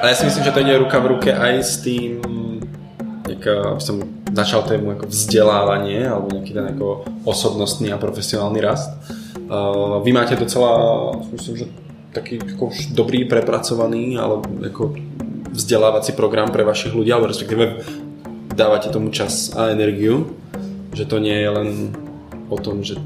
Ale 0.00 0.10
já 0.10 0.14
si 0.14 0.24
myslím, 0.24 0.44
že 0.44 0.50
to 0.50 0.60
jde 0.60 0.78
ruka 0.78 0.98
v 0.98 1.06
ruke 1.06 1.36
aj 1.36 1.58
s 1.62 1.76
tým, 1.76 2.20
jak, 3.28 3.46
aby 3.46 3.80
som 3.80 4.02
začal 4.32 4.62
tému 4.62 4.90
jako 4.90 5.06
vzdělávání 5.06 6.04
alebo 6.04 6.28
nějaký 6.32 6.52
ten 6.52 6.64
jako 6.66 7.04
osobnostný 7.24 7.92
a 7.92 7.98
profesionální 7.98 8.60
rast. 8.60 8.90
Uh, 9.38 10.04
vy 10.04 10.12
máte 10.12 10.36
docela, 10.36 11.10
myslím, 11.32 11.56
že 11.56 11.64
taký 12.12 12.38
jako 12.46 12.70
dobrý, 12.90 13.24
prepracovaný, 13.24 14.18
ale 14.18 14.36
jako 14.60 14.94
vzdělávací 15.52 16.12
program 16.12 16.50
pre 16.50 16.64
vašich 16.64 16.94
ľudí, 16.94 17.12
alebo 17.14 17.30
respektíve 17.30 17.78
dávate 18.54 18.90
tomu 18.90 19.10
čas 19.10 19.54
a 19.54 19.70
energiu, 19.70 20.34
že 20.92 21.06
to 21.06 21.18
nie 21.18 21.38
je 21.38 21.50
len 21.50 21.68
o 22.48 22.58
tom, 22.58 22.82
že 22.82 22.98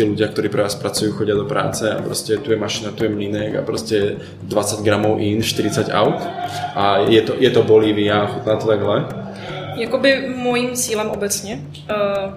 ty 0.00 0.08
ľudia, 0.08 0.32
ktorí 0.32 0.48
pre 0.48 0.64
vás 0.64 0.72
pracujú, 0.80 1.12
chodia 1.12 1.36
do 1.36 1.44
práce 1.44 1.84
a 1.92 2.02
prostě 2.02 2.36
tu 2.36 2.50
je 2.50 2.56
mašina, 2.56 2.90
tu 2.90 3.04
je 3.04 3.10
mlínek 3.12 3.56
a 3.56 3.62
prostě 3.62 4.16
20 4.42 4.80
gramů 4.80 5.18
in, 5.18 5.42
40 5.42 5.92
out 5.92 6.24
a 6.74 6.98
je 6.98 7.22
to, 7.22 7.34
je 7.38 7.50
to 7.50 7.62
Bolívia 7.62 8.20
a 8.20 8.26
chutná 8.26 8.56
to 8.56 8.66
takhle. 8.66 9.04
Jakoby 9.76 10.32
mojím 10.36 10.72
cílem 10.72 11.10
obecně, 11.10 11.60
uh, 11.90 12.32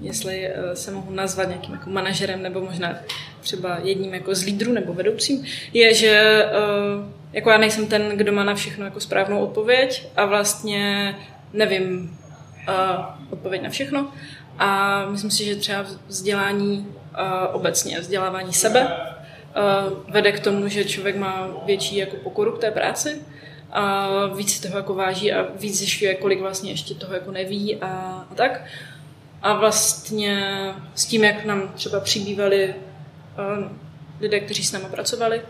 jestli 0.00 0.48
uh, 0.48 0.72
se 0.74 0.90
mohu 0.90 1.10
nazvat 1.10 1.48
nějakým 1.48 1.74
jako 1.74 1.90
manažerem 1.90 2.42
nebo 2.42 2.60
možná 2.60 2.94
třeba 3.40 3.78
jedním 3.82 4.14
jako 4.14 4.34
z 4.34 4.44
lídrů 4.44 4.72
nebo 4.72 4.94
vedoucím, 4.94 5.44
je, 5.72 5.94
že 5.94 6.44
uh, 6.44 7.04
jako 7.32 7.50
já 7.50 7.58
nejsem 7.58 7.86
ten, 7.86 8.02
kdo 8.14 8.32
má 8.32 8.44
na 8.44 8.54
všechno 8.54 8.84
jako 8.84 9.00
správnou 9.00 9.38
odpověď 9.38 10.08
a 10.16 10.24
vlastně 10.24 11.14
nevím 11.52 12.18
uh, 12.68 13.04
odpověď 13.30 13.62
na 13.62 13.70
všechno. 13.70 14.12
A 14.58 15.04
myslím 15.10 15.30
si, 15.30 15.44
že 15.44 15.56
třeba 15.56 15.86
vzdělání 16.06 16.86
obecně, 17.52 18.00
vzdělávání 18.00 18.52
sebe 18.52 18.96
vede 20.08 20.32
k 20.32 20.40
tomu, 20.40 20.68
že 20.68 20.84
člověk 20.84 21.16
má 21.16 21.48
větší 21.66 21.96
jako 21.96 22.16
pokoru 22.16 22.52
k 22.52 22.60
té 22.60 22.70
práci 22.70 23.22
a 23.70 24.08
víc 24.26 24.60
toho 24.60 24.76
jako 24.76 24.94
váží 24.94 25.32
a 25.32 25.46
víc 25.56 25.78
zjišťuje, 25.78 26.14
kolik 26.14 26.40
vlastně 26.40 26.70
ještě 26.70 26.94
toho 26.94 27.14
jako 27.14 27.30
neví 27.30 27.76
a, 27.76 27.86
a 28.30 28.34
tak. 28.34 28.64
A 29.42 29.52
vlastně 29.52 30.54
s 30.94 31.06
tím, 31.06 31.24
jak 31.24 31.44
nám 31.44 31.68
třeba 31.68 32.00
přibývali 32.00 32.74
uh, 32.74 33.68
lidé, 34.20 34.40
kteří 34.40 34.64
s 34.64 34.72
námi 34.72 34.84
pracovali, 34.90 35.42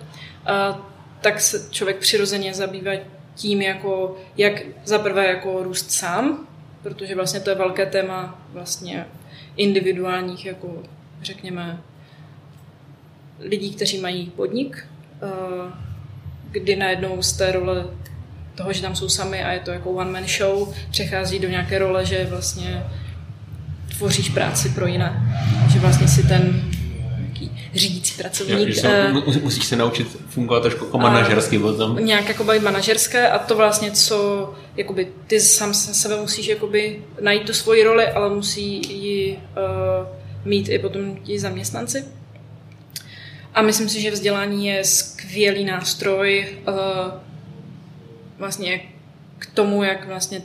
tak 1.20 1.40
se 1.40 1.68
člověk 1.70 1.98
přirozeně 1.98 2.54
zabývá 2.54 2.92
tím, 3.34 3.62
jako, 3.62 4.16
jak 4.36 4.52
zaprvé 4.84 5.26
jako 5.26 5.62
růst 5.62 5.90
sám, 5.90 6.46
protože 6.82 7.14
vlastně 7.14 7.40
to 7.40 7.50
je 7.50 7.56
velké 7.56 7.86
téma 7.86 8.42
vlastně 8.52 9.06
individuálních, 9.56 10.46
jako 10.46 10.82
řekněme, 11.22 11.80
lidí, 13.40 13.74
kteří 13.74 14.00
mají 14.00 14.26
podnik, 14.36 14.86
uh, 15.22 15.72
kdy 16.50 16.76
najednou 16.76 17.22
z 17.22 17.32
té 17.32 17.52
role 17.52 17.86
toho, 18.54 18.72
že 18.72 18.82
tam 18.82 18.96
jsou 18.96 19.08
sami 19.08 19.44
a 19.44 19.52
je 19.52 19.60
to 19.60 19.70
jako 19.70 19.90
one 19.90 20.10
man 20.10 20.28
show, 20.28 20.74
přechází 20.90 21.38
do 21.38 21.48
nějaké 21.48 21.78
role, 21.78 22.04
že 22.06 22.26
vlastně 22.30 22.84
tvoříš 23.98 24.28
práci 24.28 24.68
pro 24.68 24.86
jiné. 24.86 25.22
Že 25.72 25.78
vlastně 25.78 26.08
si 26.08 26.28
ten 26.28 26.70
řídící 27.74 28.14
pracovník. 28.16 28.84
Já, 28.84 29.08
uh, 29.12 29.36
musíš 29.42 29.64
se 29.64 29.76
naučit 29.76 30.08
fungovat 30.28 30.60
trošku 30.60 30.84
jako 30.84 30.98
manažersky 30.98 31.58
potom. 31.58 31.96
Nějak 32.04 32.28
jako 32.28 32.44
být 32.44 32.62
manažerské 32.62 33.28
a 33.28 33.38
to 33.38 33.56
vlastně, 33.56 33.90
co 33.90 34.50
jakoby, 34.76 35.08
ty 35.26 35.40
sám 35.40 35.74
sebe 35.74 36.20
musíš 36.20 36.46
jakoby 36.46 37.02
najít 37.20 37.46
tu 37.46 37.52
svoji 37.52 37.84
roli, 37.84 38.06
ale 38.06 38.34
musí 38.34 38.82
ji 39.02 39.36
uh, 39.36 40.17
mít 40.44 40.68
i 40.68 40.78
potom 40.78 41.16
ti 41.16 41.38
zaměstnanci. 41.38 42.04
A 43.54 43.62
myslím 43.62 43.88
si, 43.88 44.00
že 44.00 44.10
vzdělání 44.10 44.66
je 44.66 44.84
skvělý 44.84 45.64
nástroj 45.64 46.46
uh, 46.68 46.74
vlastně 48.38 48.80
k 49.38 49.46
tomu, 49.46 49.82
jak 49.82 50.06
vlastně 50.06 50.42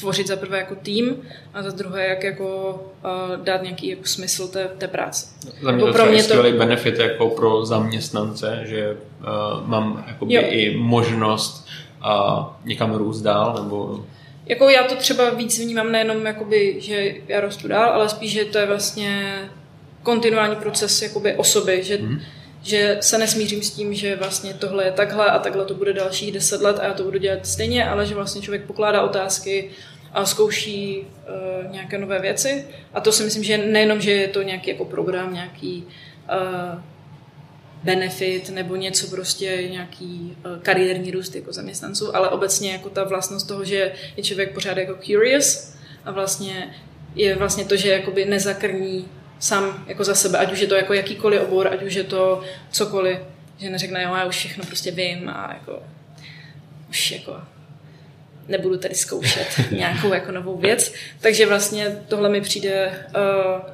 tvořit 0.00 0.26
za 0.26 0.36
prvé 0.36 0.58
jako 0.58 0.74
tým 0.74 1.16
a 1.54 1.62
za 1.62 1.70
druhé, 1.70 2.06
jak 2.06 2.24
jako 2.24 2.74
uh, 3.04 3.44
dát 3.44 3.62
nějaký 3.62 3.88
jako 3.88 4.04
smysl 4.04 4.48
té, 4.48 4.68
té 4.78 4.88
práce. 4.88 5.26
Za 5.62 5.70
mě 5.70 5.82
jako 5.82 5.86
to 5.86 6.02
pro 6.02 6.12
mě 6.12 6.22
to... 6.24 6.42
benefit 6.42 6.98
jako 6.98 7.28
pro 7.28 7.66
zaměstnance, 7.66 8.62
že 8.64 8.96
uh, 9.20 9.68
mám 9.68 10.04
jakoby 10.06 10.34
i 10.34 10.76
možnost 10.76 11.66
uh, 12.04 12.44
někam 12.64 12.94
růst 12.94 13.20
dál, 13.20 13.54
nebo... 13.62 14.04
Jako 14.46 14.68
já 14.68 14.82
to 14.82 14.96
třeba 14.96 15.30
víc 15.30 15.58
vnímám 15.58 15.92
nejenom, 15.92 16.26
jakoby, 16.26 16.76
že 16.78 17.14
já 17.28 17.40
rostu 17.40 17.68
dál, 17.68 17.90
ale 17.92 18.08
spíš, 18.08 18.32
že 18.32 18.44
to 18.44 18.58
je 18.58 18.66
vlastně 18.66 19.38
kontinuální 20.02 20.56
proces 20.56 21.02
jakoby 21.02 21.34
osoby, 21.36 21.82
že 21.82 21.98
mm-hmm 21.98 22.20
že 22.62 22.96
se 23.00 23.18
nesmířím 23.18 23.62
s 23.62 23.70
tím, 23.70 23.94
že 23.94 24.16
vlastně 24.16 24.54
tohle 24.54 24.84
je 24.84 24.92
takhle 24.92 25.26
a 25.26 25.38
takhle 25.38 25.64
to 25.64 25.74
bude 25.74 25.92
dalších 25.92 26.32
deset 26.32 26.62
let 26.62 26.78
a 26.78 26.84
já 26.84 26.94
to 26.94 27.04
budu 27.04 27.18
dělat 27.18 27.46
stejně, 27.46 27.88
ale 27.88 28.06
že 28.06 28.14
vlastně 28.14 28.42
člověk 28.42 28.64
pokládá 28.64 29.02
otázky 29.02 29.70
a 30.12 30.24
zkouší 30.24 30.98
uh, 30.98 31.72
nějaké 31.72 31.98
nové 31.98 32.20
věci. 32.20 32.66
A 32.94 33.00
to 33.00 33.12
si 33.12 33.24
myslím, 33.24 33.44
že 33.44 33.58
nejenom, 33.58 34.00
že 34.00 34.10
je 34.10 34.28
to 34.28 34.42
nějaký 34.42 34.70
jako 34.70 34.84
program, 34.84 35.34
nějaký 35.34 35.84
uh, 35.84 36.80
benefit 37.82 38.50
nebo 38.50 38.76
něco 38.76 39.06
prostě, 39.06 39.68
nějaký 39.70 40.36
uh, 40.46 40.62
kariérní 40.62 41.10
růst 41.10 41.34
jako 41.34 41.52
zaměstnanců, 41.52 42.16
ale 42.16 42.28
obecně 42.28 42.72
jako 42.72 42.90
ta 42.90 43.04
vlastnost 43.04 43.48
toho, 43.48 43.64
že 43.64 43.92
je 44.16 44.22
člověk 44.22 44.54
pořád 44.54 44.76
jako 44.76 44.94
curious 44.94 45.74
a 46.04 46.10
vlastně 46.10 46.74
je 47.14 47.36
vlastně 47.36 47.64
to, 47.64 47.76
že 47.76 47.88
jakoby 47.88 48.24
nezakrní 48.24 49.08
sám 49.38 49.84
jako 49.86 50.04
za 50.04 50.14
sebe, 50.14 50.38
ať 50.38 50.52
už 50.52 50.58
je 50.58 50.66
to 50.66 50.74
jako 50.74 50.92
jakýkoliv 50.92 51.42
obor, 51.42 51.68
ať 51.68 51.82
už 51.82 51.94
je 51.94 52.04
to 52.04 52.42
cokoliv, 52.70 53.18
že 53.58 53.70
neřekne, 53.70 54.02
jo, 54.02 54.14
já 54.14 54.24
už 54.24 54.36
všechno 54.36 54.64
prostě 54.64 54.90
vím 54.90 55.28
a 55.28 55.50
jako 55.60 55.82
už 56.90 57.10
jako 57.10 57.40
nebudu 58.48 58.76
tady 58.76 58.94
zkoušet 58.94 59.46
nějakou 59.70 60.12
jako 60.12 60.32
novou 60.32 60.56
věc. 60.56 60.94
Takže 61.20 61.46
vlastně 61.46 61.98
tohle 62.08 62.28
mi 62.28 62.40
přijde 62.40 63.06
uh, 63.16 63.70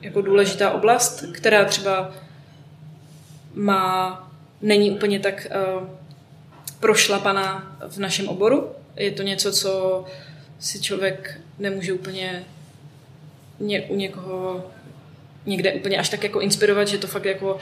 jako 0.00 0.20
důležitá 0.20 0.70
oblast, 0.70 1.24
která 1.32 1.64
třeba 1.64 2.14
má, 3.54 4.30
není 4.60 4.90
úplně 4.90 5.20
tak 5.20 5.46
uh, 5.76 5.88
prošlapaná 6.80 7.76
v 7.88 7.98
našem 7.98 8.28
oboru. 8.28 8.70
Je 8.96 9.10
to 9.10 9.22
něco, 9.22 9.52
co 9.52 10.04
si 10.58 10.80
člověk 10.80 11.40
nemůže 11.58 11.92
úplně 11.92 12.44
ně, 13.60 13.82
u 13.82 13.96
někoho 13.96 14.70
někde 15.46 15.72
úplně 15.72 15.98
až 15.98 16.08
tak 16.08 16.24
jako 16.24 16.40
inspirovat, 16.40 16.88
že 16.88 16.98
to 16.98 17.06
fakt 17.06 17.24
jako 17.24 17.58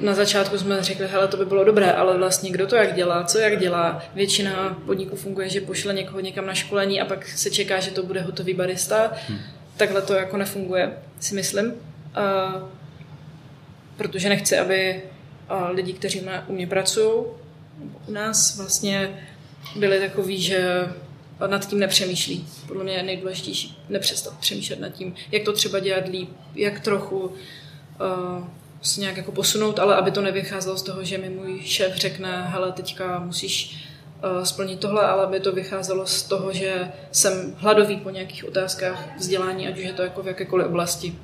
na 0.00 0.14
začátku 0.14 0.58
jsme 0.58 0.82
řekli, 0.82 1.08
hele, 1.08 1.28
to 1.28 1.36
by 1.36 1.44
bylo 1.44 1.64
dobré, 1.64 1.92
ale 1.92 2.18
vlastně 2.18 2.50
kdo 2.50 2.66
to 2.66 2.76
jak 2.76 2.94
dělá, 2.94 3.24
co 3.24 3.38
jak 3.38 3.58
dělá. 3.58 4.02
Většina 4.14 4.78
podniků 4.86 5.16
funguje, 5.16 5.48
že 5.48 5.60
pošle 5.60 5.94
někoho 5.94 6.20
někam 6.20 6.46
na 6.46 6.54
školení 6.54 7.00
a 7.00 7.04
pak 7.04 7.28
se 7.28 7.50
čeká, 7.50 7.80
že 7.80 7.90
to 7.90 8.02
bude 8.02 8.20
hotový 8.20 8.54
barista. 8.54 9.12
Hmm. 9.28 9.38
Takhle 9.76 10.02
to 10.02 10.14
jako 10.14 10.36
nefunguje, 10.36 10.92
si 11.20 11.34
myslím. 11.34 11.74
A 12.14 12.54
protože 14.00 14.28
nechci, 14.28 14.58
aby 14.58 15.02
lidi, 15.70 15.92
kteří 15.92 16.22
u 16.46 16.52
mě 16.52 16.66
pracují, 16.66 17.24
u 18.08 18.12
nás 18.12 18.56
vlastně 18.56 19.26
byli 19.76 20.00
takový, 20.00 20.42
že 20.42 20.84
nad 21.46 21.68
tím 21.68 21.78
nepřemýšlí. 21.78 22.46
Podle 22.66 22.84
mě 22.84 22.92
je 22.92 23.02
nejdůležitější 23.02 23.78
nepřestat 23.88 24.38
přemýšlet 24.38 24.80
nad 24.80 24.88
tím, 24.88 25.14
jak 25.32 25.42
to 25.42 25.52
třeba 25.52 25.78
dělat 25.78 26.08
líp, 26.08 26.30
jak 26.54 26.80
trochu 26.80 27.18
uh, 27.18 27.34
se 28.82 29.00
nějak 29.00 29.16
jako 29.16 29.32
posunout, 29.32 29.78
ale 29.78 29.96
aby 29.96 30.10
to 30.10 30.20
nevycházelo 30.20 30.76
z 30.76 30.82
toho, 30.82 31.04
že 31.04 31.18
mi 31.18 31.28
můj 31.28 31.60
šéf 31.62 31.96
řekne, 31.96 32.42
hele, 32.48 32.72
teďka 32.72 33.18
musíš 33.18 33.84
uh, 34.24 34.44
splnit 34.44 34.80
tohle, 34.80 35.02
ale 35.02 35.24
aby 35.24 35.40
to 35.40 35.52
vycházelo 35.52 36.06
z 36.06 36.22
toho, 36.22 36.52
že 36.52 36.92
jsem 37.12 37.54
hladový 37.58 37.96
po 37.96 38.10
nějakých 38.10 38.44
otázkách 38.48 39.16
vzdělání, 39.18 39.68
ať 39.68 39.78
už 39.78 39.84
je 39.84 39.92
to 39.92 40.02
jako 40.02 40.22
v 40.22 40.26
jakékoliv 40.26 40.66
oblasti 40.66 41.18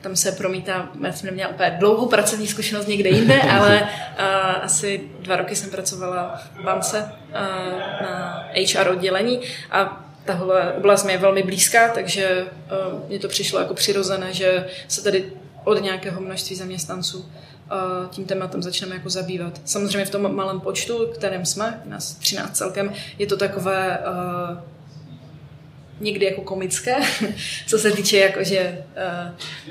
tam 0.00 0.16
se 0.16 0.32
promítá, 0.32 0.88
já 1.06 1.12
jsem 1.12 1.26
neměla 1.26 1.50
úplně 1.50 1.76
dlouhou 1.80 2.06
pracovní 2.06 2.46
zkušenost 2.46 2.86
někde 2.86 3.10
jinde, 3.10 3.42
ale 3.50 3.80
uh, 3.82 4.64
asi 4.64 5.00
dva 5.20 5.36
roky 5.36 5.56
jsem 5.56 5.70
pracovala 5.70 6.42
v 6.54 6.64
bance 6.64 7.12
uh, 7.28 7.34
na 8.02 8.44
HR 8.54 8.88
oddělení 8.88 9.40
a 9.70 10.06
tahle 10.24 10.72
oblast 10.72 11.04
mi 11.04 11.12
je 11.12 11.18
velmi 11.18 11.42
blízká, 11.42 11.88
takže 11.88 12.46
uh, 12.92 13.08
mně 13.08 13.18
to 13.18 13.28
přišlo 13.28 13.58
jako 13.58 13.74
přirozené, 13.74 14.32
že 14.32 14.66
se 14.88 15.02
tady 15.02 15.32
od 15.64 15.82
nějakého 15.82 16.20
množství 16.20 16.56
zaměstnanců 16.56 17.18
uh, 17.18 18.08
tím 18.10 18.24
tématem 18.24 18.62
začneme 18.62 18.94
jako 18.94 19.10
zabývat. 19.10 19.60
Samozřejmě 19.64 20.04
v 20.04 20.10
tom 20.10 20.36
malém 20.36 20.60
počtu, 20.60 21.06
kterém 21.14 21.46
jsme, 21.46 21.82
nás 21.84 22.14
13 22.14 22.56
celkem, 22.56 22.92
je 23.18 23.26
to 23.26 23.36
takové 23.36 23.98
uh, 23.98 24.58
někdy 26.00 26.26
jako 26.26 26.42
komické, 26.42 26.94
co 27.66 27.78
se 27.78 27.90
týče 27.90 28.18
jako, 28.18 28.44
že 28.44 28.78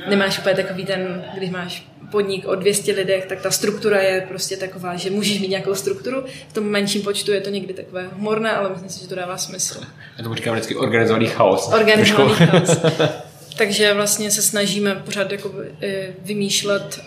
uh, 0.05 0.09
nemáš 0.09 0.39
úplně 0.39 0.55
takový 0.55 0.85
ten, 0.85 1.25
když 1.37 1.49
máš 1.49 1.87
podnik 2.11 2.47
o 2.47 2.55
200 2.55 2.91
lidech, 2.91 3.25
tak 3.25 3.41
ta 3.41 3.51
struktura 3.51 4.01
je 4.01 4.25
prostě 4.27 4.57
taková, 4.57 4.95
že 4.95 5.09
můžeš 5.09 5.39
mít 5.39 5.47
nějakou 5.47 5.75
strukturu. 5.75 6.23
V 6.49 6.53
tom 6.53 6.63
menším 6.63 7.01
počtu 7.01 7.31
je 7.31 7.41
to 7.41 7.49
někdy 7.49 7.73
takové 7.73 8.07
humorné, 8.13 8.51
ale 8.51 8.69
myslím 8.69 8.89
si, 8.89 9.01
že 9.01 9.07
to 9.07 9.15
dává 9.15 9.37
smysl. 9.37 9.81
Já 10.17 10.23
to 10.23 10.35
říkám 10.35 10.53
vždycky 10.53 10.75
organizovaný 10.75 11.27
chaos. 11.27 11.69
Organizovaný 11.73 12.33
chaos. 12.33 12.77
Takže 13.57 13.93
vlastně 13.93 14.31
se 14.31 14.41
snažíme 14.41 14.95
pořád 14.95 15.31
jako 15.31 15.53
vymýšlet, 16.21 16.99
eh, 16.99 17.03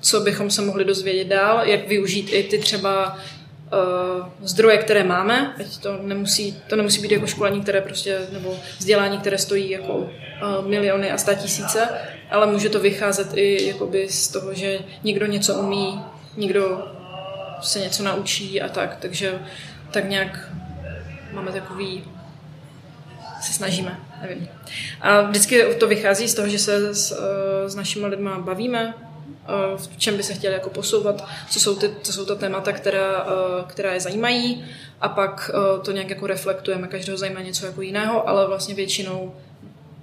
co 0.00 0.20
bychom 0.20 0.50
se 0.50 0.62
mohli 0.62 0.84
dozvědět 0.84 1.28
dál, 1.28 1.66
jak 1.66 1.88
využít 1.88 2.28
i 2.32 2.42
ty 2.42 2.58
třeba 2.58 3.18
zdroje, 4.40 4.78
které 4.78 5.04
máme, 5.04 5.54
ať 5.60 5.78
to 5.78 5.98
nemusí, 6.02 6.62
to 6.66 6.76
nemusí 6.76 7.02
být 7.02 7.12
jako 7.12 7.26
školení, 7.26 7.62
které 7.62 7.80
prostě, 7.80 8.18
nebo 8.32 8.58
vzdělání, 8.78 9.18
které 9.18 9.38
stojí 9.38 9.70
jako 9.70 9.94
uh, 9.94 10.08
miliony 10.68 11.10
a 11.10 11.18
sta 11.18 11.34
tisíce, 11.34 11.88
ale 12.30 12.46
může 12.46 12.68
to 12.68 12.80
vycházet 12.80 13.28
i 13.34 13.66
jakoby 13.66 14.08
z 14.08 14.28
toho, 14.28 14.54
že 14.54 14.78
někdo 15.04 15.26
něco 15.26 15.54
umí, 15.54 16.00
někdo 16.36 16.92
se 17.60 17.78
něco 17.78 18.02
naučí 18.02 18.60
a 18.62 18.68
tak, 18.68 18.96
takže 18.96 19.38
tak 19.90 20.08
nějak 20.08 20.52
máme 21.32 21.52
takový 21.52 22.04
se 23.42 23.52
snažíme, 23.52 23.98
nevím. 24.22 24.48
A 25.00 25.20
vždycky 25.22 25.74
to 25.74 25.88
vychází 25.88 26.28
z 26.28 26.34
toho, 26.34 26.48
že 26.48 26.58
se 26.58 26.94
s, 26.94 27.12
eh, 27.12 27.70
s 27.70 27.74
našimi 27.74 28.06
lidmi 28.06 28.30
bavíme, 28.38 28.94
v 29.76 29.96
čem 29.98 30.16
by 30.16 30.22
se 30.22 30.34
chtěli 30.34 30.54
jako 30.54 30.70
posouvat, 30.70 31.28
co 31.50 31.60
jsou, 31.60 31.76
ty, 31.76 31.90
co 32.02 32.12
jsou 32.12 32.24
ta 32.24 32.34
témata, 32.34 32.72
která, 32.72 33.26
která 33.66 33.92
je 33.92 34.00
zajímají 34.00 34.64
a 35.00 35.08
pak 35.08 35.50
to 35.84 35.92
nějak 35.92 36.10
jako 36.10 36.26
reflektujeme. 36.26 36.88
Každého 36.88 37.18
zajímá 37.18 37.40
něco 37.40 37.66
jako 37.66 37.82
jiného, 37.82 38.28
ale 38.28 38.46
vlastně 38.46 38.74
většinou 38.74 39.34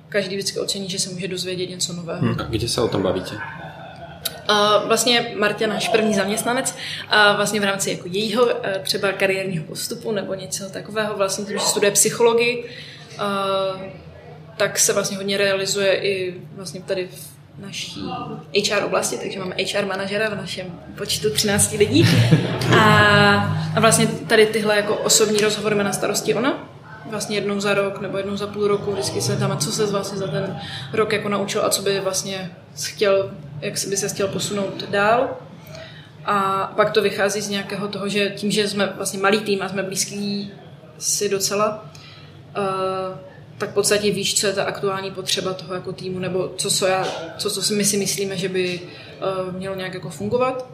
každý 0.10 0.36
vždycky 0.36 0.60
ocení, 0.60 0.90
že 0.90 1.00
se 1.00 1.10
může 1.10 1.28
dozvědět 1.28 1.70
něco 1.70 1.94
nového. 1.94 2.22
Hmm. 2.22 2.40
A 2.40 2.44
kde 2.44 2.68
se 2.68 2.82
o 2.82 2.88
tom 2.88 3.04
bavíte? 3.04 3.36
Uh, 4.50 4.88
vlastně 4.88 5.34
Marta, 5.38 5.68
náš 5.68 5.90
první 5.90 6.14
zaměstnanec, 6.14 6.76
uh, 7.04 7.36
vlastně 7.36 7.60
v 7.60 7.64
rámci 7.64 7.92
jako 7.92 8.04
jejího 8.08 8.46
uh, 8.46 8.52
třeba 8.84 9.12
kariérního 9.12 9.64
postupu 9.64 10.12
nebo 10.12 10.34
něco 10.34 10.70
takového, 10.70 11.18
vlastně 11.18 11.46
tím, 11.46 11.58
že 11.58 11.66
studuje 11.66 11.92
psychologii, 11.92 12.70
tak 14.58 14.80
se 14.80 14.94
vlastně 14.94 15.18
hodně 15.18 15.38
realizuje 15.38 15.96
i 15.96 16.42
vlastně 16.56 16.82
tady 16.82 17.08
v 17.08 17.35
naší 17.58 18.04
HR 18.70 18.84
oblasti, 18.84 19.18
takže 19.18 19.40
máme 19.40 19.56
HR 19.56 19.86
manažera 19.86 20.30
v 20.30 20.38
našem 20.38 20.80
počtu 20.98 21.30
13 21.30 21.72
lidí. 21.72 22.08
A, 22.80 22.86
a 23.76 23.80
vlastně 23.80 24.08
tady 24.08 24.46
tyhle 24.46 24.76
jako 24.76 24.96
osobní 24.96 25.38
rozhovory 25.38 25.76
má 25.76 25.84
na 25.84 25.94
starosti 25.94 26.34
ona, 26.34 26.70
vlastně 27.10 27.38
jednou 27.38 27.60
za 27.60 27.74
rok 27.74 28.02
nebo 28.02 28.18
jednou 28.18 28.38
za 28.38 28.48
půl 28.48 28.68
roku, 28.68 28.92
vždycky 28.92 29.22
se 29.22 29.38
tam, 29.38 29.58
co 29.58 29.72
se 29.72 29.86
vlastně 29.86 30.18
za 30.18 30.28
ten 30.28 30.60
rok 30.94 31.14
jako 31.14 31.30
naučil 31.30 31.66
a 31.66 31.70
co 31.70 31.82
by 31.82 32.00
vlastně 32.00 32.52
chtěl, 32.84 33.32
jak 33.62 33.74
by 33.90 33.98
se 33.98 34.10
chtěl 34.10 34.28
posunout 34.28 34.84
dál. 34.90 35.30
A 36.26 36.64
pak 36.76 36.92
to 36.92 37.02
vychází 37.02 37.42
z 37.42 37.50
nějakého 37.50 37.88
toho, 37.88 38.10
že 38.10 38.30
tím, 38.30 38.52
že 38.52 38.68
jsme 38.68 38.94
vlastně 38.96 39.20
malý 39.20 39.40
tým 39.40 39.62
a 39.62 39.70
jsme 39.70 39.84
blízký 39.84 40.52
si 40.98 41.30
docela, 41.30 41.86
uh, 42.58 43.18
tak 43.58 43.70
v 43.70 43.74
podstatě 43.74 44.12
víš, 44.12 44.40
co 44.40 44.48
je 44.48 44.54
ta 44.54 44.64
aktuální 44.64 45.12
potřeba 45.12 45.54
toho 45.54 45.74
jako 45.74 45.94
týmu, 45.94 46.20
nebo 46.20 46.54
co, 46.58 46.72
co, 46.72 46.86
já, 46.86 47.08
co, 47.38 47.50
co 47.50 47.74
my 47.74 47.86
si 47.86 47.98
myslíme, 47.98 48.38
že 48.38 48.50
by 48.50 48.80
uh, 48.80 49.54
mělo 49.54 49.76
nějak 49.76 49.94
jako 49.94 50.10
fungovat. 50.10 50.68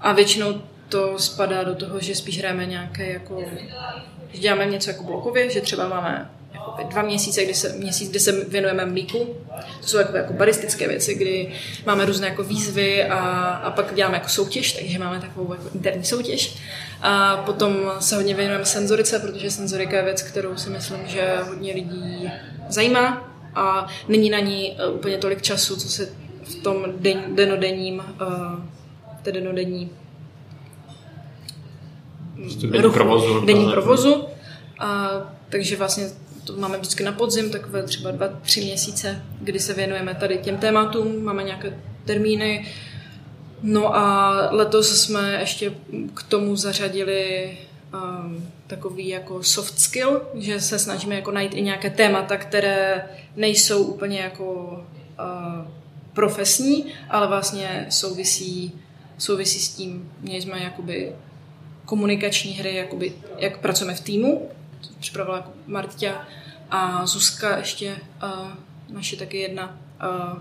A 0.00 0.12
většinou 0.12 0.60
to 0.88 1.18
spadá 1.18 1.64
do 1.64 1.74
toho, 1.74 2.00
že 2.00 2.14
spíš 2.14 2.38
hrajeme 2.38 2.66
nějaké 2.66 3.12
jako, 3.12 3.44
že 4.32 4.40
děláme 4.40 4.66
něco 4.66 4.90
jako 4.90 5.04
blokově, 5.04 5.50
že 5.50 5.60
třeba 5.60 5.88
máme 5.88 6.30
dva 6.88 7.02
měsíce, 7.02 7.44
kdy 7.44 7.54
se, 7.54 7.72
měsíc, 7.72 8.10
kdy 8.10 8.20
se 8.20 8.44
věnujeme 8.44 8.86
mlíku. 8.86 9.36
To 9.80 9.86
jsou 9.86 9.98
jako, 9.98 10.16
jako 10.16 10.32
baristické 10.32 10.88
věci, 10.88 11.14
kdy 11.14 11.52
máme 11.86 12.04
různé 12.04 12.28
jako 12.28 12.44
výzvy 12.44 13.04
a, 13.04 13.18
a 13.40 13.70
pak 13.70 13.94
děláme 13.94 14.16
jako 14.16 14.28
soutěž, 14.28 14.72
takže 14.72 14.98
máme 14.98 15.20
takovou 15.20 15.52
jako 15.52 15.68
interní 15.74 16.04
soutěž. 16.04 16.56
A 17.02 17.36
potom 17.36 17.76
se 18.00 18.16
hodně 18.16 18.34
věnujeme 18.34 18.64
senzorice, 18.64 19.18
protože 19.18 19.50
senzorika 19.50 19.96
je 19.96 20.04
věc, 20.04 20.22
kterou 20.22 20.56
si 20.56 20.70
myslím, 20.70 20.98
že 21.06 21.38
hodně 21.48 21.74
lidí 21.74 22.30
zajímá 22.68 23.30
a 23.54 23.86
není 24.08 24.30
na 24.30 24.38
ní 24.38 24.76
e, 24.78 24.88
úplně 24.88 25.18
tolik 25.18 25.42
času, 25.42 25.76
co 25.76 25.88
se 25.88 26.08
v 26.42 26.54
tom 26.54 26.84
den, 27.00 27.36
denodenním, 27.36 28.02
uh, 28.20 28.64
té 29.22 29.32
denodenní 29.32 29.90
denní 32.70 32.90
provozu. 32.92 33.40
Denní 33.46 33.70
provozu. 33.70 34.24
A, 34.78 35.10
takže 35.48 35.76
vlastně 35.76 36.06
to 36.44 36.56
máme 36.56 36.78
vždycky 36.78 37.04
na 37.04 37.12
podzim, 37.12 37.50
takové 37.50 37.82
třeba 37.82 38.10
dva, 38.10 38.28
tři 38.28 38.60
měsíce, 38.60 39.22
kdy 39.40 39.58
se 39.58 39.74
věnujeme 39.74 40.14
tady 40.14 40.38
těm 40.38 40.56
tématům, 40.56 41.24
máme 41.24 41.42
nějaké 41.42 41.78
termíny. 42.04 42.66
No 43.68 43.96
a 43.96 44.30
letos 44.50 45.02
jsme 45.02 45.40
ještě 45.40 45.74
k 46.14 46.22
tomu 46.22 46.56
zařadili 46.56 47.58
um, 47.94 48.48
takový 48.66 49.08
jako 49.08 49.42
soft 49.42 49.80
skill, 49.80 50.22
že 50.34 50.60
se 50.60 50.78
snažíme 50.78 51.14
jako 51.14 51.30
najít 51.30 51.54
i 51.54 51.62
nějaké 51.62 51.90
témata, 51.90 52.36
které 52.36 53.08
nejsou 53.36 53.84
úplně 53.84 54.20
jako 54.20 54.44
uh, 54.54 55.68
profesní, 56.12 56.86
ale 57.10 57.26
vlastně 57.26 57.86
souvisí, 57.90 58.72
souvisí 59.18 59.58
s 59.58 59.68
tím. 59.68 60.12
Měli 60.20 60.42
jsme 60.42 60.58
jakoby 60.60 61.12
komunikační 61.84 62.52
hry, 62.52 62.74
jakoby, 62.76 63.12
jak 63.38 63.58
pracujeme 63.58 63.94
v 63.94 64.00
týmu, 64.00 64.50
připravila 65.00 65.36
jako 65.36 65.50
Martia 65.66 66.28
a 66.70 67.06
Zuzka 67.06 67.56
ještě, 67.56 67.96
uh, 68.22 68.48
naše 68.88 69.16
taky 69.16 69.38
jedna, 69.38 69.78
uh, 70.02 70.38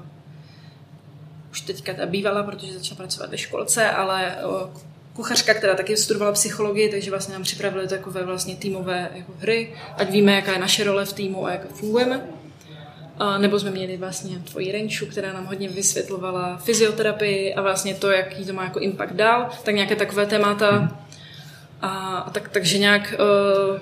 už 1.56 1.62
teďka 1.62 1.94
ta 1.94 2.06
bývala, 2.06 2.44
protože 2.44 2.74
začala 2.74 2.98
pracovat 2.98 3.30
ve 3.30 3.38
školce, 3.38 3.90
ale 3.90 4.36
kuchařka, 5.14 5.54
která 5.54 5.76
taky 5.76 5.98
studovala 5.98 6.32
psychologii, 6.32 6.92
takže 6.92 7.12
vlastně 7.12 7.34
nám 7.34 7.44
připravili 7.44 7.88
takové 7.88 8.24
vlastně 8.26 8.56
týmové 8.56 9.10
jako 9.14 9.32
hry, 9.40 9.74
ať 9.98 10.10
víme, 10.10 10.36
jaká 10.36 10.52
je 10.52 10.60
naše 10.60 10.84
role 10.84 11.06
v 11.06 11.14
týmu 11.14 11.46
a 11.46 11.52
jak 11.52 11.68
fungujeme. 11.68 12.22
A 13.18 13.38
nebo 13.38 13.60
jsme 13.60 13.72
měli 13.72 13.98
vlastně 13.98 14.38
tvoji 14.40 14.72
Renču, 14.72 15.06
která 15.06 15.34
nám 15.34 15.46
hodně 15.46 15.70
vysvětlovala 15.70 16.58
fyzioterapii 16.58 17.54
a 17.54 17.62
vlastně 17.62 17.96
to, 17.96 18.12
jaký 18.12 18.46
to 18.46 18.54
má 18.54 18.64
jako 18.64 18.80
impact 18.80 19.14
dál, 19.16 19.50
tak 19.64 19.76
nějaké 19.76 19.96
takové 19.96 20.26
témata. 20.26 20.92
A, 21.82 22.18
a 22.18 22.30
tak, 22.30 22.50
takže 22.50 22.78
nějak 22.78 23.16
uh, 23.20 23.80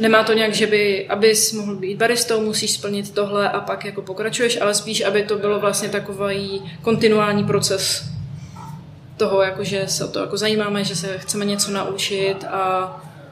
Nemá 0.00 0.24
to 0.24 0.32
nějak, 0.32 0.54
že 0.54 0.66
by, 0.66 1.08
abys 1.08 1.52
mohl 1.52 1.74
být 1.74 1.98
baristou, 1.98 2.40
musíš 2.40 2.70
splnit 2.70 3.14
tohle 3.14 3.50
a 3.50 3.60
pak 3.60 3.84
jako 3.84 4.02
pokračuješ, 4.02 4.60
ale 4.60 4.74
spíš, 4.74 5.00
aby 5.00 5.22
to 5.22 5.38
bylo 5.38 5.60
vlastně 5.60 5.88
takový 5.88 6.62
kontinuální 6.82 7.44
proces 7.44 8.04
toho, 9.16 9.42
jako 9.42 9.64
že 9.64 9.88
se 9.88 10.04
o 10.04 10.08
to 10.08 10.20
jako 10.20 10.36
zajímáme, 10.36 10.84
že 10.84 10.96
se 10.96 11.18
chceme 11.18 11.44
něco 11.44 11.70
naučit 11.70 12.44
a, 12.44 12.60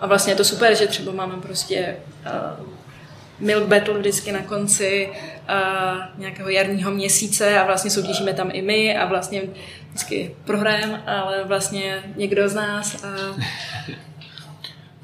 a 0.00 0.06
vlastně 0.06 0.32
je 0.32 0.36
to 0.36 0.44
super, 0.44 0.74
že 0.74 0.86
třeba 0.86 1.12
máme 1.12 1.36
prostě 1.36 1.96
uh, 2.26 2.66
milk 3.40 3.64
battle 3.64 3.98
vždycky 3.98 4.32
na 4.32 4.42
konci 4.42 5.08
uh, 5.10 6.20
nějakého 6.20 6.48
jarního 6.48 6.90
měsíce 6.90 7.58
a 7.58 7.64
vlastně 7.64 7.90
soutěžíme 7.90 8.34
tam 8.34 8.50
i 8.52 8.62
my 8.62 8.96
a 8.96 9.06
vlastně 9.06 9.42
vždycky 9.88 10.36
prohrajeme, 10.44 11.02
ale 11.06 11.44
vlastně 11.44 12.02
někdo 12.16 12.48
z 12.48 12.54
nás 12.54 13.04
a 13.04 13.08
to 13.88 14.07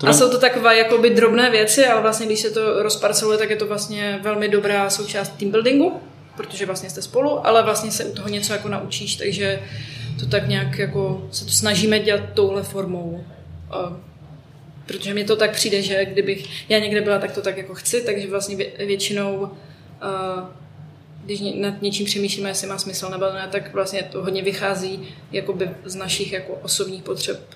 a 0.07 0.13
jsou 0.13 0.31
to 0.31 0.39
takové 0.39 0.79
jakoby 0.79 1.11
drobné 1.11 1.51
věci, 1.51 1.87
ale 1.87 2.03
vlastně 2.03 2.27
když 2.27 2.41
se 2.41 2.51
to 2.51 2.83
rozparceluje, 2.83 3.39
tak 3.39 3.51
je 3.51 3.57
to 3.57 3.67
vlastně 3.67 4.19
velmi 4.23 4.49
dobrá 4.49 4.91
součást 4.91 5.29
team 5.39 5.51
buildingu. 5.51 6.01
protože 6.37 6.67
vlastně 6.67 6.91
jste 6.91 7.03
spolu, 7.03 7.47
ale 7.47 7.63
vlastně 7.63 7.91
se 7.91 8.05
u 8.05 8.15
toho 8.15 8.29
něco 8.29 8.53
jako 8.53 8.69
naučíš, 8.69 9.17
takže 9.17 9.63
to 10.21 10.27
tak 10.27 10.49
nějak 10.49 10.79
jako 10.79 11.29
se 11.31 11.45
to 11.45 11.51
snažíme 11.51 11.99
dělat 11.99 12.23
touhle 12.35 12.63
formou. 12.63 13.25
A 13.71 13.97
protože 14.87 15.15
mi 15.15 15.25
to 15.25 15.37
tak 15.37 15.53
přijde, 15.53 15.83
že 15.83 16.05
kdybych 16.05 16.69
já 16.69 16.79
někde 16.79 17.01
byla, 17.01 17.19
tak 17.19 17.33
to 17.33 17.43
tak 17.43 17.57
jako 17.57 17.75
chci, 17.75 18.01
takže 18.01 18.29
vlastně 18.31 18.57
většinou 18.79 19.51
když 21.25 21.41
nad 21.55 21.83
něčím 21.83 22.07
přemýšlíme, 22.07 22.51
jestli 22.51 22.67
má 22.67 22.79
smysl 22.79 23.09
nebo 23.11 23.25
ne, 23.25 23.49
tak 23.53 23.73
vlastně 23.73 24.03
to 24.03 24.23
hodně 24.23 24.43
vychází 24.43 25.09
jakoby 25.33 25.71
z 25.85 25.95
našich 25.95 26.33
jako 26.33 26.55
osobních 26.55 27.03
potřeb. 27.03 27.54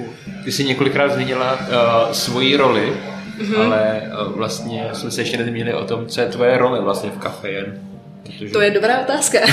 Cool. 0.00 0.34
Ty 0.44 0.52
jsi 0.52 0.64
několikrát 0.64 1.12
zmínila 1.12 1.52
uh, 1.52 2.12
svoji 2.12 2.56
roli, 2.56 2.92
mm-hmm. 3.38 3.64
ale 3.64 4.02
uh, 4.26 4.32
vlastně 4.32 4.88
jsme 4.92 5.10
se 5.10 5.20
ještě 5.20 5.36
nezmínili 5.36 5.74
o 5.74 5.84
tom, 5.84 6.06
co 6.06 6.20
je 6.20 6.26
tvoje 6.26 6.58
role 6.58 6.80
vlastně 6.80 7.10
v 7.10 7.18
kafejen. 7.18 7.80
Protože... 8.22 8.52
To 8.52 8.60
je 8.60 8.70
dobrá 8.70 9.00
otázka. 9.00 9.38
uh, 9.40 9.46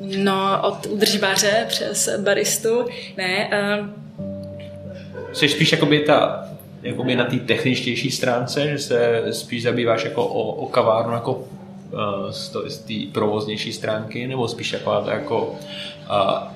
no, 0.16 0.60
od 0.62 0.86
udržbáře 0.86 1.64
přes 1.68 2.08
baristu, 2.22 2.86
ne. 3.16 3.50
Uh... 3.78 3.86
Jsi 5.32 5.48
spíš 5.48 5.72
jakoby 5.72 6.00
ta 6.00 6.48
jakoby 6.82 7.16
na 7.16 7.24
té 7.24 7.36
techničtější 7.36 8.10
stránce, 8.10 8.68
že 8.68 8.78
se 8.78 9.22
spíš 9.30 9.62
zabýváš 9.62 10.04
jako 10.04 10.26
o, 10.26 10.52
o 10.52 10.66
kavárnu 10.66 11.12
jako 11.12 11.32
uh, 11.32 12.30
z 12.66 12.78
té 12.78 12.94
provoznější 13.12 13.72
stránky, 13.72 14.26
nebo 14.26 14.48
spíš 14.48 14.72
jako, 14.72 15.04
jako 15.10 15.46
uh, 16.10 16.52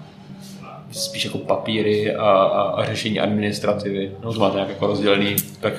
spíš 0.92 1.24
jako 1.24 1.38
papíry 1.38 2.14
a, 2.14 2.30
a, 2.30 2.62
a 2.62 2.84
řešení 2.84 3.20
administrativy, 3.20 4.12
no 4.22 4.32
to 4.32 4.40
máte 4.40 4.54
nějak 4.54 4.68
jako 4.68 4.86
rozdělený, 4.86 5.36
tak 5.60 5.72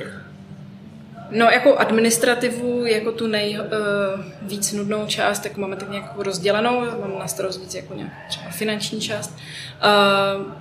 No 1.32 1.46
jako 1.46 1.76
administrativu, 1.78 2.86
jako 2.86 3.12
tu 3.12 3.28
nejvíc 3.28 4.74
uh, 4.74 4.78
nudnou 4.78 5.06
část, 5.06 5.40
tak 5.40 5.58
máme 5.58 5.76
tak 5.76 5.90
nějak 5.90 6.12
rozdělenou, 6.18 6.82
mám 6.82 7.20
na 7.20 7.28
starost 7.28 7.62
víc 7.62 7.76
jako 7.76 7.94
nějak 7.94 8.12
třeba 8.30 8.50
finanční 8.50 9.02
část. 9.02 9.38
Uh, 10.38 10.52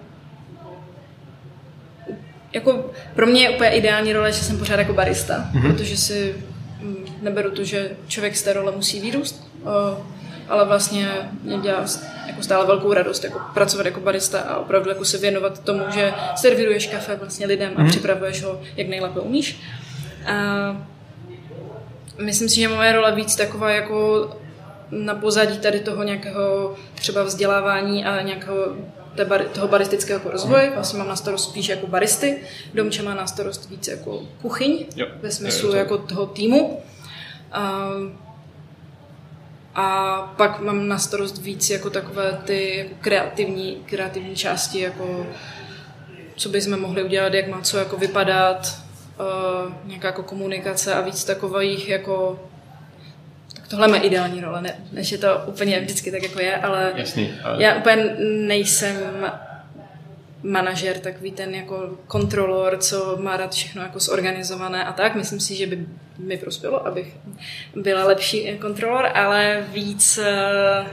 jako 2.52 2.90
pro 3.14 3.26
mě 3.26 3.42
je 3.42 3.50
úplně 3.50 3.70
ideální 3.70 4.12
role, 4.12 4.32
že 4.32 4.44
jsem 4.44 4.58
pořád 4.58 4.78
jako 4.78 4.92
barista, 4.92 5.50
mm-hmm. 5.52 5.72
protože 5.72 5.96
si 5.96 6.34
mm, 6.80 7.06
neberu 7.22 7.50
to, 7.50 7.64
že 7.64 7.90
člověk 8.08 8.36
z 8.36 8.42
té 8.42 8.52
role 8.52 8.72
musí 8.76 9.00
vyrůst, 9.00 9.50
uh, 9.62 9.68
ale 10.48 10.64
vlastně 10.64 11.30
mě 11.42 11.58
dělá 11.58 11.84
jako 12.26 12.42
stále 12.42 12.66
velkou 12.66 12.92
radost 12.92 13.24
jako 13.24 13.40
pracovat 13.54 13.86
jako 13.86 14.00
barista 14.00 14.40
a 14.40 14.56
opravdu 14.56 14.88
jako 14.88 15.04
se 15.04 15.18
věnovat 15.18 15.58
tomu, 15.58 15.84
že 15.94 16.12
servíruješ 16.36 16.86
kafe 16.86 17.16
vlastně 17.16 17.46
lidem 17.46 17.72
a 17.76 17.80
mm-hmm. 17.80 17.88
připravuješ 17.88 18.42
ho, 18.42 18.60
jak 18.76 18.88
nejlépe 18.88 19.20
umíš. 19.20 19.60
A 20.26 20.76
myslím 22.18 22.48
si, 22.48 22.60
že 22.60 22.68
moje 22.68 22.92
role 22.92 23.14
víc 23.14 23.36
taková 23.36 23.70
jako 23.70 24.30
na 24.90 25.14
pozadí 25.14 25.58
tady 25.58 25.80
toho 25.80 26.02
nějakého 26.02 26.74
třeba 26.94 27.22
vzdělávání 27.22 28.04
a 28.04 28.22
nějakého 28.22 28.56
toho 29.52 29.68
baristického 29.68 30.30
rozvoje. 30.30 30.70
Vlastně 30.70 30.98
mám 30.98 31.08
na 31.08 31.16
starost 31.16 31.50
spíš 31.50 31.68
jako 31.68 31.86
baristy. 31.86 32.38
Domče 32.74 33.02
má 33.02 33.14
na 33.14 33.26
starost 33.26 33.70
víc 33.70 33.88
jako 33.88 34.22
kuchyň, 34.42 34.86
jo. 34.96 35.06
ve 35.22 35.30
smyslu 35.30 35.74
jako 35.74 35.98
toho 35.98 36.26
týmu. 36.26 36.80
A, 37.52 37.90
a 39.76 40.16
pak 40.36 40.60
mám 40.60 40.88
na 40.88 40.98
starost 40.98 41.42
víc 41.42 41.70
jako 41.70 41.90
takové 41.90 42.38
ty 42.44 42.76
jako 42.76 42.94
kreativní, 43.00 43.82
kreativní 43.86 44.36
části, 44.36 44.80
jako 44.80 45.26
co 46.36 46.48
bychom 46.48 46.80
mohli 46.80 47.02
udělat, 47.02 47.34
jak 47.34 47.48
má 47.48 47.60
co 47.60 47.78
jako 47.78 47.96
vypadat, 47.96 48.78
uh, 49.20 49.72
nějaká 49.84 50.08
jako 50.08 50.22
komunikace 50.22 50.94
a 50.94 51.00
víc 51.00 51.24
takových 51.24 51.88
jako 51.88 52.40
tak 53.54 53.68
tohle 53.68 53.88
má 53.88 53.96
ideální 53.96 54.40
role, 54.40 54.62
ne, 54.62 54.74
než 54.92 55.12
je 55.12 55.18
to 55.18 55.40
úplně 55.46 55.80
vždycky 55.80 56.10
tak, 56.10 56.22
jako 56.22 56.40
je, 56.40 56.56
ale 56.56 56.92
Jasný, 56.96 57.32
ale... 57.44 57.62
já 57.62 57.74
úplně 57.74 58.16
nejsem 58.20 58.96
manažer, 60.42 60.98
takový 60.98 61.32
ten 61.32 61.54
jako 61.54 61.98
kontrolor, 62.06 62.78
co 62.78 63.16
má 63.20 63.36
rád 63.36 63.52
všechno 63.52 63.82
jako 63.82 64.00
zorganizované 64.00 64.84
a 64.84 64.92
tak. 64.92 65.14
Myslím 65.14 65.40
si, 65.40 65.54
že 65.54 65.66
by 65.66 65.86
mi 66.18 66.36
prospělo, 66.36 66.86
abych 66.86 67.16
byla 67.74 68.04
lepší 68.04 68.58
kontrolor, 68.60 69.06
ale 69.14 69.66
víc, 69.72 70.18
eh, 70.18 70.86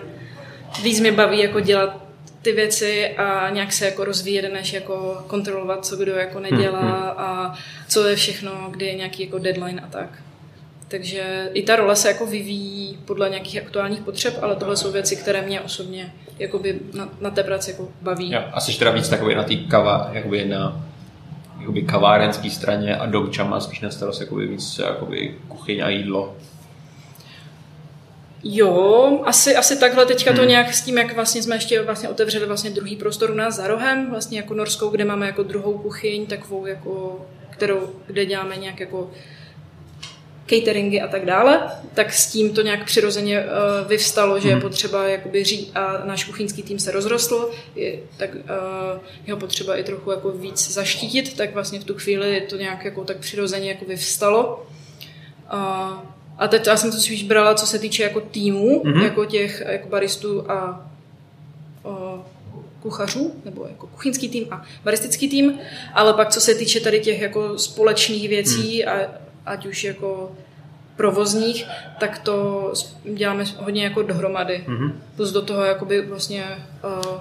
víc 0.83 0.99
mě 0.99 1.11
baví 1.11 1.39
jako 1.39 1.59
dělat 1.59 2.03
ty 2.41 2.51
věci 2.51 3.09
a 3.09 3.49
nějak 3.49 3.73
se 3.73 3.85
jako 3.85 4.03
rozvíjet, 4.03 4.53
než 4.53 4.73
jako 4.73 5.23
kontrolovat, 5.27 5.85
co 5.85 5.95
kdo 5.95 6.11
jako 6.11 6.39
nedělá 6.39 6.79
hmm, 6.79 6.91
hmm. 6.91 7.09
a 7.17 7.57
co 7.87 8.07
je 8.07 8.15
všechno, 8.15 8.67
kdy 8.71 8.85
je 8.85 8.95
nějaký 8.95 9.23
jako 9.23 9.39
deadline 9.39 9.81
a 9.81 9.87
tak. 9.87 10.09
Takže 10.93 11.49
i 11.53 11.63
ta 11.63 11.75
role 11.75 11.95
se 11.95 12.07
jako 12.07 12.25
vyvíjí 12.25 12.97
podle 13.05 13.29
nějakých 13.29 13.61
aktuálních 13.61 14.01
potřeb, 14.01 14.39
ale 14.41 14.55
tohle 14.55 14.77
jsou 14.77 14.91
věci, 14.91 15.15
které 15.15 15.41
mě 15.41 15.61
osobně 15.61 16.13
jakoby 16.39 16.79
na, 16.93 17.09
na 17.21 17.29
té 17.29 17.43
práci 17.43 17.71
jako 17.71 17.89
baví. 18.01 18.31
Jo, 18.31 18.41
a 18.51 18.59
jsi 18.59 18.79
teda 18.79 18.91
víc 18.91 19.09
takový 19.09 19.35
na 19.35 19.43
té 19.43 19.55
kava, 19.55 20.09
jakoby 20.13 20.45
na 20.45 20.85
jakoby 21.59 21.81
kavárenské 21.81 22.49
straně 22.49 22.97
a 22.97 23.05
Dobča 23.05 23.43
má 23.43 23.59
spíš 23.59 23.79
na 23.79 23.91
starost 23.91 24.21
jakoby 24.21 24.47
víc 24.47 24.79
jakoby 24.79 25.35
kuchyň 25.47 25.83
a 25.83 25.89
jídlo. 25.89 26.35
Jo, 28.43 29.19
asi, 29.25 29.55
asi 29.55 29.79
takhle 29.79 30.05
teďka 30.05 30.31
hmm. 30.31 30.39
to 30.39 30.45
nějak 30.45 30.73
s 30.73 30.81
tím, 30.81 30.97
jak 30.97 31.15
vlastně 31.15 31.43
jsme 31.43 31.55
ještě 31.55 31.81
vlastně 31.81 32.09
otevřeli 32.09 32.45
vlastně 32.45 32.69
druhý 32.69 32.95
prostor 32.95 33.31
u 33.31 33.35
nás 33.35 33.55
za 33.55 33.67
rohem, 33.67 34.09
vlastně 34.09 34.37
jako 34.37 34.53
norskou, 34.53 34.89
kde 34.89 35.05
máme 35.05 35.25
jako 35.25 35.43
druhou 35.43 35.77
kuchyň, 35.77 36.25
takovou 36.25 36.65
jako, 36.65 37.25
kterou, 37.49 37.89
kde 38.07 38.25
děláme 38.25 38.57
nějak 38.57 38.79
jako 38.79 39.09
cateringy 40.47 41.01
a 41.01 41.07
tak 41.07 41.25
dále, 41.25 41.71
tak 41.93 42.13
s 42.13 42.31
tím 42.31 42.53
to 42.53 42.61
nějak 42.61 42.85
přirozeně 42.85 43.39
uh, 43.39 43.87
vyvstalo, 43.87 44.39
že 44.39 44.47
je 44.47 44.53
hmm. 44.53 44.61
potřeba 44.61 45.07
jakoby 45.07 45.43
říct 45.43 45.71
a 45.75 46.01
náš 46.05 46.23
kuchyňský 46.23 46.63
tým 46.63 46.79
se 46.79 46.91
rozrostl, 46.91 47.49
je, 47.75 47.99
tak 48.17 48.35
uh, 48.35 48.41
jeho 49.27 49.39
potřeba 49.39 49.75
i 49.75 49.83
trochu 49.83 50.11
jako 50.11 50.31
víc 50.31 50.71
zaštítit, 50.71 51.37
tak 51.37 51.53
vlastně 51.53 51.79
v 51.79 51.83
tu 51.83 51.93
chvíli 51.93 52.41
to 52.49 52.57
nějak 52.57 52.85
jako 52.85 53.03
tak 53.03 53.17
přirozeně 53.17 53.69
jako 53.69 53.85
vyvstalo. 53.85 54.67
Uh, 55.53 56.13
a 56.37 56.47
teď 56.47 56.67
já 56.67 56.77
jsem 56.77 56.91
to 56.91 56.97
spíš 56.97 57.23
brala, 57.23 57.55
co 57.55 57.67
se 57.67 57.79
týče 57.79 58.03
jako 58.03 58.21
týmů, 58.21 58.83
mm-hmm. 58.83 59.03
jako 59.03 59.25
těch 59.25 59.63
jako 59.67 59.89
baristů 59.89 60.51
a 60.51 60.89
o, 61.83 62.25
kuchařů, 62.81 63.33
nebo 63.45 63.65
jako 63.69 63.87
kuchyňský 63.87 64.29
tým 64.29 64.47
a 64.51 64.65
baristický 64.83 65.29
tým, 65.29 65.59
ale 65.93 66.13
pak 66.13 66.29
co 66.29 66.41
se 66.41 66.55
týče 66.55 66.79
tady 66.79 66.99
těch 66.99 67.21
jako 67.21 67.59
společných 67.59 68.29
věcí, 68.29 68.83
mm. 68.83 68.91
a, 68.91 69.23
ať 69.45 69.65
už 69.65 69.83
jako 69.83 70.31
provozních, 70.95 71.65
tak 71.99 72.19
to 72.19 72.73
děláme 73.13 73.43
hodně 73.57 73.83
jako 73.83 74.01
dohromady. 74.01 74.63
Mm-hmm. 74.67 74.91
Plus 75.15 75.31
do 75.31 75.41
toho 75.41 75.63
jakoby 75.63 76.01
vlastně 76.01 76.45
uh, 76.83 77.19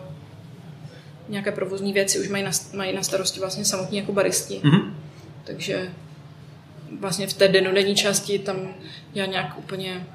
nějaké 1.29 1.53
provozní 1.53 1.93
věci 1.93 2.21
už 2.21 2.29
mají 2.29 2.45
na, 2.45 2.51
mají 2.75 2.93
na 2.93 3.03
starosti 3.03 3.41
vlastně 3.41 3.65
samotní 3.65 3.99
jako 3.99 4.13
baristi. 4.13 4.61
Mm-hmm. 4.65 4.93
Takže 5.45 5.91
vlastně 7.01 7.27
v 7.27 7.33
té 7.33 7.49
denodenní 7.49 7.95
části 7.95 8.39
tam 8.39 8.75
já 9.15 9.27
nějak 9.27 9.59
úplně 9.59 10.07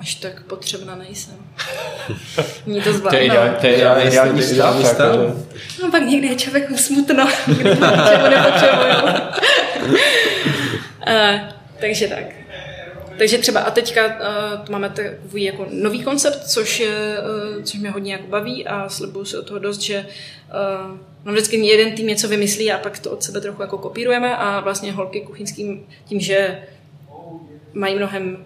až 0.00 0.14
tak 0.14 0.42
potřebná 0.42 0.94
nejsem. 0.94 1.36
Ní 2.66 2.82
to 2.82 2.92
zvládnout. 2.92 3.28
To 3.28 3.34
je, 3.34 3.56
to 3.60 3.66
je 3.66 3.74
ideální, 3.74 4.42
ideální 4.42 4.84
stav. 4.84 4.94
stav. 4.94 5.16
No 5.82 5.90
pak 5.90 6.02
někdy 6.02 6.28
je 6.28 6.36
člověku 6.36 6.76
smutno, 6.76 7.28
když 7.46 7.58
něčemu 7.58 8.28
nepotřebuju. 8.30 9.20
Uh, 11.10 11.40
takže 11.80 12.08
tak. 12.08 12.24
Takže 13.18 13.38
třeba 13.38 13.60
a 13.60 13.70
teďka 13.70 14.06
uh, 14.06 14.12
máme 14.70 14.90
takový 14.90 15.44
jako 15.44 15.66
nový 15.70 16.02
koncept, 16.02 16.44
což, 16.44 16.80
je, 16.80 17.16
uh, 17.56 17.62
což 17.62 17.80
mě 17.80 17.90
hodně 17.90 18.12
jako 18.12 18.26
baví 18.26 18.66
a 18.66 18.88
slibuju 18.88 19.24
si 19.24 19.36
od 19.36 19.46
toho 19.46 19.58
dost, 19.58 19.80
že 19.80 19.98
uh, 19.98 20.98
no 21.24 21.32
vždycky 21.32 21.66
jeden 21.66 21.92
tým 21.92 22.06
něco 22.06 22.28
vymyslí 22.28 22.72
a 22.72 22.78
pak 22.78 22.98
to 22.98 23.10
od 23.10 23.22
sebe 23.22 23.40
trochu 23.40 23.62
jako 23.62 23.78
kopírujeme 23.78 24.36
a 24.36 24.60
vlastně 24.60 24.92
holky 24.92 25.20
kuchyňským 25.20 25.86
tím, 26.04 26.20
že 26.20 26.62
mají 27.74 27.94
mnohem 27.94 28.44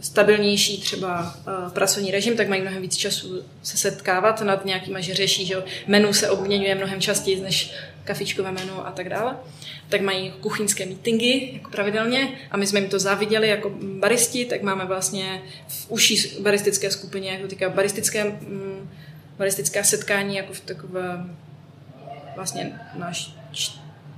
stabilnější 0.00 0.80
třeba 0.80 1.20
uh, 1.46 1.72
pracovní 1.72 2.10
režim, 2.10 2.36
tak 2.36 2.48
mají 2.48 2.62
mnohem 2.62 2.82
víc 2.82 2.96
času 2.96 3.42
se 3.62 3.76
setkávat 3.76 4.40
nad 4.40 4.64
nějakýma, 4.64 5.00
že 5.00 5.14
řeší, 5.14 5.46
že 5.46 5.62
menu 5.86 6.12
se 6.12 6.30
obměňuje 6.30 6.74
mnohem 6.74 7.00
častěji 7.00 7.40
než 7.40 7.74
kafičkové 8.04 8.52
menu 8.52 8.86
a 8.86 8.90
tak 8.90 9.08
dále. 9.08 9.36
Tak 9.88 10.00
mají 10.00 10.32
kuchyňské 10.40 10.86
meetingy 10.86 11.50
jako 11.52 11.70
pravidelně 11.70 12.28
a 12.50 12.56
my 12.56 12.66
jsme 12.66 12.80
jim 12.80 12.90
to 12.90 12.98
záviděli 12.98 13.48
jako 13.48 13.70
baristi, 13.82 14.44
tak 14.44 14.62
máme 14.62 14.84
vlastně 14.84 15.42
v 15.68 15.90
uší 15.90 16.36
baristické 16.40 16.90
skupině, 16.90 17.30
jako 17.30 17.48
týká 17.48 17.68
baristické, 17.68 18.24
mm, 18.24 18.90
baristická 19.38 19.82
setkání 19.82 20.36
jako 20.36 20.52
v 20.52 20.60
takové 20.60 21.24
vlastně 22.36 22.80
náš, 22.94 23.34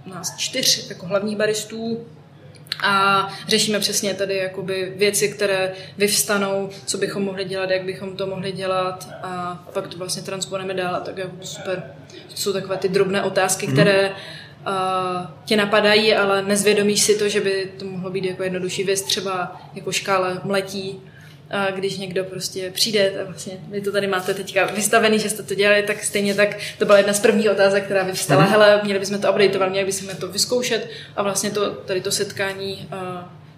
nás 0.06 0.36
čtyř 0.36 0.88
jako 0.88 1.06
hlavních 1.06 1.36
baristů 1.36 2.06
a 2.82 3.28
řešíme 3.48 3.80
přesně 3.80 4.14
tady 4.14 4.36
jakoby 4.36 4.92
věci, 4.96 5.28
které 5.28 5.72
vyvstanou, 5.98 6.70
co 6.86 6.98
bychom 6.98 7.22
mohli 7.22 7.44
dělat, 7.44 7.70
jak 7.70 7.84
bychom 7.84 8.16
to 8.16 8.26
mohli 8.26 8.52
dělat 8.52 9.08
a 9.22 9.64
pak 9.72 9.86
to 9.86 9.98
vlastně 9.98 10.22
transponujeme 10.22 10.74
dál 10.74 10.94
a 10.94 11.00
tak 11.00 11.18
je 11.18 11.30
super. 11.40 11.82
To 12.30 12.36
jsou 12.36 12.52
takové 12.52 12.76
ty 12.76 12.88
drobné 12.88 13.22
otázky, 13.22 13.66
mm. 13.66 13.72
které 13.72 14.12
tě 15.44 15.56
napadají, 15.56 16.14
ale 16.14 16.42
nezvědomíš 16.42 17.00
si 17.00 17.18
to, 17.18 17.28
že 17.28 17.40
by 17.40 17.72
to 17.78 17.84
mohlo 17.84 18.10
být 18.10 18.24
jako 18.24 18.42
jednodušší 18.42 18.84
věc, 18.84 19.02
třeba 19.02 19.60
jako 19.74 19.92
škále 19.92 20.40
mletí, 20.44 21.00
když 21.74 21.98
někdo 21.98 22.24
prostě 22.24 22.70
přijde, 22.70 23.12
tak 23.16 23.26
vlastně 23.26 23.52
vy 23.68 23.80
to 23.80 23.92
tady 23.92 24.06
máte 24.06 24.34
teďka 24.34 24.66
vystavený, 24.66 25.18
že 25.18 25.30
jste 25.30 25.42
to 25.42 25.54
dělali, 25.54 25.82
tak 25.82 26.04
stejně 26.04 26.34
tak 26.34 26.48
to 26.78 26.84
byla 26.84 26.98
jedna 26.98 27.12
z 27.12 27.20
prvních 27.20 27.50
otázek, 27.50 27.84
která 27.84 28.02
vyvstala, 28.02 28.44
mm-hmm. 28.44 28.50
hele, 28.50 28.80
měli 28.84 28.98
bychom 28.98 29.20
to 29.20 29.32
updateovat, 29.32 29.70
měli 29.70 29.86
bychom 29.86 30.16
to 30.16 30.28
vyzkoušet. 30.28 30.88
A 31.16 31.22
vlastně 31.22 31.50
to, 31.50 31.70
tady 31.70 32.00
to 32.00 32.10
setkání 32.10 32.88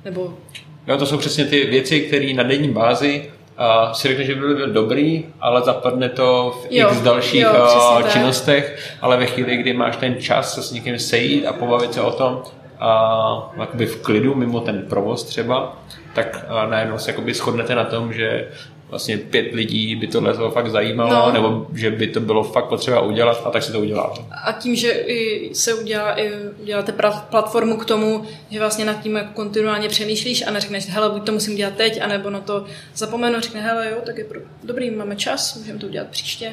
nebo... 0.05 0.38
Jo, 0.86 0.97
to 0.97 1.07
jsou 1.07 1.18
přesně 1.18 1.45
ty 1.45 1.64
věci, 1.64 2.01
které 2.01 2.32
na 2.34 2.43
denní 2.43 2.68
bázi 2.68 3.30
a 3.57 3.95
si 3.95 4.09
řekne, 4.09 4.24
že 4.24 4.34
by 4.34 4.40
byl 4.40 4.72
dobrý, 4.72 5.26
ale 5.40 5.62
zapadne 5.64 6.09
to 6.09 6.61
v 6.62 6.66
jo, 6.72 6.88
x 6.88 7.01
dalších 7.01 7.40
jo, 7.40 8.03
činnostech, 8.12 8.97
ale 9.01 9.16
ve 9.16 9.26
chvíli, 9.26 9.57
kdy 9.57 9.72
máš 9.72 9.97
ten 9.97 10.20
čas 10.20 10.55
se 10.55 10.62
s 10.62 10.72
někým 10.72 10.99
sejít 10.99 11.47
a 11.47 11.53
pobavit 11.53 11.95
se 11.95 12.01
o 12.01 12.11
tom, 12.11 12.43
a 12.83 13.53
jakoby 13.61 13.87
v 13.87 14.03
klidu, 14.03 14.35
mimo 14.35 14.61
ten 14.61 14.83
provoz 14.89 15.24
třeba, 15.24 15.83
tak 16.14 16.45
najednou 16.70 16.99
se 16.99 17.11
jakoby 17.11 17.35
shodnete 17.35 17.74
na 17.74 17.85
tom, 17.85 18.12
že 18.12 18.49
vlastně 18.89 19.18
pět 19.18 19.55
lidí 19.55 19.97
by 19.97 20.07
tohle 20.07 20.35
to 20.35 20.51
fakt 20.51 20.70
zajímalo, 20.70 21.11
no. 21.11 21.33
nebo 21.33 21.66
že 21.74 21.91
by 21.91 22.07
to 22.07 22.20
bylo 22.20 22.45
fakt 22.45 22.64
potřeba 22.64 23.01
udělat 23.01 23.43
a 23.45 23.51
tak 23.51 23.62
se 23.62 23.72
to 23.72 23.80
udělá. 23.80 24.14
A 24.45 24.53
tím, 24.53 24.76
že 24.76 24.91
i 24.91 25.51
se 25.55 25.74
udělá, 25.74 26.20
i 26.20 26.33
uděláte 26.62 26.93
platformu 27.30 27.76
k 27.76 27.85
tomu, 27.85 28.24
že 28.51 28.59
vlastně 28.59 28.85
nad 28.85 29.03
tím 29.03 29.16
jako 29.16 29.33
kontinuálně 29.35 29.89
přemýšlíš 29.89 30.47
a 30.47 30.51
neřekneš, 30.51 30.89
hele, 30.89 31.11
buď 31.11 31.26
to 31.26 31.33
musím 31.33 31.57
dělat 31.57 31.74
teď, 31.74 32.03
anebo 32.03 32.30
na 32.30 32.41
to 32.41 32.64
zapomenu, 32.95 33.41
řekne, 33.41 33.61
hele, 33.61 33.91
jo, 33.91 33.97
tak 34.07 34.18
je 34.18 34.24
pro... 34.24 34.41
dobrý, 34.64 34.91
máme 34.91 35.16
čas, 35.16 35.57
můžeme 35.57 35.78
to 35.78 35.87
udělat 35.87 36.09
příště. 36.09 36.53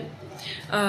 A, 0.71 0.80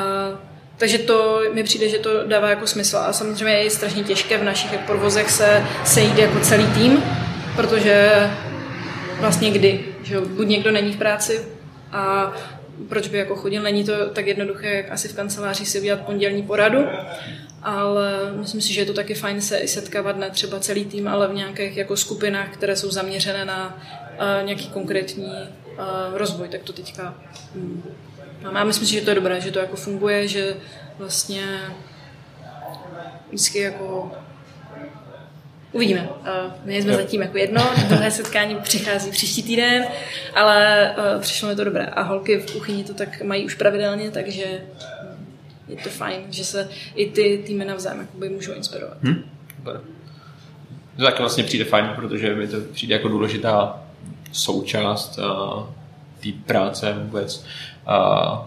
takže 0.81 0.99
to 0.99 1.41
mi 1.53 1.63
přijde, 1.63 1.89
že 1.89 1.99
to 1.99 2.27
dává 2.27 2.51
jako 2.51 2.67
smysl. 2.67 2.97
A 2.97 3.13
samozřejmě 3.13 3.55
je 3.55 3.71
strašně 3.71 4.05
těžké 4.05 4.39
v 4.39 4.45
našich 4.45 4.79
provozech 4.79 5.31
se 5.31 5.67
sejít 5.85 6.19
jako 6.19 6.41
celý 6.41 6.67
tým, 6.67 7.03
protože 7.57 8.11
vlastně 9.21 9.51
kdy. 9.51 9.85
Že 10.03 10.21
buď 10.21 10.47
někdo 10.47 10.71
není 10.71 10.93
v 10.93 10.97
práci 10.97 11.41
a 11.93 12.33
proč 12.89 13.09
by 13.09 13.19
jako 13.19 13.37
chodil, 13.37 13.63
není 13.63 13.85
to 13.85 13.93
tak 14.09 14.27
jednoduché, 14.27 14.75
jak 14.75 14.91
asi 14.91 15.09
v 15.09 15.17
kanceláři 15.17 15.67
si 15.67 15.81
udělat 15.81 16.01
pondělní 16.01 16.43
poradu, 16.43 16.85
ale 17.63 18.33
myslím 18.37 18.61
si, 18.61 18.73
že 18.73 18.81
je 18.81 18.87
to 18.87 18.93
taky 18.93 19.15
fajn 19.15 19.41
se 19.41 19.59
i 19.59 19.69
setkávat 19.69 20.17
ne 20.17 20.31
třeba 20.31 20.61
celý 20.61 20.85
tým, 20.85 21.09
ale 21.09 21.29
v 21.29 21.35
nějakých 21.35 21.77
jako 21.77 21.97
skupinách, 21.97 22.49
které 22.51 22.77
jsou 22.77 22.91
zaměřené 22.91 23.45
na 23.45 23.79
uh, 24.13 24.47
nějaký 24.47 24.69
konkrétní 24.69 25.25
uh, 25.25 25.85
rozvoj, 26.13 26.49
tak 26.49 26.63
to 26.63 26.73
teďka 26.73 27.15
um, 27.55 27.83
máme. 28.43 28.59
Já 28.59 28.65
myslím 28.65 28.87
si, 28.87 28.93
že 28.95 29.01
to 29.01 29.11
je 29.11 29.15
dobré, 29.15 29.41
že 29.41 29.51
to 29.51 29.59
jako 29.59 29.77
funguje, 29.77 30.29
že 30.29 30.57
vlastně 30.99 31.43
vždycky 33.29 33.59
jako 33.59 34.13
Uvidíme. 35.73 36.09
My 36.65 36.83
jsme 36.83 36.97
zatím 36.97 37.23
jako 37.23 37.39
jedno, 37.39 37.71
druhé 37.89 38.11
setkání 38.11 38.57
přichází 38.63 39.11
příští 39.11 39.43
týden, 39.43 39.85
ale 40.35 40.95
přišlo 41.21 41.49
mi 41.49 41.57
to 41.57 41.65
dobré. 41.65 41.87
A 41.87 42.03
holky 42.03 42.37
v 42.39 42.53
kuchyni 42.53 42.85
to 42.85 42.95
tak 42.95 43.23
mají 43.23 43.45
už 43.45 43.55
pravidelně, 43.55 44.11
takže 44.11 44.45
je 45.69 45.77
to 45.83 45.89
fajn, 45.89 46.21
že 46.31 46.45
se 46.45 46.69
i 46.95 47.11
ty 47.11 47.43
týmy 47.47 47.65
navzájem 47.65 48.09
můžou 48.35 48.53
inspirovat. 48.53 48.97
Hmm. 49.03 49.25
To 50.97 51.03
taky 51.03 51.19
vlastně 51.19 51.45
přijde 51.45 51.65
fajn, 51.65 51.91
protože 51.97 52.35
mi 52.35 52.49
to 52.49 52.61
přijde 52.73 52.95
jako 52.95 53.09
důležitá 53.09 53.83
součást 54.33 55.19
té 56.23 56.29
práce 56.47 56.93
vůbec. 56.93 57.45
Uh, 57.89 58.39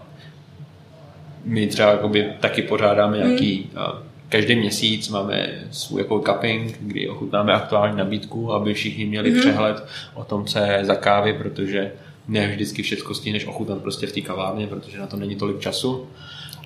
my 1.44 1.66
třeba 1.66 1.98
taky 2.40 2.62
pořádáme 2.62 3.16
nějaký 3.16 3.70
hmm 3.74 4.04
každý 4.34 4.56
měsíc 4.56 5.08
máme 5.08 5.64
svůj 5.70 6.00
jako 6.00 6.20
cupping, 6.20 6.78
kdy 6.80 7.08
ochutnáme 7.08 7.52
aktuální 7.52 7.96
nabídku, 7.96 8.52
aby 8.52 8.74
všichni 8.74 9.06
měli 9.06 9.32
mm-hmm. 9.32 9.40
přehled 9.40 9.84
o 10.14 10.24
tom, 10.24 10.44
co 10.44 10.58
je 10.58 10.84
za 10.84 10.94
kávy, 10.94 11.32
protože 11.32 11.92
ne 12.28 12.48
vždycky 12.48 12.82
všechno 12.82 13.14
stihneš 13.14 13.46
ochutnat 13.46 13.82
prostě 13.82 14.06
v 14.06 14.12
té 14.12 14.20
kavárně, 14.20 14.66
protože 14.66 14.98
na 14.98 15.06
to 15.06 15.16
není 15.16 15.36
tolik 15.36 15.60
času. 15.60 16.06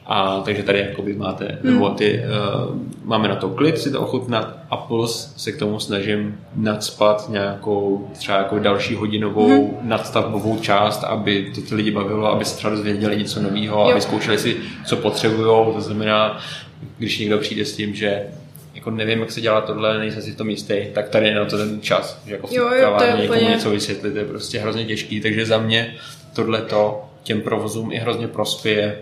A 0.09 0.41
takže 0.45 0.63
tady 0.63 0.79
jakoby 0.79 1.15
máte, 1.15 1.59
mm. 1.63 1.73
nebo 1.73 1.91
ty, 1.91 2.23
uh, 2.69 2.77
máme 3.05 3.29
na 3.29 3.37
to 3.37 3.49
klid 3.49 3.79
si 3.79 3.91
to 3.91 4.01
ochutnat 4.01 4.59
a 4.71 4.77
plus 4.77 5.33
se 5.37 5.53
k 5.53 5.59
tomu 5.59 5.81
snažím 5.81 6.41
nadspat 6.57 7.29
nějakou 7.29 8.11
třeba 8.19 8.39
jako 8.39 8.59
další 8.59 8.95
hodinovou 8.95 9.49
mm. 9.49 9.89
nadstavbovou 9.89 10.59
část, 10.59 11.05
aby 11.05 11.53
to 11.55 11.61
ty 11.61 11.75
lidi 11.75 11.91
bavilo, 11.91 12.27
aby 12.27 12.45
se 12.45 12.57
třeba 12.57 12.75
dozvěděli 12.75 13.17
něco 13.17 13.43
nového, 13.43 13.91
aby 13.91 14.01
zkoušeli 14.01 14.39
si, 14.39 14.57
co 14.87 14.97
potřebují, 14.97 15.75
to 15.75 15.81
znamená 15.81 16.39
když 16.99 17.19
někdo 17.19 17.39
přijde 17.39 17.65
s 17.65 17.77
tím, 17.77 17.95
že 17.95 18.23
jako 18.75 18.91
nevím, 18.91 19.21
jak 19.21 19.33
se 19.33 19.41
dělá 19.41 19.61
tohle, 19.61 19.99
nejsem 19.99 20.23
si 20.23 20.33
v 20.33 20.37
tom 20.37 20.51
jistý, 20.51 20.75
tak 20.93 21.09
tady 21.09 21.27
je 21.27 21.35
na 21.35 21.45
to 21.45 21.59
ten 21.59 21.81
čas, 21.81 22.23
že 22.27 22.33
jako 22.33 22.47
v 22.47 22.53
jo, 22.53 22.69
jo, 22.69 22.81
kavárně 22.81 23.23
někomu 23.23 23.41
úplně... 23.41 23.51
něco 23.51 23.71
vysvětlit, 23.71 24.17
je 24.17 24.25
prostě 24.25 24.59
hrozně 24.59 24.85
těžký, 24.85 25.21
takže 25.21 25.47
za 25.47 25.59
mě 25.59 25.95
tohle 26.35 26.63
to 26.63 27.05
těm 27.23 27.41
provozům 27.41 27.93
i 27.93 27.97
hrozně 27.97 28.29
prospěje. 28.29 28.99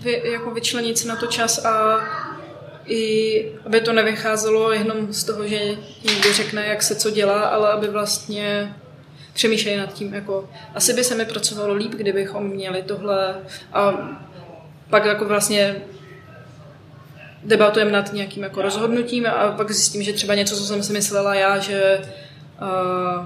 Vy, 0.00 0.22
jako 0.24 0.50
vyčlenit 0.50 0.98
si 0.98 1.08
na 1.08 1.16
to 1.16 1.26
čas 1.26 1.64
a 1.64 2.00
i 2.86 3.52
aby 3.66 3.80
to 3.80 3.92
nevycházelo 3.92 4.72
jenom 4.72 5.12
z 5.12 5.24
toho, 5.24 5.46
že 5.46 5.58
někdo 6.04 6.32
řekne, 6.32 6.66
jak 6.66 6.82
se 6.82 6.94
co 6.94 7.10
dělá, 7.10 7.42
ale 7.42 7.72
aby 7.72 7.88
vlastně 7.88 8.76
přemýšleli 9.32 9.76
nad 9.78 9.92
tím, 9.92 10.14
jako 10.14 10.48
asi 10.74 10.92
by 10.92 11.04
se 11.04 11.14
mi 11.14 11.24
pracovalo 11.24 11.74
líp, 11.74 11.94
kdybychom 11.94 12.48
měli 12.48 12.82
tohle 12.82 13.36
a 13.72 13.92
pak 14.90 15.04
jako 15.04 15.24
vlastně 15.24 15.76
debatujeme 17.44 17.90
nad 17.90 18.12
nějakým 18.12 18.42
jako 18.42 18.62
rozhodnutím 18.62 19.26
a 19.26 19.52
pak 19.56 19.70
zjistím, 19.70 20.02
že 20.02 20.12
třeba 20.12 20.34
něco, 20.34 20.56
co 20.56 20.62
jsem 20.62 20.82
si 20.82 20.92
myslela 20.92 21.34
já, 21.34 21.58
že 21.58 22.00
uh, 22.62 23.24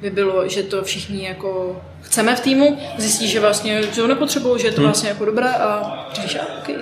by 0.00 0.10
bylo, 0.10 0.48
že 0.48 0.62
to 0.62 0.84
všichni 0.84 1.26
jako 1.26 1.82
chceme 2.02 2.36
v 2.36 2.40
týmu, 2.40 2.78
zjistí, 2.98 3.28
že 3.28 3.40
vlastně 3.40 3.82
že 3.82 3.88
to 3.88 4.06
nepotřebují, 4.06 4.60
že 4.60 4.66
je 4.66 4.72
to 4.72 4.80
hmm. 4.80 4.86
vlastně 4.86 5.08
jako 5.08 5.24
dobré 5.24 5.54
a 5.54 6.06
říkáš, 6.14 6.34
a 6.34 6.58
okay. 6.58 6.76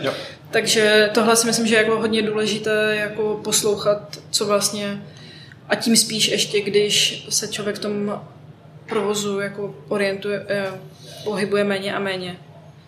Jo. 0.00 0.12
Takže 0.50 1.10
tohle 1.14 1.36
si 1.36 1.46
myslím, 1.46 1.66
že 1.66 1.74
je 1.74 1.82
jako 1.82 1.98
hodně 1.98 2.22
důležité 2.22 2.96
jako 2.96 3.40
poslouchat, 3.44 4.18
co 4.30 4.46
vlastně 4.46 5.02
a 5.68 5.74
tím 5.74 5.96
spíš 5.96 6.28
ještě, 6.28 6.60
když 6.60 7.26
se 7.28 7.48
člověk 7.48 7.76
v 7.76 7.78
tom 7.78 8.22
provozu 8.88 9.40
jako 9.40 9.74
orientuje, 9.88 10.46
eh, 10.48 10.80
pohybuje 11.24 11.64
méně 11.64 11.94
a 11.94 11.98
méně, 11.98 12.36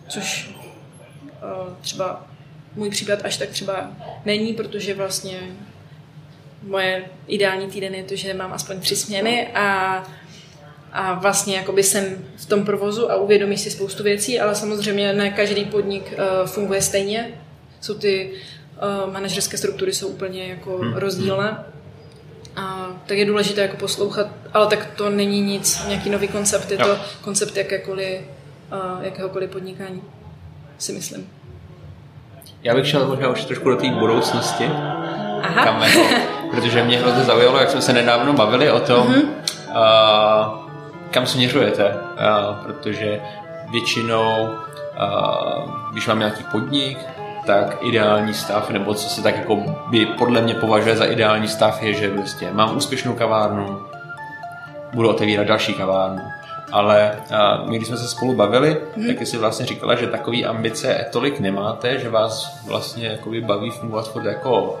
což 0.07 0.49
uh, 0.49 1.73
třeba 1.81 2.27
můj 2.75 2.89
případ 2.89 3.19
až 3.23 3.37
tak 3.37 3.49
třeba 3.49 3.91
není, 4.25 4.53
protože 4.53 4.93
vlastně 4.93 5.39
moje 6.63 7.05
ideální 7.27 7.67
týden 7.67 7.95
je 7.95 8.03
to, 8.03 8.15
že 8.15 8.33
mám 8.33 8.53
aspoň 8.53 8.79
tři 8.79 8.95
směny 8.95 9.47
a, 9.47 10.03
a 10.95 11.13
vlastně 11.13 11.55
jakoby 11.55 11.83
jsem 11.83 12.25
v 12.37 12.45
tom 12.45 12.65
provozu 12.65 13.11
a 13.11 13.15
uvědomí 13.15 13.57
si 13.57 13.71
spoustu 13.71 14.03
věcí, 14.03 14.39
ale 14.39 14.55
samozřejmě 14.55 15.13
ne 15.13 15.29
každý 15.29 15.65
podnik 15.65 16.13
uh, 16.13 16.47
funguje 16.47 16.81
stejně. 16.81 17.41
Jsou 17.81 17.93
ty 17.93 18.31
uh, 19.05 19.13
manažerské 19.13 19.57
struktury 19.57 19.93
jsou 19.93 20.07
úplně 20.07 20.47
jako 20.47 20.77
hmm. 20.77 20.93
rozdílné. 20.93 21.63
A 22.55 22.87
tak 23.05 23.17
je 23.17 23.25
důležité 23.25 23.61
jako 23.61 23.77
poslouchat, 23.77 24.27
ale 24.53 24.67
tak 24.67 24.85
to 24.95 25.09
není 25.09 25.41
nic, 25.41 25.85
nějaký 25.87 26.09
nový 26.09 26.27
koncept, 26.27 26.71
je 26.71 26.77
to 26.77 26.97
koncept 27.21 27.57
jakékoliv, 27.57 28.19
uh, 28.71 29.03
jakéhokoliv 29.03 29.49
podnikání, 29.49 30.01
si 30.77 30.93
myslím. 30.93 31.29
Já 32.63 32.75
bych 32.75 32.87
šel 32.87 33.07
možná 33.07 33.29
už 33.29 33.45
trošku 33.45 33.69
do 33.69 33.75
té 33.75 33.89
budoucnosti. 33.89 34.65
Aha. 35.41 35.63
Kam 35.63 35.83
jako, 35.83 36.01
protože 36.51 36.83
mě 36.83 36.97
hrozně 36.97 37.23
zaujalo, 37.23 37.57
jak 37.57 37.69
jsme 37.69 37.81
se 37.81 37.93
nedávno 37.93 38.33
bavili 38.33 38.71
o 38.71 38.79
tom, 38.79 39.07
uh-huh. 39.07 40.59
uh, 40.59 40.64
kam 41.11 41.25
směřujete. 41.25 41.95
Uh, 41.95 42.55
protože 42.65 43.21
většinou, 43.71 44.49
uh, 44.49 45.91
když 45.91 46.07
mám 46.07 46.19
nějaký 46.19 46.43
podnik, 46.43 46.97
tak 47.45 47.77
ideální 47.81 48.33
stav, 48.33 48.69
nebo 48.69 48.93
co 48.93 49.09
se 49.09 49.23
tak 49.23 49.37
jako 49.37 49.55
by 49.89 50.05
podle 50.05 50.41
mě 50.41 50.53
považuje 50.53 50.97
za 50.97 51.05
ideální 51.05 51.47
stav, 51.47 51.83
je, 51.83 51.93
že 51.93 52.13
vlastně 52.13 52.51
mám 52.51 52.77
úspěšnou 52.77 53.13
kavárnu, 53.13 53.81
budu 54.93 55.09
otevírat 55.09 55.47
další 55.47 55.73
kavárnu, 55.73 56.21
ale 56.71 57.11
my, 57.65 57.77
když 57.77 57.87
jsme 57.87 57.97
se 57.97 58.07
spolu 58.07 58.35
bavili, 58.35 58.77
hmm. 58.95 59.07
tak 59.07 59.27
jsi 59.27 59.37
vlastně 59.37 59.65
říkala, 59.65 59.95
že 59.95 60.07
takový 60.07 60.45
ambice 60.45 61.05
tolik 61.11 61.39
nemáte, 61.39 61.99
že 61.99 62.09
vás 62.09 62.59
vlastně 62.65 63.07
jakoby 63.07 63.41
baví 63.41 63.69
fungovat 63.69 64.11
furt 64.11 64.25
jako, 64.25 64.79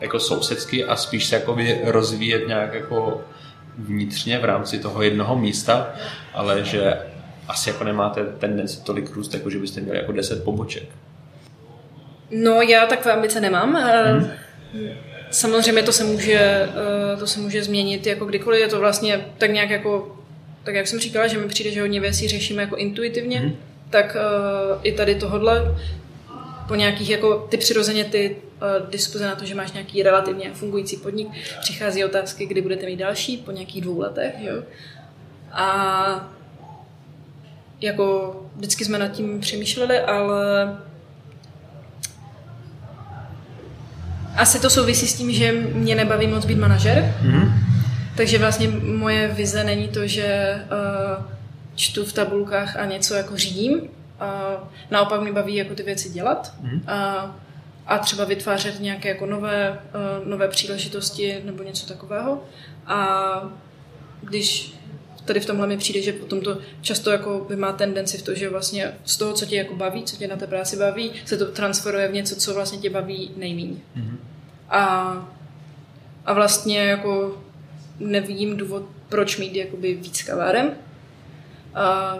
jako 0.00 0.20
sousedsky 0.20 0.84
a 0.84 0.96
spíš 0.96 1.26
se 1.26 1.34
jakoby 1.36 1.80
rozvíjet 1.84 2.48
nějak 2.48 2.74
jako 2.74 3.20
vnitřně 3.78 4.38
v 4.38 4.44
rámci 4.44 4.78
toho 4.78 5.02
jednoho 5.02 5.38
místa, 5.38 5.94
ale 6.34 6.64
že 6.64 6.98
asi 7.48 7.70
jako 7.70 7.84
nemáte 7.84 8.24
tendenci 8.24 8.80
tolik 8.84 9.10
růst, 9.10 9.34
jako 9.34 9.50
že 9.50 9.58
byste 9.58 9.80
měli 9.80 9.98
jako 9.98 10.12
deset 10.12 10.44
poboček. 10.44 10.88
No 12.30 12.62
já 12.62 12.86
takové 12.86 13.14
ambice 13.14 13.40
nemám. 13.40 13.74
Hmm. 13.74 14.30
Samozřejmě 15.30 15.82
to 15.82 15.92
se 15.92 16.04
může, 16.04 16.68
to 17.18 17.26
se 17.26 17.40
může 17.40 17.64
změnit 17.64 18.06
jako 18.06 18.24
kdykoliv. 18.24 18.60
Je 18.60 18.68
to 18.68 18.80
vlastně 18.80 19.26
tak 19.38 19.50
nějak 19.50 19.70
jako 19.70 20.16
tak 20.64 20.74
jak 20.74 20.86
jsem 20.86 20.98
říkala, 20.98 21.26
že 21.26 21.38
mi 21.38 21.48
přijde, 21.48 21.70
že 21.70 21.80
hodně 21.80 22.00
věcí 22.00 22.28
řešíme 22.28 22.62
jako 22.62 22.76
intuitivně, 22.76 23.40
mm. 23.40 23.56
tak 23.90 24.16
uh, 24.16 24.80
i 24.82 24.92
tady 24.92 25.14
tohodle 25.14 25.76
po 26.68 26.74
nějakých, 26.74 27.10
jako 27.10 27.46
ty 27.50 27.56
přirozeně 27.56 28.04
ty 28.04 28.36
diskuze 28.90 29.26
na 29.26 29.34
to, 29.34 29.44
že 29.44 29.54
máš 29.54 29.72
nějaký 29.72 30.02
relativně 30.02 30.54
fungující 30.54 30.96
podnik, 30.96 31.28
přichází 31.60 32.04
otázky, 32.04 32.46
kdy 32.46 32.62
budete 32.62 32.86
mít 32.86 32.96
další, 32.96 33.36
po 33.36 33.50
nějakých 33.50 33.82
dvou 33.82 33.98
letech, 33.98 34.34
jo. 34.38 34.62
A 35.52 36.34
jako 37.80 38.36
vždycky 38.56 38.84
jsme 38.84 38.98
nad 38.98 39.08
tím 39.08 39.40
přemýšleli, 39.40 40.00
ale 40.00 40.76
asi 44.36 44.60
to 44.60 44.70
souvisí 44.70 45.06
s 45.08 45.14
tím, 45.14 45.32
že 45.32 45.52
mě 45.52 45.94
nebaví 45.94 46.26
moc 46.26 46.44
být 46.44 46.58
manažer. 46.58 47.14
Mm-hmm. 47.22 47.52
Takže 48.16 48.38
vlastně 48.38 48.68
moje 48.98 49.28
vize 49.28 49.64
není 49.64 49.88
to, 49.88 50.06
že 50.06 50.60
uh, 50.64 51.24
čtu 51.74 52.04
v 52.04 52.12
tabulkách 52.12 52.76
a 52.76 52.84
něco 52.84 53.14
jako 53.14 53.36
řídím. 53.36 53.74
Uh, 53.74 53.88
naopak 54.90 55.20
mi 55.20 55.32
baví 55.32 55.54
jako 55.54 55.74
ty 55.74 55.82
věci 55.82 56.10
dělat. 56.10 56.54
Mm-hmm. 56.62 56.80
Uh, 57.24 57.30
a 57.86 57.98
třeba 57.98 58.24
vytvářet 58.24 58.80
nějaké 58.80 59.08
jako 59.08 59.26
nové, 59.26 59.80
uh, 60.20 60.28
nové 60.28 60.48
příležitosti 60.48 61.40
nebo 61.44 61.62
něco 61.62 61.86
takového. 61.86 62.44
A 62.86 63.52
když 64.20 64.74
tady 65.24 65.40
v 65.40 65.46
tomhle 65.46 65.66
mi 65.66 65.76
přijde, 65.76 66.02
že 66.02 66.12
potom 66.12 66.40
to 66.40 66.58
často 66.80 67.10
jako 67.10 67.46
by 67.48 67.56
má 67.56 67.72
tendenci 67.72 68.18
v 68.18 68.22
to, 68.22 68.34
že 68.34 68.50
vlastně 68.50 68.94
z 69.04 69.16
toho, 69.16 69.32
co 69.32 69.46
tě 69.46 69.56
jako 69.56 69.74
baví, 69.74 70.04
co 70.04 70.16
tě 70.16 70.28
na 70.28 70.36
té 70.36 70.46
práci 70.46 70.76
baví, 70.76 71.12
se 71.24 71.36
to 71.36 71.46
transferuje 71.46 72.08
v 72.08 72.12
něco, 72.12 72.36
co 72.36 72.54
vlastně 72.54 72.78
tě 72.78 72.90
baví 72.90 73.30
nejméně. 73.36 73.76
Mm-hmm. 73.96 74.16
A, 74.68 75.34
a 76.24 76.32
vlastně 76.32 76.78
jako 76.78 77.42
nevidím 78.00 78.56
důvod, 78.56 78.82
proč 79.08 79.36
mít 79.36 79.54
jakoby 79.54 79.94
víc 79.94 80.22
kaváren, 80.22 80.66
a 80.66 80.83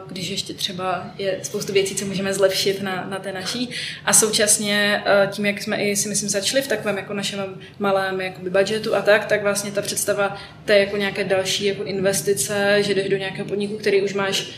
když 0.06 0.28
ještě 0.28 0.54
třeba 0.54 1.06
je 1.18 1.38
spoustu 1.42 1.72
věcí, 1.72 1.94
co 1.94 2.06
můžeme 2.06 2.34
zlepšit 2.34 2.82
na, 2.82 3.06
na 3.10 3.18
té 3.18 3.32
naší. 3.32 3.70
A 4.04 4.12
současně 4.12 5.02
tím, 5.30 5.46
jak 5.46 5.62
jsme 5.62 5.76
i 5.76 5.96
si 5.96 6.08
myslím 6.08 6.28
začali 6.28 6.62
v 6.62 6.68
takovém 6.68 6.96
jako 6.96 7.14
našem 7.14 7.54
malém 7.78 8.20
jakoby 8.20 8.50
budgetu 8.50 8.94
a 8.94 9.02
tak, 9.02 9.24
tak 9.24 9.42
vlastně 9.42 9.72
ta 9.72 9.82
představa 9.82 10.36
té 10.64 10.78
jako 10.78 10.96
nějaké 10.96 11.24
další 11.24 11.64
jako 11.64 11.84
investice, 11.84 12.78
že 12.80 12.94
jdeš 12.94 13.08
do 13.08 13.16
nějakého 13.16 13.48
podniku, 13.48 13.76
který 13.76 14.02
už 14.02 14.14
máš 14.14 14.50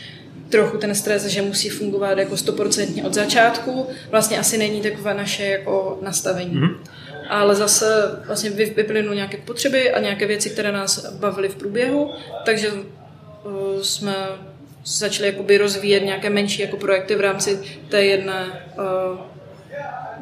trochu 0.49 0.77
ten 0.77 0.95
stres, 0.95 1.25
že 1.25 1.41
musí 1.41 1.69
fungovat 1.69 2.17
jako 2.17 2.37
stoprocentně 2.37 3.03
od 3.03 3.13
začátku, 3.13 3.87
vlastně 4.09 4.39
asi 4.39 4.57
není 4.57 4.81
takové 4.81 5.13
naše 5.13 5.45
jako 5.45 5.99
nastavení. 6.01 6.55
Mm-hmm. 6.55 6.75
Ale 7.29 7.55
zase 7.55 7.85
vlastně 8.27 8.49
vyplynuly 8.49 9.15
nějaké 9.15 9.37
potřeby 9.37 9.91
a 9.91 9.99
nějaké 9.99 10.27
věci, 10.27 10.49
které 10.49 10.71
nás 10.71 11.13
bavily 11.13 11.49
v 11.49 11.55
průběhu, 11.55 12.11
takže 12.45 12.71
uh, 12.71 13.81
jsme 13.81 14.15
začali 14.87 15.29
jakoby 15.29 15.57
rozvíjet 15.57 16.03
nějaké 16.03 16.29
menší 16.29 16.61
jako 16.61 16.77
projekty 16.77 17.15
v 17.15 17.21
rámci 17.21 17.59
té 17.89 18.05
jedné 18.05 18.45
uh, 18.77 19.19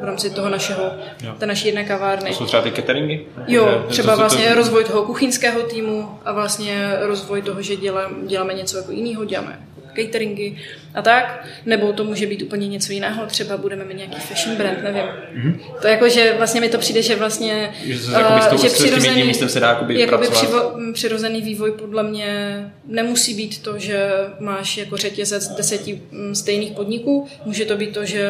v 0.02 0.04
rámci 0.04 0.30
toho 0.30 0.50
našeho, 0.50 0.92
jo. 1.24 1.34
té 1.38 1.46
naší 1.46 1.68
jedné 1.68 1.84
kavárny. 1.84 2.30
To 2.30 2.36
jsou 2.36 2.46
třeba 2.46 2.62
ty 2.62 2.72
cateringy? 2.72 3.26
Jo, 3.48 3.86
třeba 3.90 4.14
to, 4.14 4.20
vlastně 4.20 4.48
to... 4.48 4.56
rozvoj 4.56 4.84
toho 4.84 5.04
kuchyňského 5.04 5.64
týmu 5.64 6.20
a 6.26 6.32
vlastně 6.32 6.94
rozvoj 7.00 7.42
toho, 7.42 7.62
že 7.62 7.76
dělám, 7.76 8.28
děláme 8.28 8.54
něco 8.54 8.78
jako 8.78 8.92
jiného, 8.92 9.26
děláme 9.26 9.65
cateringy 9.96 10.56
a 10.94 11.02
tak, 11.02 11.46
nebo 11.66 11.94
to 11.94 12.04
může 12.04 12.28
být 12.28 12.42
úplně 12.42 12.68
něco 12.68 12.94
jiného, 12.94 13.26
třeba 13.26 13.58
budeme 13.58 13.86
mít 13.86 13.98
nějaký 13.98 14.20
fashion 14.20 14.56
brand, 14.56 14.84
nevím. 14.84 15.04
Mm-hmm. 15.04 15.60
To 15.82 15.88
jako, 15.88 16.10
že 16.10 16.34
vlastně 16.38 16.62
mi 16.62 16.70
to 16.70 16.78
přijde, 16.78 17.02
že 17.02 17.16
vlastně, 17.16 17.74
že, 17.84 18.12
uh, 18.12 18.48
tou, 18.50 18.58
že 18.58 18.70
přirozený, 18.70 19.24
místem 19.24 19.50
se 19.50 19.60
dá 19.60 19.70
jakoby, 19.70 20.00
jakoby 20.00 20.28
přivo, 20.28 20.72
přirozený 20.94 21.42
vývoj 21.42 21.72
podle 21.72 22.04
mě 22.04 22.60
nemusí 22.86 23.34
být 23.34 23.62
to, 23.62 23.80
že 23.80 24.10
máš 24.40 24.78
jako 24.78 24.98
řetězec 24.98 25.48
deseti 25.48 26.02
mm, 26.12 26.36
stejných 26.36 26.72
podniků, 26.72 27.28
může 27.46 27.66
to 27.66 27.78
být 27.78 27.94
to, 27.94 28.06
že 28.06 28.30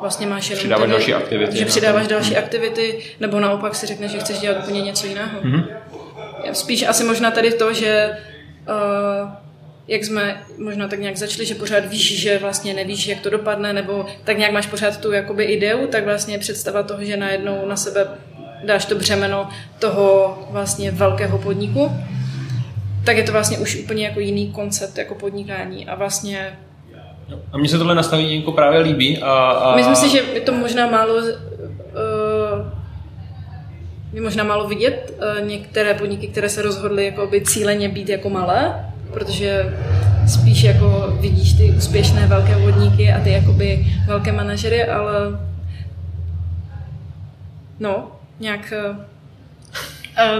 vlastně 0.00 0.26
máš 0.26 0.50
jenom 0.50 0.58
přidáváš 0.58 0.82
tedy, 0.82 0.92
další 0.92 1.14
aktivity. 1.14 1.58
Že 1.58 1.64
přidáváš 1.64 2.06
další 2.06 2.34
hmm. 2.34 2.44
aktivity, 2.44 2.98
nebo 3.20 3.40
naopak 3.40 3.74
si 3.74 3.86
řekneš, 3.86 4.10
že 4.10 4.18
chceš 4.18 4.38
dělat 4.38 4.58
úplně 4.62 4.80
něco 4.80 5.06
jiného. 5.06 5.40
Hmm. 5.42 5.64
Spíš 6.52 6.82
asi 6.82 7.04
možná 7.04 7.30
tady 7.30 7.52
to, 7.52 7.72
že 7.72 8.10
uh, 8.68 9.30
jak 9.88 10.04
jsme 10.04 10.42
možná 10.58 10.88
tak 10.88 11.00
nějak 11.00 11.16
začali, 11.16 11.46
že 11.46 11.54
pořád 11.54 11.84
víš, 11.84 12.20
že 12.20 12.38
vlastně 12.38 12.74
nevíš, 12.74 13.06
jak 13.06 13.20
to 13.20 13.30
dopadne, 13.30 13.72
nebo 13.72 14.06
tak 14.24 14.38
nějak 14.38 14.52
máš 14.52 14.66
pořád 14.66 15.00
tu 15.00 15.12
jakoby 15.12 15.44
ideu, 15.44 15.86
tak 15.86 16.04
vlastně 16.04 16.38
představa 16.38 16.82
toho, 16.82 17.04
že 17.04 17.16
najednou 17.16 17.66
na 17.66 17.76
sebe 17.76 18.06
dáš 18.64 18.84
to 18.84 18.94
břemeno 18.94 19.48
toho 19.78 20.38
vlastně 20.50 20.90
velkého 20.90 21.38
podniku, 21.38 21.92
tak 23.04 23.16
je 23.16 23.22
to 23.22 23.32
vlastně 23.32 23.58
už 23.58 23.76
úplně 23.76 24.04
jako 24.04 24.20
jiný 24.20 24.52
koncept 24.52 24.98
jako 24.98 25.14
podnikání 25.14 25.86
a 25.86 25.94
vlastně 25.94 26.58
a 27.52 27.58
mně 27.58 27.68
se 27.68 27.78
tohle 27.78 27.94
nastavení 27.94 28.36
jako 28.36 28.52
právě 28.52 28.80
líbí. 28.80 29.18
A, 29.18 29.32
a... 29.32 29.76
Myslím 29.76 29.96
si, 29.96 30.08
že 30.08 30.18
je 30.34 30.40
to 30.40 30.52
možná 30.52 30.90
málo 30.90 31.14
uh, 31.14 31.22
je 34.12 34.20
možná 34.20 34.44
málo 34.44 34.68
vidět 34.68 35.14
uh, 35.16 35.46
některé 35.48 35.94
podniky, 35.94 36.28
které 36.28 36.48
se 36.48 36.62
rozhodly 36.62 37.04
jako 37.04 37.26
by 37.26 37.40
cíleně 37.40 37.88
být 37.88 38.08
jako 38.08 38.30
malé, 38.30 38.91
protože 39.12 39.76
spíš 40.28 40.62
jako 40.62 41.16
vidíš 41.20 41.52
ty 41.52 41.70
úspěšné 41.70 42.26
velké 42.26 42.56
vodníky 42.56 43.12
a 43.12 43.20
ty 43.20 43.30
jakoby 43.30 43.86
velké 44.06 44.32
manažery, 44.32 44.84
ale 44.84 45.12
no, 47.80 48.12
nějak 48.40 48.72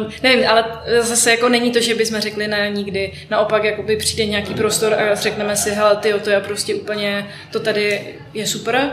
Uh, 0.01 0.13
nevím, 0.23 0.49
ale 0.49 0.65
zase 1.01 1.31
jako 1.31 1.49
není 1.49 1.71
to, 1.71 1.81
že 1.81 1.95
bychom 1.95 2.21
řekli 2.21 2.49
ne 2.49 2.71
nikdy. 2.71 3.13
Naopak 3.31 3.65
jakoby 3.65 3.97
přijde 3.97 4.27
nějaký 4.27 4.55
prostor 4.55 4.95
a 4.95 5.15
řekneme 5.15 5.57
si, 5.57 5.71
hele, 5.71 5.97
ty, 5.97 6.13
to 6.13 6.31
je 6.31 6.41
prostě 6.41 6.75
úplně, 6.75 7.27
to 7.51 7.61
tady 7.61 8.15
je 8.35 8.47
super. 8.47 8.91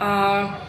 A 0.00 0.67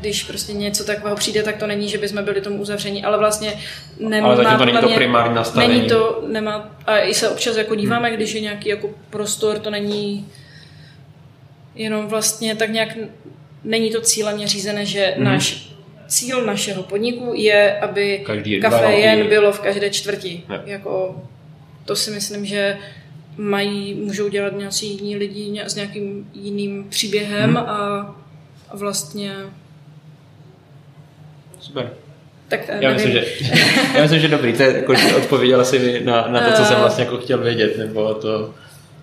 když 0.00 0.24
prostě 0.24 0.52
něco 0.52 0.84
takového 0.84 1.16
přijde, 1.16 1.42
tak 1.42 1.56
to 1.56 1.66
není, 1.66 1.88
že 1.88 1.98
bychom 1.98 2.24
byli 2.24 2.40
tomu 2.40 2.56
uzavření, 2.56 3.04
ale 3.04 3.18
vlastně 3.18 3.52
nemá, 4.00 4.26
ale 4.26 4.36
zatím 4.36 4.58
to 4.58 4.64
není 4.64 4.78
to 4.78 4.88
primární 4.88 5.34
nastavení. 5.34 5.74
Není 5.74 5.88
to, 5.88 6.24
nemá, 6.28 6.70
a 6.86 6.98
i 6.98 7.14
se 7.14 7.28
občas 7.28 7.56
jako 7.56 7.74
díváme, 7.74 8.08
hmm. 8.08 8.16
když 8.16 8.32
je 8.32 8.40
nějaký 8.40 8.68
jako 8.68 8.90
prostor, 9.10 9.58
to 9.58 9.70
není 9.70 10.26
jenom 11.74 12.06
vlastně 12.06 12.56
tak 12.56 12.70
nějak, 12.70 12.98
není 13.64 13.90
to 13.90 14.00
cíleně 14.00 14.48
řízené, 14.48 14.86
že 14.86 15.12
hmm. 15.16 15.24
náš 15.24 15.72
cíl 16.06 16.46
našeho 16.46 16.82
podniku 16.82 17.32
je, 17.34 17.78
aby 17.80 18.24
kafe 18.60 18.92
jen 18.92 19.28
bylo 19.28 19.52
v 19.52 19.60
každé 19.60 19.90
čtvrti. 19.90 20.42
Ne. 20.48 20.62
Jako, 20.66 21.22
to 21.84 21.96
si 21.96 22.10
myslím, 22.10 22.46
že 22.46 22.78
mají, 23.36 23.94
můžou 23.94 24.28
dělat 24.28 24.52
nějací 24.56 24.86
jiní 24.86 25.16
lidi 25.16 25.60
s 25.66 25.74
nějakým 25.74 26.30
jiným 26.34 26.86
příběhem 26.88 27.50
hmm. 27.50 27.56
a 27.56 28.14
a 28.70 28.76
vlastně... 28.76 29.34
Super. 31.60 31.90
Tak 32.48 32.60
eh, 32.68 32.78
já 32.80 32.92
myslím, 32.92 33.12
že, 33.12 33.24
já 33.94 34.02
myslím, 34.02 34.20
že 34.20 34.28
dobrý, 34.28 34.52
to 34.52 34.62
je, 34.62 34.76
jako, 34.76 34.94
odpověděla 35.16 35.64
si 35.64 35.78
mi 35.78 36.00
na, 36.04 36.28
na 36.28 36.40
to, 36.40 36.52
co 36.52 36.64
jsem 36.64 36.76
eh. 36.76 36.80
vlastně 36.80 37.04
jako 37.04 37.18
chtěl 37.18 37.38
vědět, 37.38 37.78
nebo 37.78 38.14
to, 38.14 38.54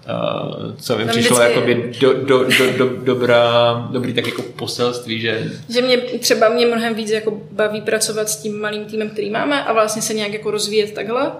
Uh, 0.09 0.75
co 0.75 0.97
mi 0.97 1.05
přišlo 1.05 1.37
vždycky... 1.37 1.53
jakoby 1.53 1.91
do, 1.99 2.13
do, 2.13 2.43
do, 2.43 2.77
do, 2.77 2.89
dobrá, 3.03 3.73
dobrý 3.91 4.13
tak 4.13 4.27
jako 4.27 4.41
poselství, 4.41 5.21
že... 5.21 5.51
Že 5.69 5.81
mě 5.81 5.97
třeba 5.97 6.49
mě 6.49 6.65
mnohem 6.65 6.95
víc 6.95 7.09
jako 7.09 7.41
baví 7.51 7.81
pracovat 7.81 8.29
s 8.29 8.41
tím 8.41 8.61
malým 8.61 8.85
týmem, 8.85 9.09
který 9.09 9.29
máme 9.29 9.63
a 9.63 9.73
vlastně 9.73 10.01
se 10.01 10.13
nějak 10.13 10.33
jako 10.33 10.51
rozvíjet 10.51 10.93
takhle, 10.93 11.27
uh, 11.27 11.33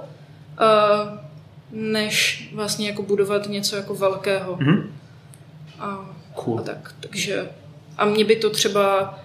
než 1.71 2.49
vlastně 2.53 2.87
jako 2.87 3.03
budovat 3.03 3.49
něco 3.49 3.75
jako 3.75 3.95
velkého. 3.95 4.55
Mm-hmm. 4.55 4.83
A, 5.79 6.09
cool. 6.33 6.59
a 6.59 6.61
tak, 6.61 6.93
takže 6.99 7.49
a 7.97 8.05
mě 8.05 8.25
by 8.25 8.35
to 8.35 8.49
třeba 8.49 9.15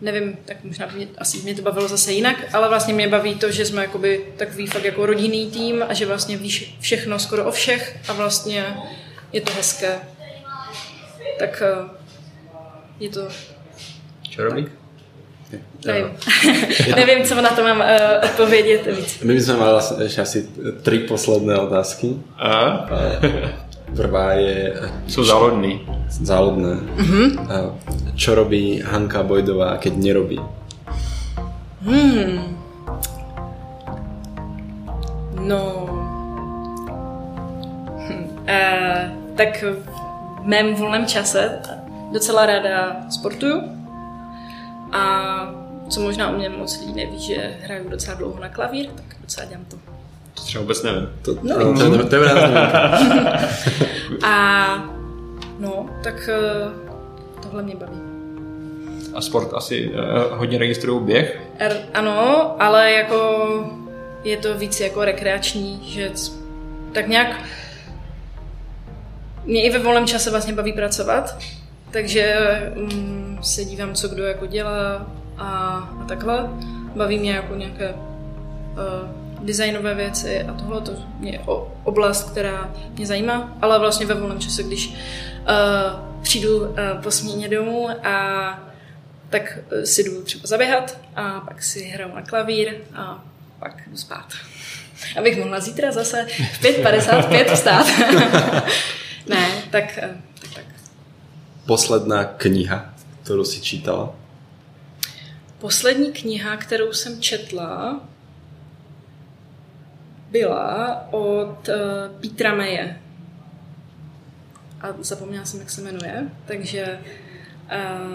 nevím, 0.00 0.36
tak 0.44 0.56
možná 0.64 0.86
by 0.86 0.96
mě, 0.96 1.08
asi 1.18 1.38
mě 1.38 1.54
to 1.54 1.62
bavilo 1.62 1.88
zase 1.88 2.12
jinak, 2.12 2.36
ale 2.52 2.68
vlastně 2.68 2.94
mě 2.94 3.08
baví 3.08 3.34
to, 3.34 3.50
že 3.50 3.64
jsme 3.64 3.82
jakoby 3.82 4.24
takový 4.36 4.66
fakt 4.66 4.84
jako 4.84 5.06
rodinný 5.06 5.50
tým 5.50 5.84
a 5.88 5.94
že 5.94 6.06
vlastně 6.06 6.36
víš 6.36 6.76
všechno 6.80 7.18
skoro 7.18 7.44
o 7.44 7.50
všech 7.50 7.96
a 8.08 8.12
vlastně 8.12 8.76
je 9.32 9.40
to 9.40 9.52
hezké. 9.52 9.98
Tak 11.38 11.62
eh, 11.66 11.88
je 13.00 13.08
to... 13.08 13.28
Co 14.34 14.44
robí? 14.44 14.66
Nevím. 15.86 16.06
Nevím, 16.96 17.24
co 17.24 17.34
na 17.42 17.50
to 17.50 17.62
mám 17.62 17.80
uh, 17.80 17.86
odpovědět 18.24 18.96
víc. 18.96 19.18
My 19.22 19.34
bychom 19.34 19.58
mali 19.58 19.82
ještě 20.02 20.20
asi 20.20 20.48
tři 20.82 20.98
posledné 20.98 21.58
otázky. 21.58 22.16
A? 22.38 22.86
Prvá 23.96 24.32
je... 24.38 24.74
Sú 25.06 25.24
závodní. 25.24 25.82
Závodné. 26.10 26.82
Mm-hmm. 26.96 27.28
Čo 28.14 28.34
robí 28.34 28.82
Hanka 28.82 29.22
Bojdová, 29.22 29.78
keď 29.78 29.92
nerobí? 29.96 30.38
Hmm. 31.82 32.56
No... 35.40 35.60
Hm. 38.06 38.24
Uh, 38.46 39.02
tak 39.36 39.62
v 39.62 40.44
mém 40.44 40.74
volném 40.74 41.06
čase 41.06 41.58
docela 42.12 42.46
ráda 42.46 42.96
sportuju 43.10 43.62
a 44.92 45.02
co 45.88 46.00
možná 46.00 46.28
o 46.30 46.32
mě 46.32 46.48
moc 46.48 46.80
lidí 46.80 46.92
neví, 46.92 47.20
že 47.20 47.54
hraju 47.62 47.88
docela 47.88 48.16
dlouho 48.16 48.40
na 48.40 48.48
klavír, 48.48 48.86
tak 48.94 49.04
docela 49.20 49.46
dělám 49.46 49.64
to. 49.64 49.99
To 50.40 50.46
třeba 50.46 50.62
vůbec 50.62 50.82
nevím. 50.82 51.08
To, 51.22 51.36
no, 51.42 51.56
to, 51.56 51.74
to, 51.74 51.98
to, 51.98 52.08
to 52.08 52.16
je 52.16 52.30
A 54.26 54.66
no, 55.58 55.86
tak 56.04 56.30
tohle 57.42 57.62
mě 57.62 57.76
baví. 57.76 58.00
A 59.14 59.20
sport 59.20 59.54
asi 59.54 59.88
uh, 59.88 60.38
hodně 60.38 60.58
registrují 60.58 61.04
běh? 61.04 61.40
Er, 61.58 61.76
ano, 61.94 62.56
ale 62.62 62.92
jako 62.92 63.48
je 64.24 64.36
to 64.36 64.58
víc 64.58 64.80
jako 64.80 65.04
rekreační, 65.04 65.80
že 65.82 66.10
tak 66.92 67.08
nějak 67.08 67.40
mě 69.44 69.62
i 69.62 69.70
ve 69.70 69.78
volném 69.78 70.06
čase 70.06 70.30
vlastně 70.30 70.52
baví 70.52 70.72
pracovat, 70.72 71.38
takže 71.90 72.36
um, 72.76 73.38
se 73.42 73.64
dívám, 73.64 73.94
co 73.94 74.08
kdo 74.08 74.24
jako 74.24 74.46
dělá 74.46 75.06
a, 75.38 75.48
a 76.00 76.04
takhle. 76.08 76.50
Baví 76.96 77.18
mě 77.18 77.32
jako 77.32 77.54
nějaké 77.54 77.94
uh, 77.94 79.29
designové 79.42 79.94
věci 79.94 80.42
a 80.42 80.54
tohle 80.54 80.80
to 80.80 80.92
je 81.20 81.40
oblast, 81.84 82.30
která 82.30 82.74
mě 82.94 83.06
zajímá, 83.06 83.56
ale 83.62 83.78
vlastně 83.78 84.06
ve 84.06 84.14
volném 84.14 84.40
čase, 84.40 84.62
když 84.62 84.88
uh, 84.88 84.94
přijdu 86.22 86.58
uh, 86.58 86.76
po 87.02 87.10
směně 87.10 87.48
domů 87.48 87.88
a 88.06 88.70
tak 89.30 89.58
si 89.84 90.04
jdu 90.04 90.22
třeba 90.22 90.46
zaběhat 90.46 90.98
a 91.16 91.40
pak 91.40 91.62
si 91.62 91.84
hraju 91.84 92.14
na 92.14 92.22
klavír 92.22 92.74
a 92.94 93.24
pak 93.58 93.88
jdu 93.88 93.96
spát. 93.96 94.32
Abych 95.18 95.38
mohla 95.38 95.60
zítra 95.60 95.92
zase 95.92 96.26
v 96.52 96.62
5.55 96.62 97.54
vstát. 97.54 97.86
ne, 99.26 99.48
tak, 99.70 99.98
tak, 100.40 100.50
tak. 100.54 100.64
Posledná 101.66 102.24
kniha, 102.24 102.94
kterou 103.22 103.44
si 103.44 103.60
čítala? 103.60 104.14
Poslední 105.58 106.12
kniha, 106.12 106.56
kterou 106.56 106.92
jsem 106.92 107.20
četla, 107.20 108.00
byla 110.30 111.06
od 111.10 111.68
uh, 111.68 112.20
Petra 112.20 112.54
Meje. 112.54 113.00
A 114.80 114.86
zapomněla 115.00 115.44
jsem, 115.44 115.60
jak 115.60 115.70
se 115.70 115.80
jmenuje, 115.80 116.28
takže... 116.46 116.98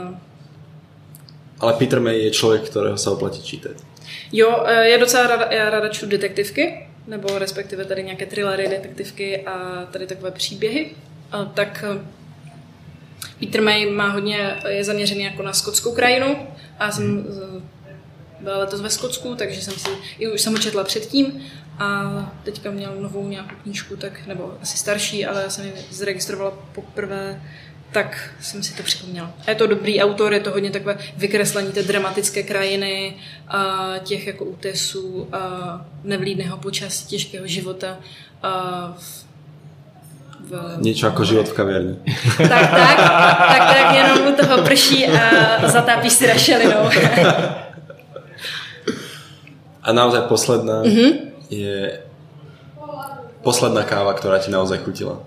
Uh, 0.10 0.18
Ale 1.60 1.74
Peter 1.74 2.00
May 2.00 2.20
je 2.20 2.32
člověk, 2.32 2.70
kterého 2.70 2.98
se 2.98 3.10
oplatí 3.10 3.44
čítat. 3.44 3.72
Jo, 4.32 4.64
eh, 4.68 4.90
já 4.90 4.98
docela 4.98 5.28
ráda, 5.28 5.46
já 5.52 5.70
ráda 5.70 5.90
čtu 5.90 6.06
detektivky, 6.06 6.88
nebo 7.08 7.40
respektive 7.40 7.86
tady 7.86 8.04
nějaké 8.04 8.26
thrillery, 8.26 8.68
detektivky 8.68 9.46
a 9.46 9.86
tady 9.92 10.08
takové 10.08 10.32
příběhy. 10.32 10.92
A 11.32 11.46
tak 11.46 11.86
Peter 13.40 13.62
May 13.62 13.92
má 13.92 14.10
hodně, 14.10 14.56
je 14.68 14.84
zaměřený 14.84 15.24
jako 15.24 15.44
na 15.44 15.54
skotskou 15.54 15.92
krajinu 15.92 16.48
a 16.80 16.92
jsem 16.92 17.26
byla 18.40 18.58
letos 18.58 18.82
ve 18.82 18.90
Skotsku, 18.90 19.36
takže 19.36 19.62
jsem 19.62 19.74
si, 19.74 19.90
i 20.20 20.28
už 20.28 20.42
jsem 20.42 20.54
ho 20.54 20.60
četla 20.60 20.84
předtím 20.84 21.42
a 21.80 22.32
teďka 22.44 22.72
měl 22.72 22.96
novou 23.00 23.28
nějakou 23.28 23.56
knížku, 23.64 23.96
tak, 23.96 24.28
nebo 24.28 24.54
asi 24.62 24.78
starší, 24.78 25.26
ale 25.26 25.42
já 25.42 25.50
jsem 25.50 25.66
ji 25.66 25.74
zaregistrovala 25.92 26.54
poprvé, 26.76 27.42
tak 27.92 28.30
jsem 28.42 28.64
si 28.64 28.74
to 28.74 28.84
připomněla. 28.84 29.32
A 29.48 29.50
je 29.50 29.56
to 29.56 29.68
dobrý 29.68 30.02
autor, 30.02 30.34
je 30.34 30.40
to 30.40 30.52
hodně 30.52 30.72
takové 30.72 30.98
vykreslení 31.18 31.72
té 31.72 31.84
dramatické 31.84 32.44
krajiny, 32.44 33.16
a 33.48 33.94
těch 34.04 34.28
jako 34.28 34.46
útesů, 34.46 35.28
a 35.34 35.82
nevlídného 36.04 36.58
počasí, 36.58 37.08
těžkého 37.08 37.48
života. 37.48 37.98
A 38.44 38.94
v, 38.98 40.78
Něco 40.78 41.06
jako 41.06 41.24
život 41.24 41.48
v 41.48 41.54
kavárně. 41.54 41.96
tak, 42.38 42.70
tak, 42.70 42.98
tak, 43.48 43.76
tak 43.76 43.96
jenom 43.96 44.34
u 44.34 44.36
toho 44.36 44.64
prší 44.64 45.08
a 45.08 45.70
zatápíš 45.70 46.14
si 46.14 46.28
rašelinou. 46.28 46.90
a 49.84 49.92
naozaj 49.92 50.22
posledná. 50.22 50.84
Mm-hmm 50.84 51.35
je 51.62 52.02
posledná 53.42 53.84
káva, 53.84 54.14
která 54.14 54.40
ti 54.40 54.52
naozaj 54.52 54.78
chutila? 54.78 55.20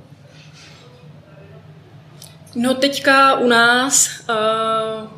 No 2.55 2.74
teďka 2.74 3.35
u 3.35 3.47
nás 3.47 4.11
uh, 4.29 4.35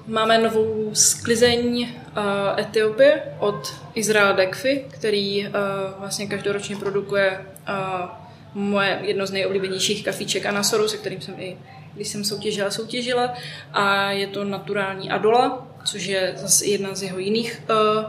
máme 0.06 0.38
novou 0.38 0.90
sklizeň 0.92 1.88
uh, 1.88 2.60
Etiopie 2.60 3.22
od 3.38 3.74
Izrael 3.94 4.34
Dekfi, 4.34 4.86
který 4.90 5.46
uh, 5.46 5.52
vlastně 5.98 6.26
každoročně 6.26 6.76
produkuje 6.76 7.46
uh, 7.68 8.10
moje 8.54 8.98
jedno 9.02 9.26
z 9.26 9.30
nejoblíbenějších 9.30 10.04
kafíček 10.04 10.46
Anasoru, 10.46 10.88
se 10.88 10.96
kterým 10.96 11.20
jsem 11.20 11.34
i 11.38 11.58
když 11.94 12.08
jsem 12.08 12.24
soutěžila, 12.24 12.70
soutěžila. 12.70 13.34
A 13.72 14.10
je 14.10 14.26
to 14.26 14.44
naturální 14.44 15.10
Adola, 15.10 15.66
což 15.84 16.04
je 16.04 16.32
zase 16.36 16.66
jedna 16.66 16.94
z 16.94 17.02
jeho 17.02 17.18
jiných 17.18 17.62
uh, 17.70 18.04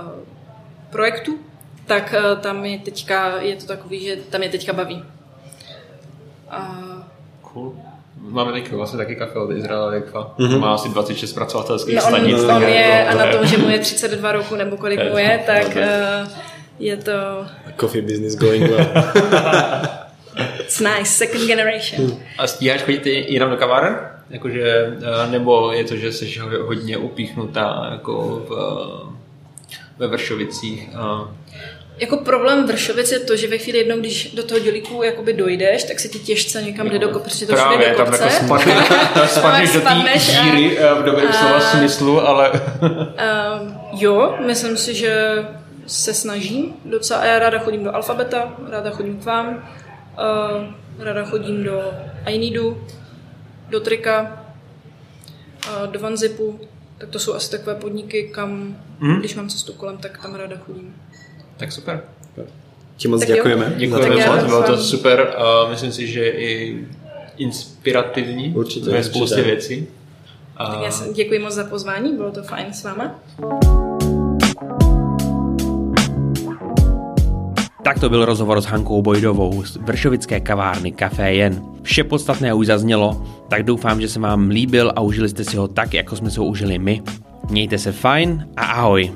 uh, 0.00 0.37
projektu, 0.90 1.38
tak 1.86 2.14
eh, 2.14 2.36
tam 2.36 2.64
je 2.64 2.78
teďka, 2.78 3.40
je 3.40 3.56
to 3.56 3.66
takový, 3.66 4.04
že 4.04 4.16
tam 4.16 4.42
je 4.42 4.48
teďka 4.48 4.72
baví. 4.72 5.04
A... 6.50 6.84
Cool. 7.42 7.74
Máme 8.20 8.52
teď 8.52 8.72
vlastně 8.72 8.96
taky 8.96 9.16
kafe 9.16 9.38
od 9.38 9.50
Izraela 9.50 9.86
Lekva. 9.86 10.34
Mm-hmm. 10.38 10.60
Má 10.60 10.74
asi 10.74 10.88
26 10.88 11.32
pracovatelských 11.32 11.94
no, 11.94 12.02
stanic. 12.02 12.42
On, 12.42 12.50
on 12.50 12.62
je, 12.62 13.06
a 13.06 13.14
na 13.14 13.32
tom, 13.32 13.46
že 13.46 13.58
mu 13.58 13.68
je 13.68 13.78
32 13.78 14.32
roku 14.32 14.56
nebo 14.56 14.76
kolik 14.76 15.10
mu 15.10 15.18
je, 15.18 15.40
tak 15.46 15.66
uh, 15.76 16.28
je 16.78 16.96
to... 16.96 17.12
Coffee 17.76 18.02
business 18.02 18.34
going 18.34 18.70
well. 18.70 18.86
It's 20.60 20.80
nice, 20.80 21.10
second 21.10 21.46
generation. 21.46 22.16
A 22.38 22.46
stíháš 22.46 22.82
chodit 22.82 23.06
jenom 23.06 23.50
do 23.50 23.56
kaváren? 23.56 23.98
Jakože, 24.30 24.96
eh, 25.02 25.30
nebo 25.30 25.72
je 25.72 25.84
to, 25.84 25.96
že 25.96 26.12
jsi 26.12 26.38
hodně 26.60 26.96
upíchnutá 26.96 27.88
jako 27.92 28.44
v 28.48 28.52
ve 29.98 30.06
Vršovicích. 30.06 30.88
A... 30.96 31.30
Jako 31.98 32.16
problém 32.16 32.66
Vršovic 32.66 33.12
je 33.12 33.18
to, 33.18 33.36
že 33.36 33.48
ve 33.48 33.58
chvíli 33.58 33.78
jednou, 33.78 33.96
když 33.96 34.34
do 34.34 34.42
toho 34.42 34.58
dělíku 34.58 35.02
jakoby 35.02 35.32
dojdeš, 35.32 35.84
tak 35.84 36.00
se 36.00 36.08
ti 36.08 36.18
těžce 36.18 36.62
někam 36.62 36.88
jde 36.88 36.98
do 36.98 37.08
kopce, 37.08 37.28
protože 37.28 37.46
to 37.46 37.52
Právě, 37.52 37.94
do 37.98 38.04
kopce. 38.04 38.18
tam 38.18 38.58
jako 38.58 39.26
spadneš, 39.26 39.72
do 39.72 39.80
té 39.80 39.94
díry 40.42 40.78
a, 40.78 40.94
v 40.94 41.02
dobrém 41.02 41.32
slova 41.32 41.60
smyslu, 41.60 42.20
ale... 42.20 42.50
um, 42.50 43.80
jo, 44.00 44.34
myslím 44.46 44.76
si, 44.76 44.94
že 44.94 45.44
se 45.86 46.14
snažím 46.14 46.74
docela. 46.84 47.24
Já 47.24 47.38
ráda 47.38 47.58
chodím 47.58 47.84
do 47.84 47.94
Alfabeta, 47.94 48.54
ráda 48.70 48.90
chodím 48.90 49.20
k 49.20 49.24
vám, 49.24 49.48
uh, 49.48 51.04
ráda 51.04 51.24
chodím 51.24 51.64
do 51.64 51.92
Ainidu, 52.24 52.84
do 53.68 53.80
Trika, 53.80 54.44
uh, 55.68 55.86
do 55.86 56.00
Vanzipu, 56.00 56.60
tak 56.98 57.08
to 57.08 57.18
jsou 57.18 57.34
asi 57.34 57.50
takové 57.50 57.74
podniky, 57.74 58.30
kam, 58.34 58.76
mm. 59.00 59.18
když 59.18 59.34
mám 59.34 59.48
cestu 59.48 59.72
kolem, 59.72 59.98
tak 59.98 60.22
tam 60.22 60.34
ráda 60.34 60.56
chodím. 60.56 60.94
Tak 61.56 61.72
super. 61.72 62.02
Ti 62.96 63.08
moc 63.08 63.20
tak 63.20 63.28
děkujeme. 63.28 63.74
Děkujeme 63.76 64.26
moc, 64.26 64.44
bylo 64.44 64.62
to 64.62 64.76
super 64.76 65.34
a 65.36 65.68
myslím 65.70 65.92
si, 65.92 66.06
že 66.06 66.28
i 66.28 66.78
inspirativní 67.36 68.54
určitě, 68.54 68.90
ve 68.90 69.04
spoustě 69.04 69.34
určitě. 69.34 69.50
věcí. 69.50 69.86
A... 70.56 70.74
Tak 70.74 70.82
já 70.82 71.12
děkuji 71.12 71.38
moc 71.38 71.54
za 71.54 71.64
pozvání, 71.64 72.16
bylo 72.16 72.30
to 72.30 72.42
fajn 72.42 72.72
s 72.72 72.84
váma. 72.84 73.20
Tak 77.88 77.98
to 77.98 78.08
byl 78.08 78.24
rozhovor 78.24 78.60
s 78.60 78.64
Hankou 78.64 79.02
Bojdovou 79.02 79.62
z 79.64 79.76
Vršovické 79.76 80.40
kavárny 80.40 80.92
Café 80.92 81.32
Jen. 81.32 81.62
Vše 81.82 82.04
podstatné 82.04 82.54
už 82.54 82.66
zaznělo, 82.66 83.26
tak 83.48 83.62
doufám, 83.62 84.00
že 84.00 84.08
se 84.08 84.20
vám 84.20 84.48
líbil 84.48 84.92
a 84.96 85.00
užili 85.00 85.28
jste 85.28 85.44
si 85.44 85.56
ho 85.56 85.68
tak, 85.68 85.94
jako 85.94 86.16
jsme 86.16 86.30
se 86.30 86.40
ho 86.40 86.46
užili 86.46 86.78
my. 86.78 87.02
Mějte 87.50 87.78
se 87.78 87.92
fajn 87.92 88.48
a 88.56 88.64
ahoj. 88.64 89.12